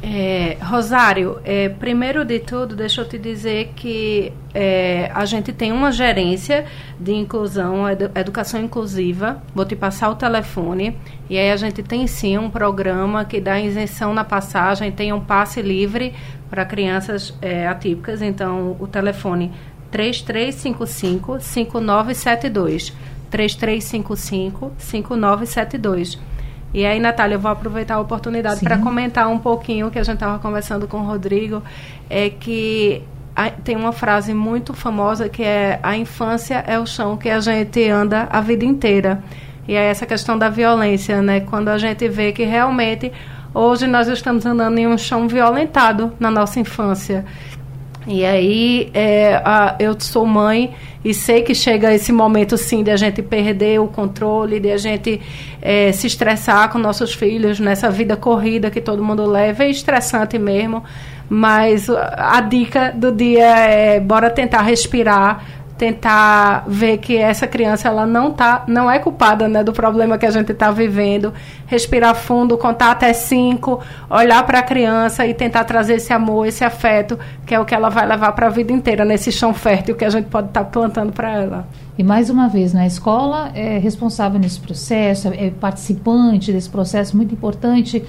É, 0.06 0.58
Rosário, 0.62 1.40
é, 1.46 1.70
primeiro 1.70 2.26
de 2.26 2.38
tudo, 2.38 2.76
deixa 2.76 3.00
eu 3.00 3.08
te 3.08 3.18
dizer 3.18 3.72
que 3.74 4.34
é, 4.54 5.10
a 5.14 5.24
gente 5.24 5.54
tem 5.54 5.72
uma 5.72 5.94
gerência 5.94 6.66
de 7.00 7.14
inclusão, 7.14 7.90
edu 7.90 8.12
educação 8.14 8.60
inclusiva. 8.60 9.42
Vou 9.56 9.64
te 9.64 9.78
passar 9.78 10.10
o 10.10 10.16
telefone. 10.16 10.98
E 11.30 11.38
aí 11.38 11.50
a 11.50 11.56
gente 11.56 11.82
tem 11.82 12.06
sim 12.06 12.38
um 12.38 12.50
programa 12.50 13.24
que 13.24 13.40
dá 13.40 13.62
isenção 13.62 14.14
na 14.14 14.26
passagem, 14.26 14.92
tem 14.92 15.14
um 15.14 15.22
passe 15.22 15.62
livre 15.62 16.14
para 16.50 16.66
crianças 16.66 17.34
é, 17.42 17.66
atípicas. 17.66 18.22
Então, 18.22 18.76
o 18.82 18.88
telefone 18.88 19.54
3355 19.90 21.40
5972. 21.40 22.94
3355 23.30 24.74
5972. 24.78 26.33
E 26.74 26.86
aí, 26.86 27.00
Natália, 27.00 27.36
eu 27.36 27.40
vou 27.40 27.52
aproveitar 27.52 27.96
a 27.96 28.00
oportunidade 28.00 28.62
para 28.62 28.78
comentar 28.80 29.28
um 29.28 29.38
pouquinho 29.38 29.92
que 29.92 30.00
a 30.00 30.04
gente 30.04 30.16
estava 30.16 30.40
conversando 30.40 30.88
com 30.88 30.98
o 30.98 31.04
Rodrigo, 31.04 31.62
é 32.10 32.30
que 32.30 33.04
a, 33.36 33.50
tem 33.50 33.76
uma 33.76 33.92
frase 33.92 34.34
muito 34.34 34.74
famosa 34.74 35.30
que 35.30 35.44
é 35.44 35.80
a 35.84 35.96
infância 35.96 36.64
é 36.68 36.80
o 36.80 36.86
chão 36.86 37.18
que 37.18 37.30
a 37.30 37.40
gente 37.40 37.88
anda 37.90 38.28
a 38.30 38.42
vida 38.42 38.66
inteira. 38.66 39.24
E 39.68 39.76
é 39.76 39.86
essa 39.86 40.06
questão 40.06 40.38
da 40.38 40.50
violência, 40.50 41.22
né? 41.22 41.40
Quando 41.42 41.70
a 41.70 41.78
gente 41.78 42.08
vê 42.10 42.32
que 42.32 42.44
realmente 42.44 43.12
hoje 43.54 43.88
nós 43.88 44.08
estamos 44.08 44.46
andando 44.46 44.78
em 44.78 44.88
um 44.88 44.98
chão 44.98 45.28
violentado 45.28 46.12
na 46.20 46.30
nossa 46.30 46.60
infância. 46.60 47.24
E 48.06 48.26
aí, 48.26 48.90
é, 48.94 49.42
a, 49.46 49.76
eu 49.80 49.96
sou 50.00 50.26
mãe 50.26 50.74
e 51.04 51.14
sei 51.14 51.42
que 51.42 51.54
chega 51.54 51.94
esse 51.94 52.12
momento, 52.12 52.58
sim, 52.58 52.84
de 52.84 52.92
a 52.92 52.98
gente 52.98 53.22
perder 53.22 53.80
o 53.80 53.88
controle, 53.88 54.60
de 54.60 54.72
a 54.72 54.78
gente 54.78 55.22
é, 55.62 55.92
se 55.92 56.08
estressar 56.08 56.70
com 56.70 56.78
nossos 56.78 57.14
filhos 57.14 57.60
nessa 57.60 57.90
vida 57.90 58.16
corrida 58.16 58.70
que 58.70 58.82
todo 58.82 59.04
mundo 59.04 59.26
leva. 59.26 59.64
É 59.64 59.70
estressante 59.70 60.38
mesmo, 60.38 60.84
mas 61.30 61.90
a 61.90 62.42
dica 62.42 62.92
do 62.92 63.12
dia 63.12 63.58
é 63.68 64.00
bora 64.00 64.30
tentar 64.30 64.62
respirar, 64.62 65.63
tentar 65.78 66.66
ver 66.68 66.98
que 67.00 67.18
essa 67.18 67.48
criança 67.48 67.88
ela 67.88 68.06
não 68.06 68.32
tá, 68.32 68.64
não 68.68 68.90
é 68.90 69.00
culpada 69.00 69.48
né, 69.48 69.64
do 69.64 69.74
problema 69.74 70.18
que 70.18 70.26
a 70.26 70.32
gente 70.32 70.52
está 70.52 70.70
vivendo, 70.72 71.34
respirar 71.66 72.16
fundo, 72.16 72.58
contar 72.58 72.92
até 72.92 73.12
cinco, 73.12 73.80
olhar 74.10 74.46
para 74.46 74.60
a 74.60 74.64
criança 74.64 75.26
e 75.26 75.34
tentar 75.34 75.64
trazer 75.64 75.96
esse 75.96 76.14
amor, 76.14 76.46
esse 76.48 76.64
afeto, 76.64 77.18
que 77.46 77.56
é 77.56 77.60
o 77.60 77.66
que 77.66 77.74
ela 77.74 77.90
vai 77.90 78.06
levar 78.06 78.32
para 78.34 78.48
a 78.48 78.50
vida 78.50 78.72
inteira 78.72 79.04
nesse 79.04 79.32
chão 79.32 79.54
fértil 79.54 79.96
que 79.96 80.06
a 80.06 80.10
gente 80.10 80.26
pode 80.26 80.48
estar 80.48 80.64
tá 80.64 80.70
plantando 80.70 81.12
para 81.12 81.32
ela. 81.32 81.68
E 81.98 82.04
mais 82.04 82.30
uma 82.30 82.48
vez, 82.48 82.74
né, 82.74 82.84
a 82.84 82.88
escola 82.88 83.52
é 83.56 83.78
responsável 83.78 84.40
nesse 84.40 84.60
processo, 84.60 85.30
é 85.30 85.50
participante 85.50 86.52
desse 86.52 86.70
processo 86.70 87.18
muito 87.18 87.34
importante. 87.34 88.04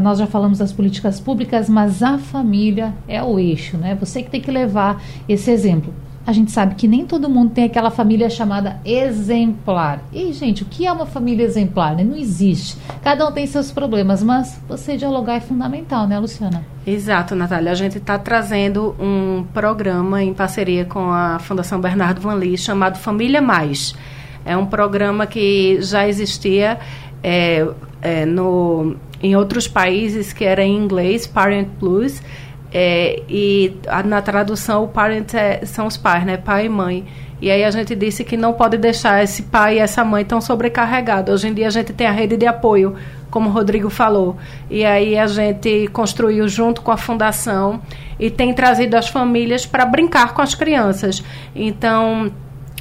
Nós 0.00 0.18
já 0.18 0.26
falamos 0.26 0.58
das 0.58 0.72
políticas 0.72 1.20
públicas, 1.20 1.68
mas 1.68 2.02
a 2.02 2.18
família 2.18 2.94
é 3.06 3.22
o 3.22 3.38
eixo, 3.38 3.76
né? 3.76 3.94
Você 4.00 4.22
que 4.22 4.30
tem 4.30 4.40
que 4.40 4.50
levar 4.50 5.02
esse 5.28 5.50
exemplo 5.50 5.92
a 6.26 6.32
gente 6.32 6.50
sabe 6.50 6.74
que 6.74 6.88
nem 6.88 7.04
todo 7.04 7.28
mundo 7.28 7.50
tem 7.50 7.64
aquela 7.64 7.90
família 7.90 8.30
chamada 8.30 8.80
exemplar. 8.84 10.02
E, 10.12 10.32
gente, 10.32 10.62
o 10.62 10.66
que 10.66 10.86
é 10.86 10.92
uma 10.92 11.04
família 11.04 11.44
exemplar? 11.44 11.96
Não 11.96 12.16
existe. 12.16 12.78
Cada 13.02 13.28
um 13.28 13.32
tem 13.32 13.46
seus 13.46 13.70
problemas, 13.70 14.22
mas 14.22 14.58
você 14.66 14.96
dialogar 14.96 15.34
é 15.34 15.40
fundamental, 15.40 16.06
né, 16.06 16.18
Luciana? 16.18 16.64
Exato, 16.86 17.34
Natália. 17.34 17.70
A 17.70 17.74
gente 17.74 17.98
está 17.98 18.18
trazendo 18.18 18.96
um 18.98 19.44
programa 19.52 20.22
em 20.22 20.32
parceria 20.32 20.86
com 20.86 21.10
a 21.10 21.38
Fundação 21.38 21.78
Bernardo 21.78 22.20
Van 22.20 22.34
Lee 22.34 22.56
chamado 22.56 22.98
Família 22.98 23.42
Mais. 23.42 23.94
É 24.46 24.56
um 24.56 24.66
programa 24.66 25.26
que 25.26 25.78
já 25.82 26.08
existia 26.08 26.78
é, 27.22 27.66
é, 28.00 28.24
no, 28.24 28.96
em 29.22 29.36
outros 29.36 29.68
países, 29.68 30.32
que 30.32 30.44
era 30.44 30.64
em 30.64 30.76
inglês, 30.76 31.26
Parent 31.26 31.68
Plus 31.78 32.22
é, 32.76 33.22
e 33.28 33.76
a, 33.86 34.02
na 34.02 34.20
tradução, 34.20 34.82
o 34.82 34.88
parent 34.88 35.32
é, 35.32 35.64
são 35.64 35.86
os 35.86 35.96
pais, 35.96 36.26
né? 36.26 36.36
Pai 36.36 36.66
e 36.66 36.68
mãe. 36.68 37.06
E 37.40 37.48
aí 37.48 37.62
a 37.62 37.70
gente 37.70 37.94
disse 37.94 38.24
que 38.24 38.36
não 38.36 38.52
pode 38.52 38.76
deixar 38.76 39.22
esse 39.22 39.44
pai 39.44 39.76
e 39.76 39.78
essa 39.78 40.04
mãe 40.04 40.24
tão 40.24 40.40
sobrecarregados. 40.40 41.32
Hoje 41.32 41.48
em 41.48 41.54
dia 41.54 41.68
a 41.68 41.70
gente 41.70 41.92
tem 41.92 42.06
a 42.06 42.10
rede 42.10 42.36
de 42.36 42.46
apoio, 42.46 42.96
como 43.30 43.48
o 43.48 43.52
Rodrigo 43.52 43.88
falou. 43.90 44.36
E 44.68 44.84
aí 44.84 45.16
a 45.16 45.28
gente 45.28 45.86
construiu 45.88 46.48
junto 46.48 46.82
com 46.82 46.90
a 46.90 46.96
fundação 46.96 47.80
e 48.18 48.28
tem 48.28 48.52
trazido 48.52 48.96
as 48.96 49.08
famílias 49.08 49.64
para 49.64 49.86
brincar 49.86 50.34
com 50.34 50.42
as 50.42 50.54
crianças. 50.56 51.22
Então, 51.54 52.32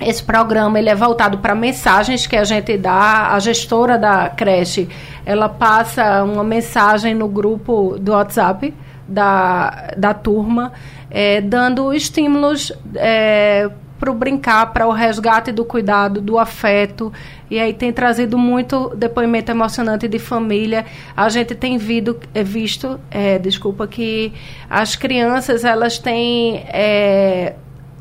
esse 0.02 0.24
programa 0.24 0.80
ele 0.80 0.90
é 0.90 0.96
voltado 0.96 1.38
para 1.38 1.54
mensagens 1.54 2.26
que 2.26 2.36
a 2.36 2.44
gente 2.44 2.78
dá. 2.78 3.34
A 3.34 3.40
gestora 3.40 3.96
da 3.98 4.30
creche, 4.30 4.90
ela 5.24 5.50
passa 5.50 6.24
uma 6.24 6.44
mensagem 6.44 7.14
no 7.14 7.28
grupo 7.28 7.96
do 8.00 8.14
WhatsApp 8.14 8.74
da, 9.08 9.94
da 9.98 10.14
turma, 10.14 10.74
é, 11.10 11.42
dando 11.42 11.94
estímulos 11.94 12.72
é, 12.96 13.70
para 14.00 14.12
o 14.12 14.14
brincar, 14.14 14.74
para 14.74 14.86
o 14.86 14.92
resgate 14.92 15.52
do 15.52 15.64
cuidado, 15.64 16.20
do 16.20 16.38
afeto. 16.38 17.12
E 17.50 17.58
aí 17.58 17.74
tem 17.74 17.94
trazido 17.94 18.38
muito 18.38 18.94
depoimento 18.96 19.52
emocionante 19.52 20.10
de 20.10 20.20
família. 20.20 20.86
A 21.16 21.30
gente 21.30 21.56
tem 21.56 21.78
vido, 21.78 22.20
é, 22.34 22.44
visto, 22.44 23.00
é, 23.10 23.40
desculpa, 23.40 23.88
que 23.88 24.34
as 24.70 24.96
crianças 24.96 25.64
elas 25.64 26.00
têm, 26.00 26.66
é, 26.68 27.56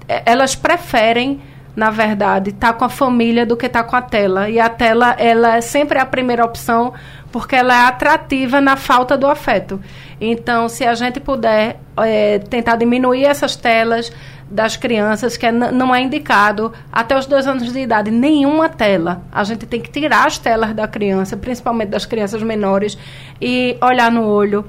é 0.08 0.22
elas 0.26 0.56
preferem 0.56 1.40
na 1.74 1.90
verdade, 1.90 2.52
tá 2.52 2.72
com 2.72 2.84
a 2.84 2.88
família 2.88 3.46
do 3.46 3.56
que 3.56 3.68
tá 3.68 3.82
com 3.82 3.96
a 3.96 4.02
tela. 4.02 4.48
E 4.50 4.60
a 4.60 4.68
tela, 4.68 5.16
ela 5.18 5.56
é 5.56 5.60
sempre 5.60 5.98
a 5.98 6.04
primeira 6.04 6.44
opção, 6.44 6.92
porque 7.32 7.56
ela 7.56 7.74
é 7.74 7.86
atrativa 7.88 8.60
na 8.60 8.76
falta 8.76 9.16
do 9.16 9.26
afeto. 9.26 9.80
Então, 10.20 10.68
se 10.68 10.84
a 10.84 10.94
gente 10.94 11.18
puder 11.18 11.80
é, 11.96 12.38
tentar 12.38 12.76
diminuir 12.76 13.24
essas 13.24 13.56
telas 13.56 14.12
das 14.48 14.76
crianças, 14.76 15.36
que 15.36 15.46
é, 15.46 15.50
não 15.50 15.94
é 15.94 16.02
indicado 16.02 16.72
até 16.92 17.18
os 17.18 17.24
dois 17.24 17.46
anos 17.46 17.72
de 17.72 17.80
idade, 17.80 18.10
nenhuma 18.10 18.68
tela. 18.68 19.22
A 19.32 19.42
gente 19.42 19.66
tem 19.66 19.80
que 19.80 19.90
tirar 19.90 20.26
as 20.26 20.38
telas 20.38 20.74
da 20.74 20.86
criança, 20.86 21.36
principalmente 21.36 21.88
das 21.88 22.04
crianças 22.04 22.42
menores, 22.42 22.98
e 23.40 23.78
olhar 23.80 24.12
no 24.12 24.24
olho, 24.24 24.64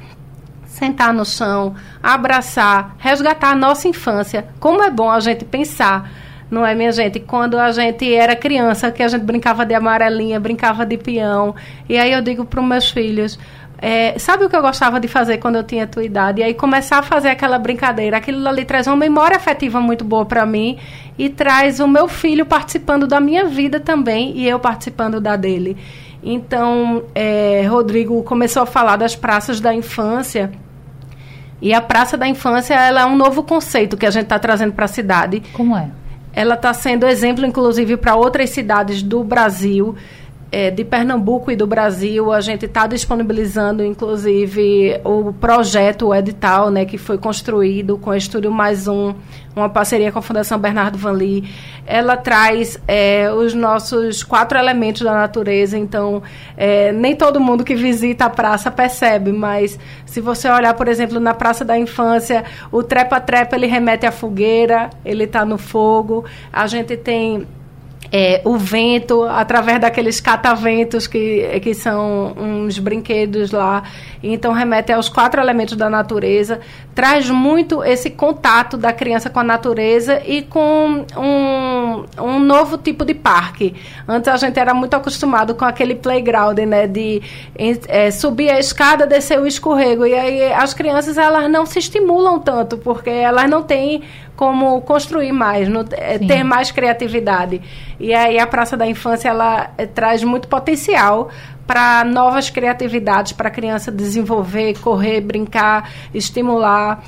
sentar 0.66 1.14
no 1.14 1.26
chão, 1.26 1.76
abraçar, 2.01 2.95
resgatar 2.97 3.51
a 3.51 3.55
nossa 3.55 3.88
infância. 3.88 4.47
Como 4.59 4.82
é 4.82 4.89
bom 4.89 5.11
a 5.11 5.20
gente 5.20 5.43
pensar 5.43 6.09
não 6.49 6.65
é, 6.65 6.75
minha 6.75 6.91
gente? 6.91 7.19
Quando 7.19 7.57
a 7.57 7.71
gente 7.71 8.13
era 8.13 8.35
criança, 8.35 8.91
que 8.91 9.01
a 9.01 9.07
gente 9.07 9.23
brincava 9.23 9.65
de 9.65 9.73
amarelinha, 9.73 10.39
brincava 10.39 10.85
de 10.85 10.97
peão. 10.97 11.55
E 11.87 11.97
aí 11.97 12.11
eu 12.11 12.21
digo 12.21 12.45
para 12.45 12.61
os 12.61 12.67
meus 12.67 12.91
filhos, 12.91 13.39
é, 13.85 14.17
sabe 14.17 14.45
o 14.45 14.49
que 14.49 14.55
eu 14.55 14.61
gostava 14.61 14.97
de 14.99 15.09
fazer 15.09 15.39
quando 15.39 15.57
eu 15.57 15.63
tinha 15.63 15.83
a 15.83 15.87
tua 15.87 16.03
idade? 16.03 16.39
E 16.39 16.43
aí 16.43 16.53
começar 16.53 16.99
a 16.99 17.03
fazer 17.03 17.29
aquela 17.29 17.59
brincadeira. 17.59 18.15
Aquilo 18.17 18.47
ali 18.47 18.63
traz 18.63 18.87
uma 18.87 18.95
memória 18.95 19.35
afetiva 19.35 19.81
muito 19.81 20.05
boa 20.05 20.25
para 20.25 20.45
mim 20.45 20.77
e 21.17 21.27
traz 21.27 21.79
o 21.79 21.87
meu 21.87 22.07
filho 22.07 22.45
participando 22.45 23.05
da 23.05 23.19
minha 23.19 23.45
vida 23.45 23.79
também 23.79 24.37
e 24.37 24.47
eu 24.47 24.57
participando 24.57 25.19
da 25.19 25.35
dele. 25.35 25.75
Então, 26.23 27.03
é, 27.13 27.65
Rodrigo 27.67 28.23
começou 28.23 28.63
a 28.63 28.65
falar 28.65 28.95
das 28.95 29.15
praças 29.15 29.59
da 29.59 29.73
infância. 29.73 30.49
E 31.61 31.73
a 31.73 31.81
Praça 31.81 32.17
da 32.17 32.27
Infância 32.27 32.73
ela 32.73 33.01
é 33.01 33.05
um 33.05 33.15
novo 33.15 33.43
conceito 33.43 33.95
que 33.97 34.05
a 34.05 34.11
gente 34.11 34.23
está 34.23 34.39
trazendo 34.39 34.73
para 34.73 34.85
a 34.85 34.87
cidade. 34.87 35.41
Como 35.53 35.77
é? 35.77 35.89
Ela 36.34 36.55
está 36.55 36.73
sendo 36.73 37.05
exemplo, 37.05 37.45
inclusive, 37.45 37.95
para 37.95 38.15
outras 38.15 38.49
cidades 38.49 39.03
do 39.03 39.23
Brasil 39.23 39.95
é, 40.53 40.69
de 40.69 40.85
Pernambuco 40.85 41.49
e 41.49 41.55
do 41.55 41.65
Brasil, 41.65 42.31
a 42.31 42.39
gente 42.39 42.67
está 42.67 42.85
disponibilizando, 42.85 43.83
inclusive, 43.83 45.01
o 45.03 45.33
projeto, 45.33 46.09
o 46.09 46.15
edital, 46.15 46.69
né, 46.69 46.85
que 46.85 46.95
foi 46.95 47.17
construído 47.17 47.97
com 47.97 48.11
o 48.11 48.13
Estúdio 48.13 48.51
Mais 48.51 48.87
Um, 48.87 49.15
uma 49.55 49.67
parceria 49.67 50.11
com 50.11 50.19
a 50.19 50.21
Fundação 50.21 50.59
Bernardo 50.59 50.95
Van 50.95 51.13
Lee. 51.13 51.49
Ela 51.87 52.15
traz 52.15 52.79
é, 52.87 53.31
os 53.33 53.55
nossos 53.55 54.21
quatro 54.21 54.55
elementos 54.55 55.01
da 55.01 55.13
natureza, 55.15 55.75
então 55.75 56.21
é, 56.55 56.91
nem 56.91 57.15
todo 57.15 57.39
mundo 57.39 57.63
que 57.63 57.73
visita 57.73 58.25
a 58.25 58.29
praça 58.29 58.69
percebe, 58.69 59.31
mas 59.31 59.79
se 60.05 60.21
você 60.21 60.47
olhar, 60.47 60.75
por 60.75 60.87
exemplo, 60.87 61.19
na 61.19 61.33
Praça 61.33 61.65
da 61.65 61.79
Infância, 61.79 62.43
o 62.71 62.83
trepa-trepa 62.83 63.55
ele 63.55 63.65
remete 63.65 64.05
à 64.05 64.11
fogueira, 64.11 64.91
ele 65.03 65.23
está 65.23 65.43
no 65.43 65.57
fogo. 65.57 66.25
A 66.51 66.67
gente 66.67 66.95
tem 66.95 67.47
é, 68.11 68.41
o 68.45 68.57
vento, 68.57 69.23
através 69.23 69.79
daqueles 69.79 70.19
cataventos 70.19 71.07
que, 71.07 71.59
que 71.61 71.73
são 71.73 72.33
uns 72.37 72.77
brinquedos 72.79 73.51
lá. 73.51 73.83
Então, 74.21 74.53
remete 74.53 74.91
aos 74.91 75.09
quatro 75.09 75.41
elementos 75.41 75.75
da 75.75 75.89
natureza. 75.89 76.59
Traz 76.95 77.29
muito 77.29 77.83
esse 77.83 78.11
contato 78.11 78.77
da 78.77 78.93
criança 78.93 79.29
com 79.29 79.39
a 79.39 79.43
natureza 79.43 80.21
e 80.25 80.43
com 80.43 81.05
um, 81.17 82.05
um 82.21 82.39
novo 82.39 82.77
tipo 82.77 83.03
de 83.03 83.13
parque. 83.13 83.75
Antes 84.07 84.29
a 84.29 84.37
gente 84.37 84.59
era 84.59 84.73
muito 84.73 84.93
acostumado 84.93 85.55
com 85.55 85.65
aquele 85.65 85.95
playground, 85.95 86.59
né? 86.59 86.87
De 86.87 87.21
é, 87.87 88.11
subir 88.11 88.49
a 88.49 88.59
escada, 88.59 89.07
descer 89.07 89.39
o 89.39 89.47
escorrego. 89.47 90.05
E 90.05 90.13
aí 90.13 90.53
as 90.53 90.73
crianças, 90.73 91.17
elas 91.17 91.49
não 91.49 91.65
se 91.65 91.79
estimulam 91.79 92.39
tanto, 92.39 92.77
porque 92.77 93.09
elas 93.09 93.49
não 93.49 93.63
têm 93.63 94.03
como 94.36 94.81
construir 94.81 95.31
mais, 95.31 95.67
no, 95.67 95.86
é, 95.91 96.17
ter 96.17 96.43
mais 96.43 96.71
criatividade. 96.71 97.61
E 97.99 98.13
aí 98.13 98.39
a 98.39 98.47
Praça 98.47 98.75
da 98.75 98.88
Infância 98.88 99.29
ela 99.29 99.71
é, 99.77 99.86
traz 99.86 100.23
muito 100.23 100.47
potencial 100.47 101.29
para 101.67 102.03
novas 102.03 102.49
criatividades 102.49 103.31
para 103.31 103.47
a 103.47 103.51
criança 103.51 103.91
desenvolver, 103.91 104.77
correr, 104.79 105.21
brincar, 105.21 105.89
estimular 106.13 107.03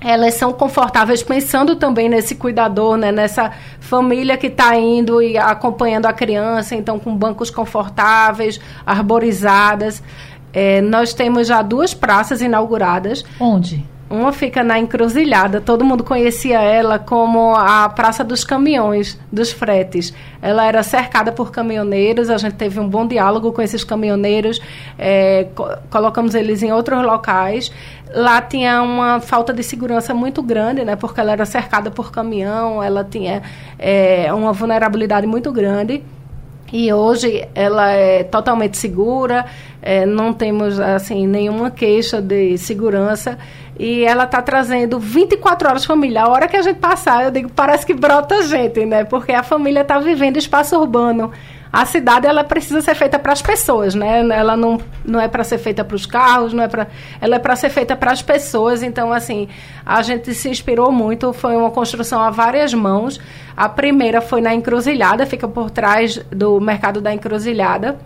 elas 0.00 0.34
são 0.34 0.52
confortáveis 0.52 1.22
pensando 1.22 1.74
também 1.74 2.08
nesse 2.08 2.36
cuidador, 2.36 2.96
né, 2.96 3.10
nessa 3.10 3.50
família 3.80 4.36
que 4.36 4.46
está 4.46 4.76
indo 4.76 5.20
e 5.20 5.36
acompanhando 5.36 6.06
a 6.06 6.12
criança, 6.12 6.76
então 6.76 6.98
com 6.98 7.16
bancos 7.16 7.50
confortáveis, 7.50 8.60
arborizadas. 8.86 10.02
É, 10.52 10.80
nós 10.80 11.12
temos 11.12 11.48
já 11.48 11.62
duas 11.62 11.94
praças 11.94 12.40
inauguradas. 12.40 13.24
Onde? 13.40 13.84
Uma 14.10 14.32
fica 14.32 14.64
na 14.64 14.78
encruzilhada, 14.78 15.60
todo 15.60 15.84
mundo 15.84 16.02
conhecia 16.02 16.62
ela 16.62 16.98
como 16.98 17.54
a 17.54 17.90
Praça 17.90 18.24
dos 18.24 18.42
Caminhões, 18.42 19.20
dos 19.30 19.52
fretes. 19.52 20.14
Ela 20.40 20.64
era 20.64 20.82
cercada 20.82 21.30
por 21.30 21.50
caminhoneiros, 21.50 22.30
a 22.30 22.38
gente 22.38 22.54
teve 22.54 22.80
um 22.80 22.88
bom 22.88 23.06
diálogo 23.06 23.52
com 23.52 23.60
esses 23.60 23.84
caminhoneiros, 23.84 24.60
é, 24.98 25.48
co 25.54 25.68
colocamos 25.90 26.34
eles 26.34 26.62
em 26.62 26.72
outros 26.72 27.02
locais. 27.04 27.70
Lá 28.14 28.40
tinha 28.40 28.80
uma 28.80 29.20
falta 29.20 29.52
de 29.52 29.62
segurança 29.62 30.14
muito 30.14 30.42
grande, 30.42 30.86
né, 30.86 30.96
porque 30.96 31.20
ela 31.20 31.32
era 31.32 31.44
cercada 31.44 31.90
por 31.90 32.10
caminhão, 32.10 32.82
ela 32.82 33.04
tinha 33.04 33.42
é, 33.78 34.32
uma 34.32 34.54
vulnerabilidade 34.54 35.26
muito 35.26 35.52
grande. 35.52 36.02
E 36.72 36.92
hoje 36.92 37.46
ela 37.54 37.90
é 37.90 38.22
totalmente 38.24 38.76
segura, 38.76 39.46
é, 39.80 40.04
não 40.04 40.32
temos 40.32 40.78
assim 40.78 41.26
nenhuma 41.26 41.70
queixa 41.70 42.20
de 42.20 42.58
segurança 42.58 43.38
e 43.78 44.04
ela 44.04 44.24
está 44.24 44.42
trazendo 44.42 44.98
24 44.98 45.68
horas 45.68 45.84
familiar. 45.84 46.26
A 46.26 46.28
hora 46.28 46.48
que 46.48 46.56
a 46.56 46.62
gente 46.62 46.78
passar, 46.78 47.24
eu 47.24 47.30
digo, 47.30 47.48
parece 47.48 47.86
que 47.86 47.94
brota 47.94 48.42
gente, 48.42 48.84
né? 48.84 49.04
Porque 49.04 49.32
a 49.32 49.42
família 49.42 49.82
está 49.82 49.98
vivendo 49.98 50.36
espaço 50.36 50.76
urbano. 50.78 51.30
A 51.72 51.84
cidade 51.84 52.26
ela 52.26 52.42
precisa 52.44 52.80
ser 52.80 52.94
feita 52.94 53.18
para 53.18 53.32
as 53.32 53.42
pessoas, 53.42 53.94
né? 53.94 54.26
Ela 54.30 54.56
não, 54.56 54.80
não 55.04 55.20
é 55.20 55.28
para 55.28 55.44
ser 55.44 55.58
feita 55.58 55.84
para 55.84 55.94
os 55.94 56.06
carros, 56.06 56.52
não 56.52 56.62
é 56.62 56.68
para 56.68 56.86
ela 57.20 57.36
é 57.36 57.38
para 57.38 57.54
ser 57.56 57.68
feita 57.70 57.94
para 57.94 58.10
as 58.10 58.22
pessoas. 58.22 58.82
Então, 58.82 59.12
assim, 59.12 59.48
a 59.84 60.00
gente 60.02 60.32
se 60.34 60.48
inspirou 60.48 60.90
muito. 60.90 61.32
Foi 61.32 61.56
uma 61.56 61.70
construção 61.70 62.22
a 62.22 62.30
várias 62.30 62.72
mãos. 62.72 63.20
A 63.56 63.68
primeira 63.68 64.20
foi 64.20 64.40
na 64.40 64.54
Encruzilhada, 64.54 65.26
fica 65.26 65.46
por 65.46 65.70
trás 65.70 66.16
do 66.30 66.60
mercado 66.60 67.00
da 67.00 67.12
Encruzilhada 67.12 67.98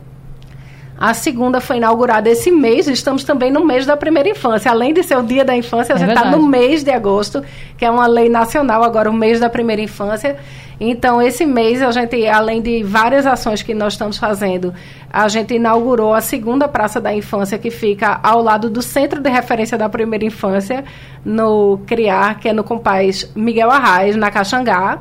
a 1.02 1.14
segunda 1.14 1.60
foi 1.60 1.78
inaugurada 1.78 2.30
esse 2.30 2.48
mês, 2.48 2.86
estamos 2.86 3.24
também 3.24 3.50
no 3.50 3.66
mês 3.66 3.84
da 3.84 3.96
primeira 3.96 4.28
infância. 4.28 4.70
Além 4.70 4.94
de 4.94 5.02
ser 5.02 5.16
o 5.18 5.22
dia 5.24 5.44
da 5.44 5.56
infância, 5.56 5.92
a 5.94 5.96
é 5.96 5.98
gente 5.98 6.10
está 6.10 6.30
no 6.30 6.46
mês 6.46 6.84
de 6.84 6.92
agosto, 6.92 7.42
que 7.76 7.84
é 7.84 7.90
uma 7.90 8.06
lei 8.06 8.28
nacional, 8.28 8.84
agora 8.84 9.10
o 9.10 9.12
mês 9.12 9.40
da 9.40 9.50
primeira 9.50 9.82
infância. 9.82 10.36
Então, 10.84 11.22
esse 11.22 11.46
mês, 11.46 11.80
a 11.80 11.92
gente, 11.92 12.26
além 12.26 12.60
de 12.60 12.82
várias 12.82 13.24
ações 13.24 13.62
que 13.62 13.72
nós 13.72 13.92
estamos 13.92 14.18
fazendo, 14.18 14.74
a 15.08 15.28
gente 15.28 15.54
inaugurou 15.54 16.12
a 16.12 16.20
segunda 16.20 16.66
Praça 16.66 17.00
da 17.00 17.14
Infância, 17.14 17.56
que 17.56 17.70
fica 17.70 18.18
ao 18.20 18.42
lado 18.42 18.68
do 18.68 18.82
Centro 18.82 19.20
de 19.20 19.30
Referência 19.30 19.78
da 19.78 19.88
Primeira 19.88 20.24
Infância, 20.24 20.82
no 21.24 21.78
CRIAR, 21.86 22.40
que 22.40 22.48
é 22.48 22.52
no 22.52 22.64
Compaz 22.64 23.30
Miguel 23.36 23.70
Arraes, 23.70 24.16
na 24.16 24.28
Caxangá. 24.28 24.98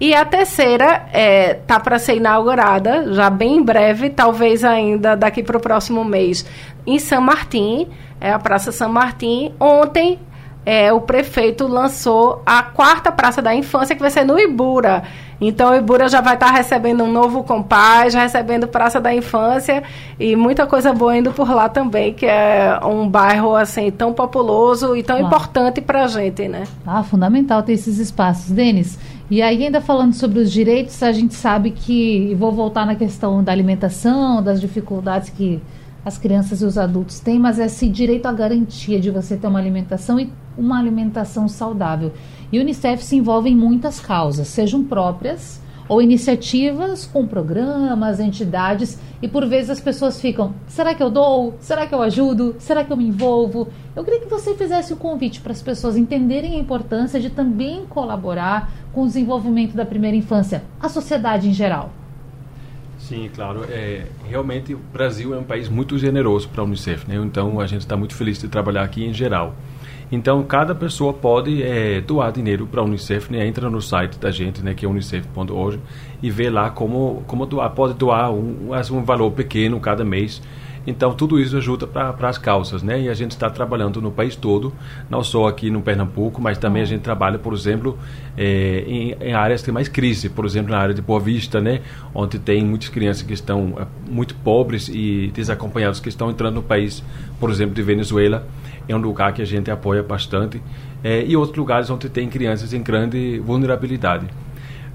E 0.00 0.12
a 0.12 0.24
terceira 0.24 1.06
é, 1.12 1.54
tá 1.64 1.78
para 1.78 2.00
ser 2.00 2.16
inaugurada 2.16 3.14
já 3.14 3.30
bem 3.30 3.58
em 3.58 3.62
breve, 3.62 4.10
talvez 4.10 4.64
ainda 4.64 5.14
daqui 5.14 5.44
para 5.44 5.56
o 5.56 5.60
próximo 5.60 6.04
mês, 6.04 6.44
em 6.84 6.98
São 6.98 7.20
Martim, 7.20 7.86
é 8.20 8.32
a 8.32 8.38
Praça 8.40 8.72
São 8.72 8.88
Martim. 8.88 9.54
Ontem 9.60 10.18
é, 10.66 10.92
o 10.92 11.00
prefeito 11.00 11.66
lançou 11.66 12.42
a 12.46 12.62
quarta 12.62 13.12
Praça 13.12 13.42
da 13.42 13.54
Infância, 13.54 13.94
que 13.94 14.00
vai 14.00 14.10
ser 14.10 14.24
no 14.24 14.38
Ibura. 14.38 15.02
Então, 15.40 15.72
o 15.72 15.74
Ibura 15.74 16.08
já 16.08 16.20
vai 16.20 16.34
estar 16.34 16.46
tá 16.46 16.52
recebendo 16.52 17.04
um 17.04 17.12
novo 17.12 17.42
compás, 17.42 18.14
recebendo 18.14 18.66
Praça 18.66 19.00
da 19.00 19.14
Infância 19.14 19.82
e 20.18 20.34
muita 20.34 20.66
coisa 20.66 20.92
boa 20.92 21.16
indo 21.16 21.32
por 21.32 21.50
lá 21.50 21.68
também, 21.68 22.14
que 22.14 22.24
é 22.24 22.78
um 22.82 23.06
bairro 23.08 23.54
assim 23.54 23.90
tão 23.90 24.12
populoso 24.12 24.96
e 24.96 25.02
tão 25.02 25.16
ah. 25.16 25.20
importante 25.20 25.80
para 25.80 26.04
a 26.04 26.06
gente, 26.06 26.48
né? 26.48 26.64
Ah, 26.86 27.02
fundamental 27.02 27.62
ter 27.62 27.72
esses 27.72 27.98
espaços. 27.98 28.50
Denis, 28.50 28.98
e 29.30 29.42
aí 29.42 29.64
ainda 29.64 29.80
falando 29.80 30.14
sobre 30.14 30.38
os 30.38 30.50
direitos, 30.50 31.02
a 31.02 31.12
gente 31.12 31.34
sabe 31.34 31.72
que, 31.72 32.30
e 32.30 32.34
vou 32.34 32.52
voltar 32.52 32.86
na 32.86 32.94
questão 32.94 33.42
da 33.42 33.52
alimentação, 33.52 34.42
das 34.42 34.60
dificuldades 34.60 35.28
que 35.28 35.60
as 36.04 36.18
crianças 36.18 36.60
e 36.60 36.64
os 36.64 36.76
adultos 36.76 37.18
têm, 37.18 37.38
mas 37.38 37.58
esse 37.58 37.88
direito 37.88 38.26
à 38.26 38.32
garantia 38.32 39.00
de 39.00 39.10
você 39.10 39.36
ter 39.36 39.46
uma 39.46 39.58
alimentação 39.58 40.20
e 40.20 40.30
uma 40.56 40.78
alimentação 40.78 41.48
saudável. 41.48 42.12
E 42.52 42.58
o 42.58 42.62
Unicef 42.62 43.02
se 43.04 43.16
envolve 43.16 43.50
em 43.50 43.56
muitas 43.56 44.00
causas, 44.00 44.48
sejam 44.48 44.84
próprias 44.84 45.62
ou 45.88 46.00
iniciativas 46.00 47.06
com 47.06 47.26
programas, 47.26 48.18
entidades, 48.18 48.98
e 49.20 49.28
por 49.28 49.46
vezes 49.46 49.70
as 49.70 49.80
pessoas 49.80 50.20
ficam: 50.20 50.54
será 50.66 50.94
que 50.94 51.02
eu 51.02 51.10
dou? 51.10 51.56
Será 51.60 51.86
que 51.86 51.94
eu 51.94 52.02
ajudo? 52.02 52.56
Será 52.58 52.84
que 52.84 52.92
eu 52.92 52.96
me 52.96 53.06
envolvo? 53.06 53.68
Eu 53.94 54.04
queria 54.04 54.20
que 54.20 54.28
você 54.28 54.54
fizesse 54.54 54.92
o 54.92 54.96
um 54.96 54.98
convite 54.98 55.40
para 55.40 55.52
as 55.52 55.62
pessoas 55.62 55.96
entenderem 55.96 56.54
a 56.54 56.58
importância 56.58 57.20
de 57.20 57.30
também 57.30 57.86
colaborar 57.86 58.72
com 58.92 59.02
o 59.02 59.06
desenvolvimento 59.06 59.74
da 59.74 59.84
primeira 59.84 60.16
infância, 60.16 60.62
a 60.80 60.88
sociedade 60.88 61.48
em 61.48 61.52
geral. 61.52 61.90
Sim, 62.98 63.30
claro. 63.34 63.64
É, 63.68 64.06
realmente 64.26 64.72
o 64.72 64.78
Brasil 64.78 65.34
é 65.34 65.38
um 65.38 65.44
país 65.44 65.68
muito 65.68 65.98
generoso 65.98 66.48
para 66.48 66.62
a 66.62 66.64
Unicef, 66.64 67.06
né? 67.06 67.16
Então 67.16 67.60
a 67.60 67.66
gente 67.66 67.82
está 67.82 67.96
muito 67.96 68.14
feliz 68.14 68.38
de 68.38 68.48
trabalhar 68.48 68.82
aqui 68.82 69.04
em 69.04 69.12
geral. 69.12 69.54
Então 70.12 70.42
cada 70.44 70.74
pessoa 70.74 71.12
pode 71.12 71.62
é, 71.62 72.00
doar 72.00 72.32
dinheiro 72.32 72.66
para 72.66 72.80
a 72.80 72.84
Unicef, 72.84 73.32
né? 73.32 73.46
Entra 73.46 73.68
no 73.70 73.80
site 73.80 74.18
da 74.18 74.30
gente, 74.30 74.62
né? 74.62 74.74
Que 74.74 74.86
é 74.86 74.88
unicef.org 74.88 75.80
e 76.22 76.30
vê 76.30 76.50
lá 76.50 76.70
como 76.70 77.22
como 77.26 77.46
doar. 77.46 77.70
Pode 77.70 77.94
doar 77.94 78.32
um, 78.32 78.70
um 78.72 79.04
valor 79.04 79.30
pequeno 79.32 79.80
cada 79.80 80.04
mês 80.04 80.40
então, 80.86 81.14
tudo 81.14 81.40
isso 81.40 81.56
ajuda 81.56 81.86
para 81.86 82.28
as 82.28 82.36
causas, 82.36 82.82
né? 82.82 83.00
E 83.02 83.08
a 83.08 83.14
gente 83.14 83.30
está 83.30 83.48
trabalhando 83.48 84.02
no 84.02 84.12
país 84.12 84.36
todo, 84.36 84.72
não 85.08 85.24
só 85.24 85.48
aqui 85.48 85.70
no 85.70 85.80
Pernambuco, 85.80 86.40
mas 86.42 86.58
também 86.58 86.82
a 86.82 86.84
gente 86.84 87.00
trabalha, 87.00 87.38
por 87.38 87.54
exemplo, 87.54 87.98
é, 88.36 88.84
em, 88.86 89.16
em, 89.20 89.32
áreas 89.32 89.62
que 89.62 89.66
tem 89.66 89.74
mais 89.74 89.88
crise, 89.88 90.28
por 90.28 90.44
exemplo, 90.44 90.72
na 90.72 90.78
área 90.78 90.94
de 90.94 91.00
Boa 91.00 91.20
Vista, 91.20 91.60
né? 91.60 91.80
Onde 92.14 92.38
tem 92.38 92.64
muitas 92.64 92.90
crianças 92.90 93.22
que 93.22 93.32
estão 93.32 93.74
é, 93.78 93.86
muito 94.10 94.34
pobres 94.36 94.88
e 94.88 95.30
desacompanhadas 95.34 96.00
que 96.00 96.08
estão 96.08 96.30
entrando 96.30 96.56
no 96.56 96.62
país, 96.62 97.02
por 97.40 97.50
exemplo, 97.50 97.74
de 97.74 97.82
Venezuela. 97.82 98.46
É 98.88 98.94
um 98.94 98.98
lugar 98.98 99.32
que 99.32 99.42
a 99.42 99.44
gente 99.44 99.70
apoia 99.70 100.02
bastante. 100.02 100.60
É, 101.02 101.24
e 101.24 101.36
outros 101.36 101.56
lugares 101.56 101.90
onde 101.90 102.08
tem 102.08 102.28
crianças 102.28 102.72
em 102.72 102.82
grande 102.82 103.38
vulnerabilidade. 103.40 104.26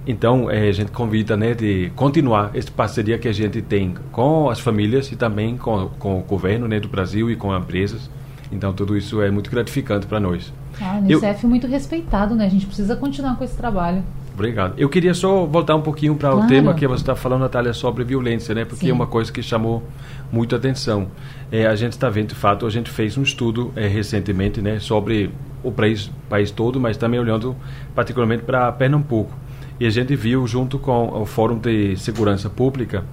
Então, 0.07 0.49
é, 0.49 0.67
a 0.67 0.71
gente 0.71 0.91
convida 0.91 1.37
né, 1.37 1.53
de 1.53 1.91
continuar 1.95 2.51
essa 2.53 2.71
parceria 2.71 3.17
que 3.19 3.27
a 3.27 3.31
gente 3.31 3.61
tem 3.61 3.93
com 4.11 4.49
as 4.49 4.59
famílias 4.59 5.11
e 5.11 5.15
também 5.15 5.55
com, 5.57 5.87
com 5.99 6.19
o 6.19 6.23
governo 6.23 6.67
né, 6.67 6.79
do 6.79 6.87
Brasil 6.87 7.29
e 7.29 7.35
com 7.35 7.55
empresas. 7.55 8.09
Então, 8.51 8.73
tudo 8.73 8.97
isso 8.97 9.21
é 9.21 9.29
muito 9.29 9.51
gratificante 9.51 10.07
para 10.07 10.19
nós. 10.19 10.51
Ah, 10.81 10.95
o 10.95 10.97
Unicef 10.99 11.45
é 11.45 11.47
muito 11.47 11.67
respeitado, 11.67 12.35
né? 12.35 12.45
A 12.45 12.49
gente 12.49 12.65
precisa 12.65 12.95
continuar 12.95 13.35
com 13.35 13.43
esse 13.43 13.55
trabalho. 13.55 14.03
Obrigado. 14.39 14.73
Eu 14.77 14.87
queria 14.87 15.13
só 15.13 15.45
voltar 15.45 15.75
um 15.75 15.81
pouquinho 15.81 16.15
para 16.15 16.29
claro. 16.29 16.45
o 16.45 16.47
tema 16.47 16.73
que 16.73 16.87
você 16.87 17.01
está 17.01 17.13
falando, 17.13 17.41
Natália, 17.41 17.73
sobre 17.73 18.05
violência, 18.05 18.55
né? 18.55 18.63
Porque 18.63 18.85
Sim. 18.85 18.91
é 18.91 18.93
uma 18.93 19.05
coisa 19.05 19.31
que 19.33 19.43
chamou 19.43 19.83
muito 20.31 20.55
atenção. 20.55 21.07
É, 21.51 21.67
a 21.67 21.75
gente 21.75 21.91
está 21.91 22.09
vendo, 22.09 22.29
de 22.29 22.35
fato, 22.35 22.65
a 22.65 22.69
gente 22.69 22.89
fez 22.89 23.17
um 23.17 23.21
estudo 23.21 23.73
é, 23.75 23.85
recentemente, 23.85 24.61
né, 24.61 24.79
sobre 24.79 25.29
o 25.61 25.71
país, 25.73 26.09
país 26.29 26.51
todo, 26.51 26.79
mas 26.79 26.95
também 26.95 27.19
olhando 27.19 27.53
particularmente 27.93 28.43
para 28.43 28.71
Pernambuco. 28.71 29.33
E 29.77 29.85
a 29.85 29.89
gente 29.89 30.15
viu, 30.15 30.47
junto 30.47 30.79
com 30.79 31.21
o 31.21 31.25
Fórum 31.25 31.57
de 31.57 31.97
Segurança 31.97 32.49
Pública, 32.49 33.03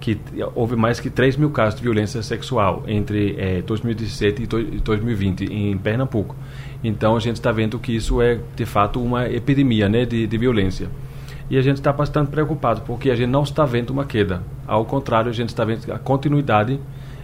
que 0.00 0.18
houve 0.54 0.76
mais 0.76 1.00
que 1.00 1.08
3 1.08 1.38
mil 1.38 1.48
casos 1.48 1.76
de 1.76 1.82
violência 1.82 2.22
sexual 2.22 2.82
entre 2.86 3.36
é, 3.38 3.62
2017 3.62 4.42
e 4.42 4.46
2020 4.80 5.44
em 5.44 5.78
Pernambuco. 5.78 6.36
Então 6.84 7.16
a 7.16 7.20
gente 7.20 7.36
está 7.36 7.50
vendo 7.50 7.78
que 7.78 7.96
isso 7.96 8.20
é 8.20 8.38
de 8.54 8.66
fato 8.66 9.02
uma 9.02 9.26
epidemia 9.26 9.88
né, 9.88 10.04
de, 10.04 10.26
de 10.26 10.38
violência. 10.38 10.90
E 11.48 11.56
a 11.56 11.62
gente 11.62 11.76
está 11.76 11.92
bastante 11.92 12.30
preocupado 12.30 12.82
porque 12.82 13.10
a 13.10 13.16
gente 13.16 13.30
não 13.30 13.42
está 13.42 13.64
vendo 13.64 13.90
uma 13.90 14.04
queda. 14.04 14.42
Ao 14.66 14.84
contrário, 14.84 15.30
a 15.30 15.34
gente 15.34 15.48
está 15.48 15.64
vendo 15.64 15.90
a 15.90 15.98
continuidade 15.98 16.78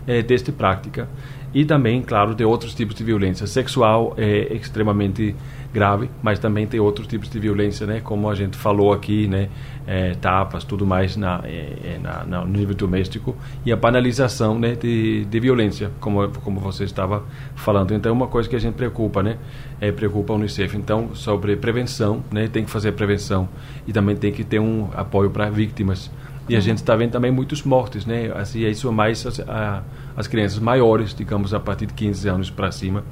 é, 0.07 0.23
desta 0.23 0.53
prática 0.53 1.09
e 1.53 1.65
também, 1.65 2.01
claro, 2.01 2.35
de 2.35 2.45
outros 2.45 2.75
tipos 2.75 2.95
de 2.95 3.03
violência. 3.03 3.47
Sexual 3.47 4.15
é 4.17 4.55
extremamente 4.55 5.35
grave, 5.73 6.09
mas 6.23 6.39
também 6.39 6.67
tem 6.67 6.79
outros 6.79 7.07
tipos 7.07 7.29
de 7.29 7.39
violência, 7.39 7.87
né? 7.87 8.01
Como 8.01 8.29
a 8.29 8.35
gente 8.35 8.57
falou 8.57 8.93
aqui, 8.93 9.27
né? 9.27 9.49
É, 9.87 10.15
tapas, 10.15 10.63
tudo 10.63 10.87
mais 10.87 11.17
na, 11.17 11.41
é, 11.45 11.95
é 11.95 11.99
na, 12.01 12.25
na, 12.25 12.45
no 12.45 12.57
nível 12.57 12.75
doméstico 12.75 13.37
e 13.65 13.73
a 13.73 13.77
banalização, 13.77 14.59
né? 14.59 14.77
De, 14.77 15.25
de 15.25 15.41
violência, 15.41 15.91
como 16.01 16.29
como 16.29 16.61
você 16.61 16.85
estava 16.85 17.25
falando. 17.57 17.95
Então, 17.95 18.11
é 18.11 18.13
uma 18.13 18.29
coisa 18.29 18.49
que 18.49 18.55
a 18.55 18.61
gente 18.61 18.75
preocupa, 18.75 19.23
né? 19.23 19.37
É, 19.81 19.91
preocupa 19.91 20.33
a 20.33 20.37
Unicef. 20.37 20.77
Então, 20.77 21.15
sobre 21.15 21.57
prevenção, 21.57 22.23
né? 22.31 22.47
Tem 22.47 22.65
que 22.65 22.71
fazer 22.71 22.93
prevenção 22.93 23.49
e 23.89 23.93
também 23.93 24.15
tem 24.15 24.33
que 24.33 24.45
ter 24.45 24.61
um 24.61 24.89
apoio 24.95 25.31
para 25.31 25.51
vítimas. 25.51 26.11
E 26.51 26.57
a 26.57 26.61
gente 26.61 26.79
está 26.79 26.97
vendo 26.97 27.13
também 27.13 27.31
muitos 27.31 27.63
mortes, 27.63 28.05
né? 28.05 28.33
Assim, 28.35 28.67
isso 28.67 28.89
é 28.89 28.91
mais 28.91 29.25
as, 29.25 29.41
a, 29.41 29.83
as 30.17 30.27
crianças 30.27 30.59
maiores, 30.59 31.15
digamos, 31.15 31.55
a 31.55 31.61
partir 31.61 31.87
de 31.87 31.95
15 31.95 32.29
anos 32.29 32.51
para 32.51 32.73
cima 32.73 33.05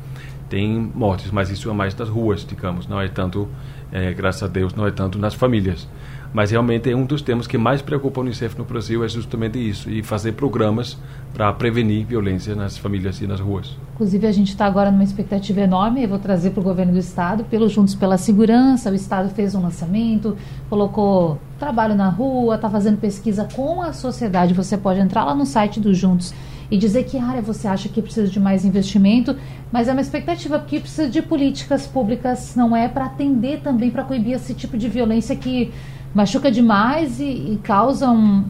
tem 0.48 0.90
mortes, 0.94 1.30
mas 1.30 1.50
isso 1.50 1.68
é 1.68 1.72
mais 1.72 1.94
nas 1.94 2.08
ruas, 2.08 2.44
digamos, 2.44 2.86
não 2.86 3.00
é 3.00 3.08
tanto, 3.08 3.48
é, 3.92 4.12
graças 4.12 4.42
a 4.42 4.46
Deus, 4.46 4.74
não 4.74 4.86
é 4.86 4.90
tanto 4.90 5.18
nas 5.18 5.34
famílias. 5.34 5.86
Mas 6.32 6.50
realmente 6.50 6.90
é 6.90 6.94
um 6.94 7.04
dos 7.04 7.22
temas 7.22 7.46
que 7.46 7.56
mais 7.56 7.80
preocupa 7.80 8.20
o 8.20 8.22
Unicef 8.22 8.56
no 8.58 8.64
Brasil 8.64 9.02
é 9.04 9.08
justamente 9.08 9.58
isso, 9.58 9.90
e 9.90 10.02
fazer 10.02 10.32
programas 10.32 10.96
para 11.32 11.52
prevenir 11.52 12.06
violência 12.06 12.54
nas 12.54 12.76
famílias 12.76 13.20
e 13.20 13.26
nas 13.26 13.40
ruas. 13.40 13.76
Inclusive, 13.94 14.26
a 14.26 14.32
gente 14.32 14.48
está 14.48 14.66
agora 14.66 14.90
numa 14.90 15.04
expectativa 15.04 15.60
enorme, 15.60 16.02
eu 16.02 16.08
vou 16.08 16.18
trazer 16.18 16.50
para 16.50 16.60
o 16.60 16.64
governo 16.64 16.92
do 16.92 16.98
Estado, 16.98 17.44
pelo 17.44 17.68
Juntos 17.68 17.94
pela 17.94 18.18
Segurança, 18.18 18.90
o 18.90 18.94
Estado 18.94 19.30
fez 19.30 19.54
um 19.54 19.62
lançamento, 19.62 20.36
colocou 20.68 21.38
trabalho 21.58 21.94
na 21.94 22.08
rua, 22.08 22.54
está 22.54 22.68
fazendo 22.70 22.98
pesquisa 22.98 23.48
com 23.54 23.82
a 23.82 23.92
sociedade, 23.92 24.54
você 24.54 24.76
pode 24.76 25.00
entrar 25.00 25.24
lá 25.24 25.34
no 25.34 25.46
site 25.46 25.80
do 25.80 25.92
Juntos 25.92 26.32
e 26.70 26.76
dizer 26.76 27.04
que 27.04 27.16
área 27.16 27.40
você 27.40 27.66
acha 27.66 27.88
que 27.88 28.02
precisa 28.02 28.28
de 28.28 28.38
mais 28.38 28.64
investimento, 28.64 29.34
mas 29.72 29.88
é 29.88 29.92
uma 29.92 30.00
expectativa 30.00 30.58
porque 30.58 30.80
precisa 30.80 31.08
de 31.08 31.22
políticas 31.22 31.86
públicas, 31.86 32.54
não 32.54 32.76
é 32.76 32.88
para 32.88 33.06
atender 33.06 33.60
também 33.60 33.90
para 33.90 34.04
coibir 34.04 34.34
esse 34.34 34.54
tipo 34.54 34.76
de 34.76 34.88
violência 34.88 35.34
que 35.34 35.72
machuca 36.18 36.50
demais 36.50 37.20
e, 37.20 37.52
e 37.52 37.60
causa 37.62 38.10
um 38.10 38.44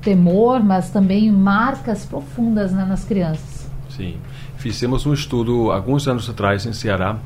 temor, 0.00 0.64
mas 0.64 0.88
também 0.88 1.30
marcas 1.30 2.06
profundas 2.06 2.72
né, 2.72 2.82
nas 2.86 3.04
crianças. 3.04 3.68
Sim, 3.90 4.16
fizemos 4.56 5.04
um 5.04 5.12
estudo 5.12 5.70
alguns 5.70 6.08
anos 6.08 6.30
atrás 6.30 6.64
em 6.64 6.72
Ceará. 6.72 7.18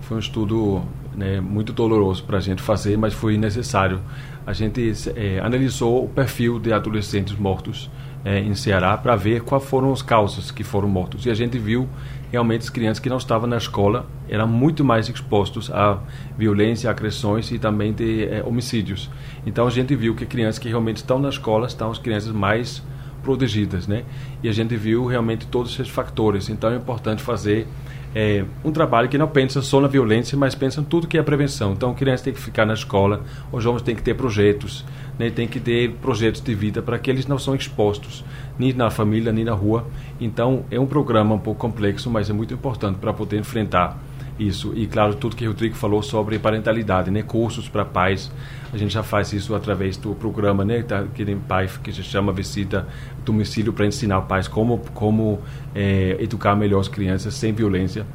Foi 0.00 0.16
um 0.16 0.20
estudo 0.20 0.82
né, 1.14 1.38
muito 1.38 1.70
doloroso 1.70 2.24
para 2.24 2.38
a 2.38 2.40
gente 2.40 2.62
fazer, 2.62 2.96
mas 2.96 3.12
foi 3.12 3.36
necessário. 3.36 4.00
A 4.46 4.54
gente 4.54 4.90
é, 5.14 5.38
analisou 5.40 6.02
o 6.02 6.08
perfil 6.08 6.58
de 6.58 6.72
adolescentes 6.72 7.36
mortos 7.36 7.90
é, 8.24 8.38
em 8.38 8.54
Ceará 8.54 8.96
para 8.96 9.14
ver 9.16 9.42
quais 9.42 9.64
foram 9.64 9.92
as 9.92 10.00
causas 10.00 10.50
que 10.50 10.64
foram 10.64 10.88
mortos. 10.88 11.26
E 11.26 11.30
a 11.30 11.34
gente 11.34 11.58
viu 11.58 11.86
realmente 12.32 12.62
as 12.62 12.70
crianças 12.70 12.98
que 12.98 13.10
não 13.10 13.18
estavam 13.18 13.46
na 13.46 13.58
escola 13.58 14.06
eram 14.28 14.48
muito 14.48 14.82
mais 14.82 15.08
expostos 15.08 15.70
a 15.70 15.98
violência, 16.36 16.90
agressões 16.90 17.52
e 17.52 17.58
também 17.58 17.92
de 17.92 18.24
é, 18.24 18.42
homicídios. 18.42 19.10
Então 19.46 19.66
a 19.66 19.70
gente 19.70 19.94
viu 19.94 20.14
que 20.14 20.24
crianças 20.24 20.58
que 20.58 20.68
realmente 20.68 20.96
estão 20.96 21.18
na 21.18 21.28
escola 21.28 21.66
estão 21.66 21.90
as 21.90 21.98
crianças 21.98 22.32
mais 22.32 22.82
protegidas, 23.22 23.86
né? 23.86 24.02
E 24.42 24.48
a 24.48 24.52
gente 24.52 24.74
viu 24.74 25.06
realmente 25.06 25.46
todos 25.46 25.72
esses 25.72 25.88
fatores. 25.88 26.48
Então 26.48 26.70
é 26.70 26.76
importante 26.76 27.22
fazer 27.22 27.68
é, 28.14 28.44
um 28.64 28.70
trabalho 28.70 29.08
que 29.08 29.16
não 29.16 29.28
pensa 29.28 29.62
só 29.62 29.80
na 29.80 29.88
violência, 29.88 30.36
mas 30.36 30.54
pensa 30.54 30.80
em 30.80 30.84
tudo 30.84 31.06
que 31.06 31.16
é 31.16 31.22
prevenção. 31.22 31.72
Então, 31.72 31.90
a 31.90 31.94
criança 31.94 32.24
tem 32.24 32.32
que 32.32 32.40
ficar 32.40 32.66
na 32.66 32.74
escola, 32.74 33.22
os 33.50 33.62
jovens 33.62 33.82
têm 33.82 33.94
que 33.96 34.02
ter 34.02 34.14
projetos, 34.14 34.84
né, 35.18 35.30
tem 35.30 35.48
que 35.48 35.58
ter 35.58 35.90
projetos 35.92 36.40
de 36.40 36.54
vida 36.54 36.82
para 36.82 36.98
que 36.98 37.10
eles 37.10 37.26
não 37.26 37.38
são 37.38 37.54
expostos, 37.54 38.24
nem 38.58 38.72
na 38.72 38.90
família, 38.90 39.32
nem 39.32 39.44
na 39.44 39.52
rua. 39.52 39.86
Então, 40.20 40.64
é 40.70 40.78
um 40.78 40.86
programa 40.86 41.34
um 41.34 41.38
pouco 41.38 41.60
complexo, 41.60 42.10
mas 42.10 42.28
é 42.30 42.32
muito 42.32 42.54
importante 42.54 42.98
para 42.98 43.12
poder 43.12 43.38
enfrentar 43.38 43.98
isso. 44.38 44.72
E, 44.74 44.86
claro, 44.86 45.14
tudo 45.14 45.36
que 45.36 45.46
o 45.46 45.50
Rodrigo 45.50 45.74
falou 45.74 46.02
sobre 46.02 46.38
parentalidade, 46.38 47.10
né, 47.10 47.22
cursos 47.22 47.68
para 47.68 47.84
pais. 47.84 48.30
A 48.72 48.76
gente 48.76 48.92
já 48.92 49.02
faz 49.02 49.32
isso 49.32 49.54
através 49.54 49.96
do 49.96 50.14
programa, 50.14 50.64
né, 50.64 50.82
tá, 50.82 51.04
que 51.14 51.24
tem 51.24 51.36
pai 51.36 51.68
que 51.82 51.92
se 51.92 52.02
chama 52.02 52.32
Visita 52.32 52.86
Domicílio 53.24 53.72
para 53.72 53.86
ensinar 53.86 54.22
pais 54.22 54.48
como, 54.48 54.78
como 54.94 55.38
é, 55.74 56.16
educar 56.18 56.56
melhor 56.56 56.80
as 56.80 56.88
crianças 56.88 57.34
sem 57.34 57.52
violência. 57.52 58.06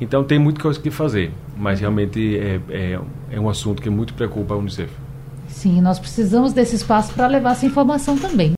Então, 0.00 0.24
tem 0.24 0.38
muita 0.38 0.60
coisa 0.60 0.80
que 0.80 0.90
fazer, 0.90 1.32
mas 1.56 1.80
realmente 1.80 2.36
é, 2.36 2.60
é, 2.68 3.00
é 3.30 3.40
um 3.40 3.48
assunto 3.48 3.80
que 3.80 3.88
muito 3.88 4.14
preocupa 4.14 4.54
a 4.54 4.56
Unicef. 4.56 4.90
Sim, 5.46 5.80
nós 5.80 5.98
precisamos 5.98 6.52
desse 6.52 6.74
espaço 6.74 7.12
para 7.12 7.26
levar 7.26 7.52
essa 7.52 7.66
informação 7.66 8.16
também. 8.16 8.54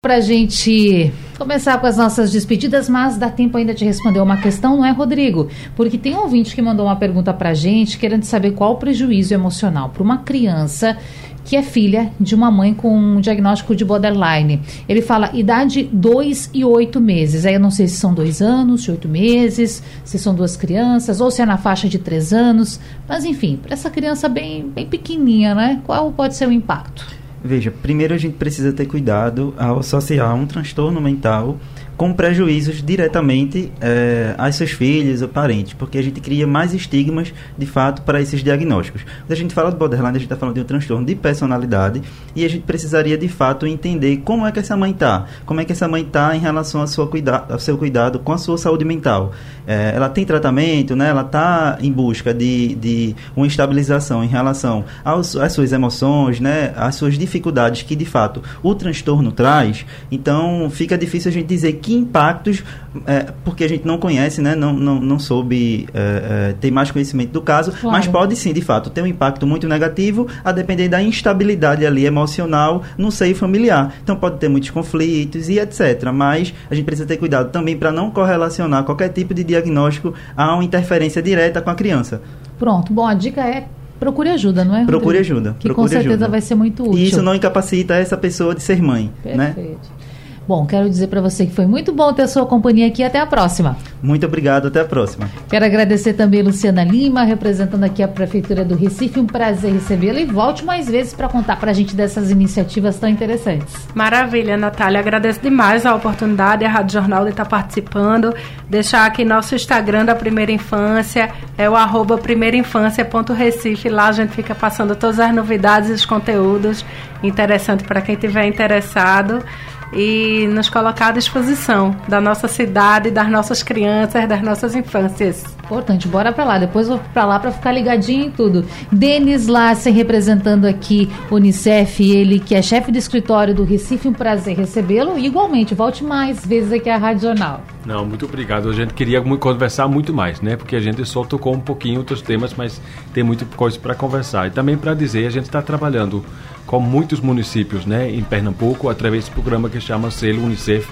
Para 0.00 0.20
gente 0.20 1.12
começar 1.36 1.76
com 1.80 1.86
as 1.88 1.96
nossas 1.96 2.30
despedidas, 2.30 2.88
mas 2.88 3.16
dá 3.16 3.28
tempo 3.28 3.58
ainda 3.58 3.74
de 3.74 3.84
responder 3.84 4.20
uma 4.20 4.36
questão, 4.36 4.76
não 4.76 4.84
é, 4.84 4.92
Rodrigo? 4.92 5.48
Porque 5.74 5.98
tem 5.98 6.14
um 6.14 6.20
ouvinte 6.20 6.54
que 6.54 6.62
mandou 6.62 6.86
uma 6.86 6.94
pergunta 6.94 7.34
para 7.34 7.48
a 7.48 7.54
gente, 7.54 7.98
querendo 7.98 8.22
saber 8.22 8.52
qual 8.52 8.74
o 8.74 8.76
prejuízo 8.76 9.34
emocional 9.34 9.88
para 9.88 10.00
uma 10.00 10.18
criança 10.18 10.96
que 11.44 11.56
é 11.56 11.64
filha 11.64 12.12
de 12.20 12.32
uma 12.32 12.48
mãe 12.48 12.74
com 12.74 12.96
um 12.96 13.20
diagnóstico 13.20 13.74
de 13.74 13.84
borderline. 13.84 14.62
Ele 14.88 15.02
fala 15.02 15.30
idade 15.34 15.90
2 15.92 16.50
e 16.54 16.64
8 16.64 17.00
meses. 17.00 17.44
Aí 17.44 17.54
eu 17.54 17.60
não 17.60 17.72
sei 17.72 17.88
se 17.88 17.96
são 17.96 18.14
dois 18.14 18.40
anos, 18.40 18.84
de 18.84 18.92
8 18.92 19.08
meses, 19.08 19.82
se 20.04 20.16
são 20.16 20.32
duas 20.32 20.56
crianças, 20.56 21.20
ou 21.20 21.28
se 21.28 21.42
é 21.42 21.46
na 21.46 21.58
faixa 21.58 21.88
de 21.88 21.98
3 21.98 22.32
anos. 22.32 22.78
Mas 23.08 23.24
enfim, 23.24 23.58
para 23.60 23.72
essa 23.72 23.90
criança 23.90 24.28
bem, 24.28 24.68
bem 24.68 24.86
pequenininha, 24.86 25.56
né? 25.56 25.82
Qual 25.84 26.12
pode 26.12 26.36
ser 26.36 26.46
o 26.46 26.52
impacto? 26.52 27.04
Veja, 27.42 27.70
primeiro 27.70 28.14
a 28.14 28.18
gente 28.18 28.36
precisa 28.36 28.72
ter 28.72 28.86
cuidado 28.86 29.54
ao 29.56 29.78
associar 29.78 30.34
um 30.34 30.46
transtorno 30.46 31.00
mental 31.00 31.58
com 31.98 32.12
prejuízos 32.12 32.80
diretamente 32.80 33.72
é, 33.80 34.32
a 34.38 34.50
seus 34.52 34.70
filhos 34.70 35.20
ou 35.20 35.26
parentes, 35.26 35.74
porque 35.74 35.98
a 35.98 36.02
gente 36.02 36.20
cria 36.20 36.46
mais 36.46 36.72
estigmas, 36.72 37.34
de 37.58 37.66
fato, 37.66 38.02
para 38.02 38.22
esses 38.22 38.42
diagnósticos. 38.42 39.02
Quando 39.02 39.32
a 39.32 39.34
gente 39.34 39.52
fala 39.52 39.72
de 39.72 39.76
borderline, 39.76 40.10
a 40.10 40.12
gente 40.12 40.22
está 40.22 40.36
falando 40.36 40.54
de 40.54 40.60
um 40.60 40.64
transtorno 40.64 41.04
de 41.04 41.16
personalidade 41.16 42.00
e 42.36 42.44
a 42.44 42.48
gente 42.48 42.62
precisaria, 42.62 43.18
de 43.18 43.26
fato, 43.26 43.66
entender 43.66 44.18
como 44.18 44.46
é 44.46 44.52
que 44.52 44.60
essa 44.60 44.76
mãe 44.76 44.92
está, 44.92 45.26
como 45.44 45.60
é 45.60 45.64
que 45.64 45.72
essa 45.72 45.88
mãe 45.88 46.02
está 46.02 46.36
em 46.36 46.38
relação 46.38 46.80
ao 46.80 46.86
seu, 46.86 47.04
cuida 47.08 47.44
ao 47.48 47.58
seu 47.58 47.76
cuidado 47.76 48.20
com 48.20 48.32
a 48.32 48.38
sua 48.38 48.56
saúde 48.56 48.84
mental. 48.84 49.32
É, 49.66 49.92
ela 49.92 50.08
tem 50.08 50.24
tratamento, 50.24 50.94
né? 50.94 51.08
ela 51.08 51.22
está 51.22 51.78
em 51.80 51.90
busca 51.90 52.32
de, 52.32 52.76
de 52.76 53.16
uma 53.34 53.46
estabilização 53.46 54.22
em 54.22 54.28
relação 54.28 54.84
aos, 55.04 55.34
às 55.34 55.52
suas 55.52 55.72
emoções, 55.72 56.38
né? 56.38 56.72
às 56.76 56.94
suas 56.94 57.18
dificuldades 57.18 57.82
que, 57.82 57.96
de 57.96 58.04
fato, 58.04 58.40
o 58.62 58.72
transtorno 58.72 59.32
traz. 59.32 59.84
Então, 60.12 60.70
fica 60.70 60.96
difícil 60.96 61.30
a 61.30 61.32
gente 61.32 61.46
dizer 61.46 61.72
que 61.72 61.87
impactos, 61.94 62.62
é, 63.06 63.32
porque 63.44 63.64
a 63.64 63.68
gente 63.68 63.86
não 63.86 63.98
conhece, 63.98 64.40
né? 64.40 64.54
não, 64.54 64.72
não, 64.72 65.00
não 65.00 65.18
soube 65.18 65.88
é, 65.94 66.50
é, 66.50 66.54
ter 66.60 66.70
mais 66.70 66.90
conhecimento 66.90 67.30
do 67.30 67.40
caso, 67.40 67.72
claro. 67.72 67.96
mas 67.96 68.06
pode 68.06 68.36
sim, 68.36 68.52
de 68.52 68.60
fato, 68.60 68.90
ter 68.90 69.02
um 69.02 69.06
impacto 69.06 69.46
muito 69.46 69.68
negativo 69.68 70.26
a 70.44 70.52
depender 70.52 70.88
da 70.88 71.02
instabilidade 71.02 71.86
ali 71.86 72.04
emocional 72.04 72.82
no 72.96 73.10
seio 73.10 73.34
familiar. 73.34 73.94
Então, 74.02 74.16
pode 74.16 74.38
ter 74.38 74.48
muitos 74.48 74.70
conflitos 74.70 75.48
e 75.48 75.58
etc. 75.58 76.10
Mas 76.12 76.54
a 76.70 76.74
gente 76.74 76.84
precisa 76.84 77.06
ter 77.06 77.16
cuidado 77.16 77.50
também 77.50 77.76
para 77.76 77.92
não 77.92 78.10
correlacionar 78.10 78.84
qualquer 78.84 79.08
tipo 79.10 79.34
de 79.34 79.44
diagnóstico 79.44 80.14
a 80.36 80.54
uma 80.54 80.64
interferência 80.64 81.22
direta 81.22 81.60
com 81.60 81.70
a 81.70 81.74
criança. 81.74 82.20
Pronto. 82.58 82.92
Bom, 82.92 83.06
a 83.06 83.14
dica 83.14 83.40
é 83.42 83.68
procure 83.98 84.30
ajuda, 84.30 84.64
não 84.64 84.76
é? 84.76 84.84
Procure 84.84 85.18
ajuda. 85.18 85.56
Que 85.58 85.68
procure 85.68 85.74
com 85.74 85.88
certeza 85.88 86.14
ajuda. 86.14 86.28
vai 86.28 86.40
ser 86.40 86.54
muito 86.54 86.84
útil. 86.84 86.98
E 86.98 87.08
isso 87.08 87.22
não 87.22 87.34
incapacita 87.34 87.94
essa 87.94 88.16
pessoa 88.16 88.54
de 88.54 88.62
ser 88.62 88.80
mãe, 88.82 89.10
né? 89.24 89.52
Perfeito. 89.54 89.70
né? 89.70 90.07
Bom, 90.48 90.64
quero 90.64 90.88
dizer 90.88 91.08
para 91.08 91.20
você 91.20 91.44
que 91.44 91.52
foi 91.52 91.66
muito 91.66 91.92
bom 91.92 92.10
ter 92.10 92.26
sua 92.26 92.46
companhia 92.46 92.86
aqui. 92.86 93.02
Até 93.02 93.20
a 93.20 93.26
próxima. 93.26 93.76
Muito 94.02 94.24
obrigado. 94.24 94.68
Até 94.68 94.80
a 94.80 94.84
próxima. 94.86 95.28
Quero 95.46 95.62
agradecer 95.62 96.14
também 96.14 96.40
Luciana 96.40 96.82
Lima, 96.82 97.22
representando 97.22 97.84
aqui 97.84 98.02
a 98.02 98.08
Prefeitura 98.08 98.64
do 98.64 98.74
Recife. 98.74 99.20
Um 99.20 99.26
prazer 99.26 99.74
recebê-la 99.74 100.20
e 100.20 100.24
volte 100.24 100.64
mais 100.64 100.88
vezes 100.88 101.12
para 101.12 101.28
contar 101.28 101.56
para 101.56 101.70
a 101.70 101.74
gente 101.74 101.94
dessas 101.94 102.30
iniciativas 102.30 102.96
tão 102.96 103.10
interessantes. 103.10 103.74
Maravilha, 103.94 104.56
Natália. 104.56 105.00
Agradeço 105.00 105.40
demais 105.42 105.84
a 105.84 105.94
oportunidade, 105.94 106.64
a 106.64 106.70
Rádio 106.70 106.94
Jornal 106.94 107.24
de 107.24 107.30
estar 107.30 107.44
participando. 107.44 108.34
Deixar 108.70 109.04
aqui 109.04 109.26
nosso 109.26 109.54
Instagram 109.54 110.06
da 110.06 110.14
Primeira 110.14 110.50
Infância, 110.50 111.28
é 111.58 111.68
o 111.68 111.76
arroba 111.76 112.16
primeirainfância.recife. 112.16 113.90
Lá 113.90 114.08
a 114.08 114.12
gente 114.12 114.30
fica 114.30 114.54
passando 114.54 114.96
todas 114.96 115.20
as 115.20 115.34
novidades 115.34 115.90
e 115.90 115.92
os 115.92 116.06
conteúdos 116.06 116.86
interessantes 117.22 117.86
para 117.86 118.00
quem 118.00 118.16
tiver 118.16 118.46
interessado 118.46 119.44
e 119.92 120.46
nos 120.48 120.68
colocar 120.68 121.08
à 121.08 121.12
disposição 121.12 121.94
da 122.08 122.20
nossa 122.20 122.48
cidade, 122.48 123.10
das 123.10 123.28
nossas 123.28 123.62
crianças, 123.62 124.28
das 124.28 124.42
nossas 124.42 124.74
infâncias. 124.74 125.44
Importante, 125.64 126.08
bora 126.08 126.32
para 126.32 126.44
lá. 126.44 126.58
Depois 126.58 126.88
vou 126.88 126.98
para 127.12 127.26
lá 127.26 127.38
para 127.38 127.52
ficar 127.52 127.72
ligadinho 127.72 128.24
em 128.24 128.30
tudo. 128.30 128.64
Denis 128.90 129.46
Lassen 129.46 129.92
representando 129.92 130.64
aqui 130.64 131.10
Unicef, 131.30 132.02
ele 132.02 132.38
que 132.38 132.54
é 132.54 132.62
chefe 132.62 132.90
de 132.90 132.98
escritório 132.98 133.54
do 133.54 133.64
Recife, 133.64 134.08
um 134.08 134.12
prazer 134.12 134.56
recebê-lo. 134.56 135.18
Igualmente, 135.18 135.74
volte 135.74 136.02
mais 136.02 136.44
vezes 136.44 136.72
aqui 136.72 136.88
à 136.88 136.96
Rádio 136.96 137.22
Jornal. 137.22 137.62
Não, 137.84 138.04
muito 138.06 138.24
obrigado. 138.24 138.68
A 138.68 138.72
gente 138.72 138.94
queria 138.94 139.20
conversar 139.20 139.88
muito 139.88 140.12
mais, 140.12 140.40
né? 140.40 140.56
Porque 140.56 140.74
a 140.74 140.80
gente 140.80 141.04
só 141.04 141.22
tocou 141.24 141.54
um 141.54 141.60
pouquinho 141.60 141.98
outros 141.98 142.22
temas, 142.22 142.54
mas 142.56 142.80
tem 143.12 143.22
muita 143.22 143.44
coisa 143.56 143.78
para 143.78 143.94
conversar. 143.94 144.46
E 144.46 144.50
também 144.50 144.76
para 144.76 144.94
dizer, 144.94 145.26
a 145.26 145.30
gente 145.30 145.44
está 145.44 145.60
trabalhando 145.60 146.24
com 146.68 146.78
muitos 146.78 147.18
municípios, 147.18 147.86
né, 147.86 148.10
em 148.10 148.22
Pernambuco, 148.22 148.90
através 148.90 149.24
desse 149.24 149.34
programa 149.34 149.70
que 149.70 149.80
chama 149.80 150.10
Selo 150.10 150.44
Unicef, 150.44 150.86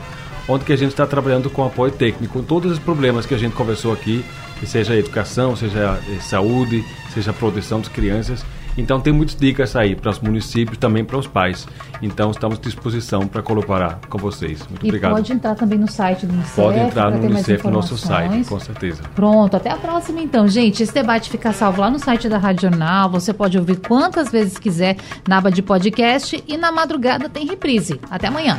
onde 0.48 0.64
que 0.64 0.72
a 0.72 0.76
gente 0.76 0.90
está 0.90 1.06
trabalhando 1.06 1.50
com 1.50 1.62
apoio 1.62 1.92
técnico, 1.92 2.42
todos 2.42 2.72
os 2.72 2.78
problemas 2.78 3.26
que 3.26 3.34
a 3.34 3.38
gente 3.38 3.54
conversou 3.54 3.92
aqui, 3.92 4.24
seja 4.64 4.96
educação, 4.96 5.54
seja 5.54 6.00
eh, 6.08 6.18
saúde, 6.18 6.82
seja 7.12 7.30
proteção 7.30 7.78
das 7.78 7.90
crianças. 7.90 8.42
Então 8.76 9.00
tem 9.00 9.12
muitas 9.12 9.34
dicas 9.34 9.74
aí 9.74 9.94
para 9.94 10.10
os 10.10 10.18
municípios, 10.20 10.78
também 10.78 11.04
para 11.04 11.16
os 11.16 11.26
pais. 11.26 11.66
Então 12.02 12.30
estamos 12.30 12.58
à 12.58 12.60
disposição 12.60 13.26
para 13.26 13.42
colaborar 13.42 14.00
com 14.08 14.18
vocês. 14.18 14.60
Muito 14.68 14.84
e 14.84 14.88
obrigado. 14.88 15.12
Pode 15.12 15.32
entrar 15.32 15.54
também 15.54 15.78
no 15.78 15.90
site 15.90 16.26
do 16.26 16.32
Unicef. 16.32 16.56
Pode 16.56 16.78
entrar 16.78 17.10
no 17.10 17.24
Unicef, 17.24 17.64
no 17.64 17.70
nosso 17.70 17.96
site, 17.96 18.48
com 18.48 18.60
certeza. 18.60 19.02
Pronto, 19.14 19.56
até 19.56 19.70
a 19.70 19.76
próxima 19.76 20.20
então, 20.20 20.46
gente. 20.46 20.82
Esse 20.82 20.92
debate 20.92 21.30
fica 21.30 21.52
salvo 21.52 21.80
lá 21.80 21.90
no 21.90 21.98
site 21.98 22.28
da 22.28 22.38
Rádio 22.38 22.62
Jornal. 22.70 23.10
Você 23.10 23.32
pode 23.32 23.58
ouvir 23.58 23.76
quantas 23.76 24.30
vezes 24.30 24.58
quiser 24.58 24.96
na 25.26 25.38
aba 25.38 25.50
de 25.50 25.62
podcast 25.62 26.42
e 26.46 26.56
na 26.56 26.70
madrugada 26.70 27.28
tem 27.28 27.46
reprise. 27.46 28.00
Até 28.10 28.28
amanhã. 28.28 28.58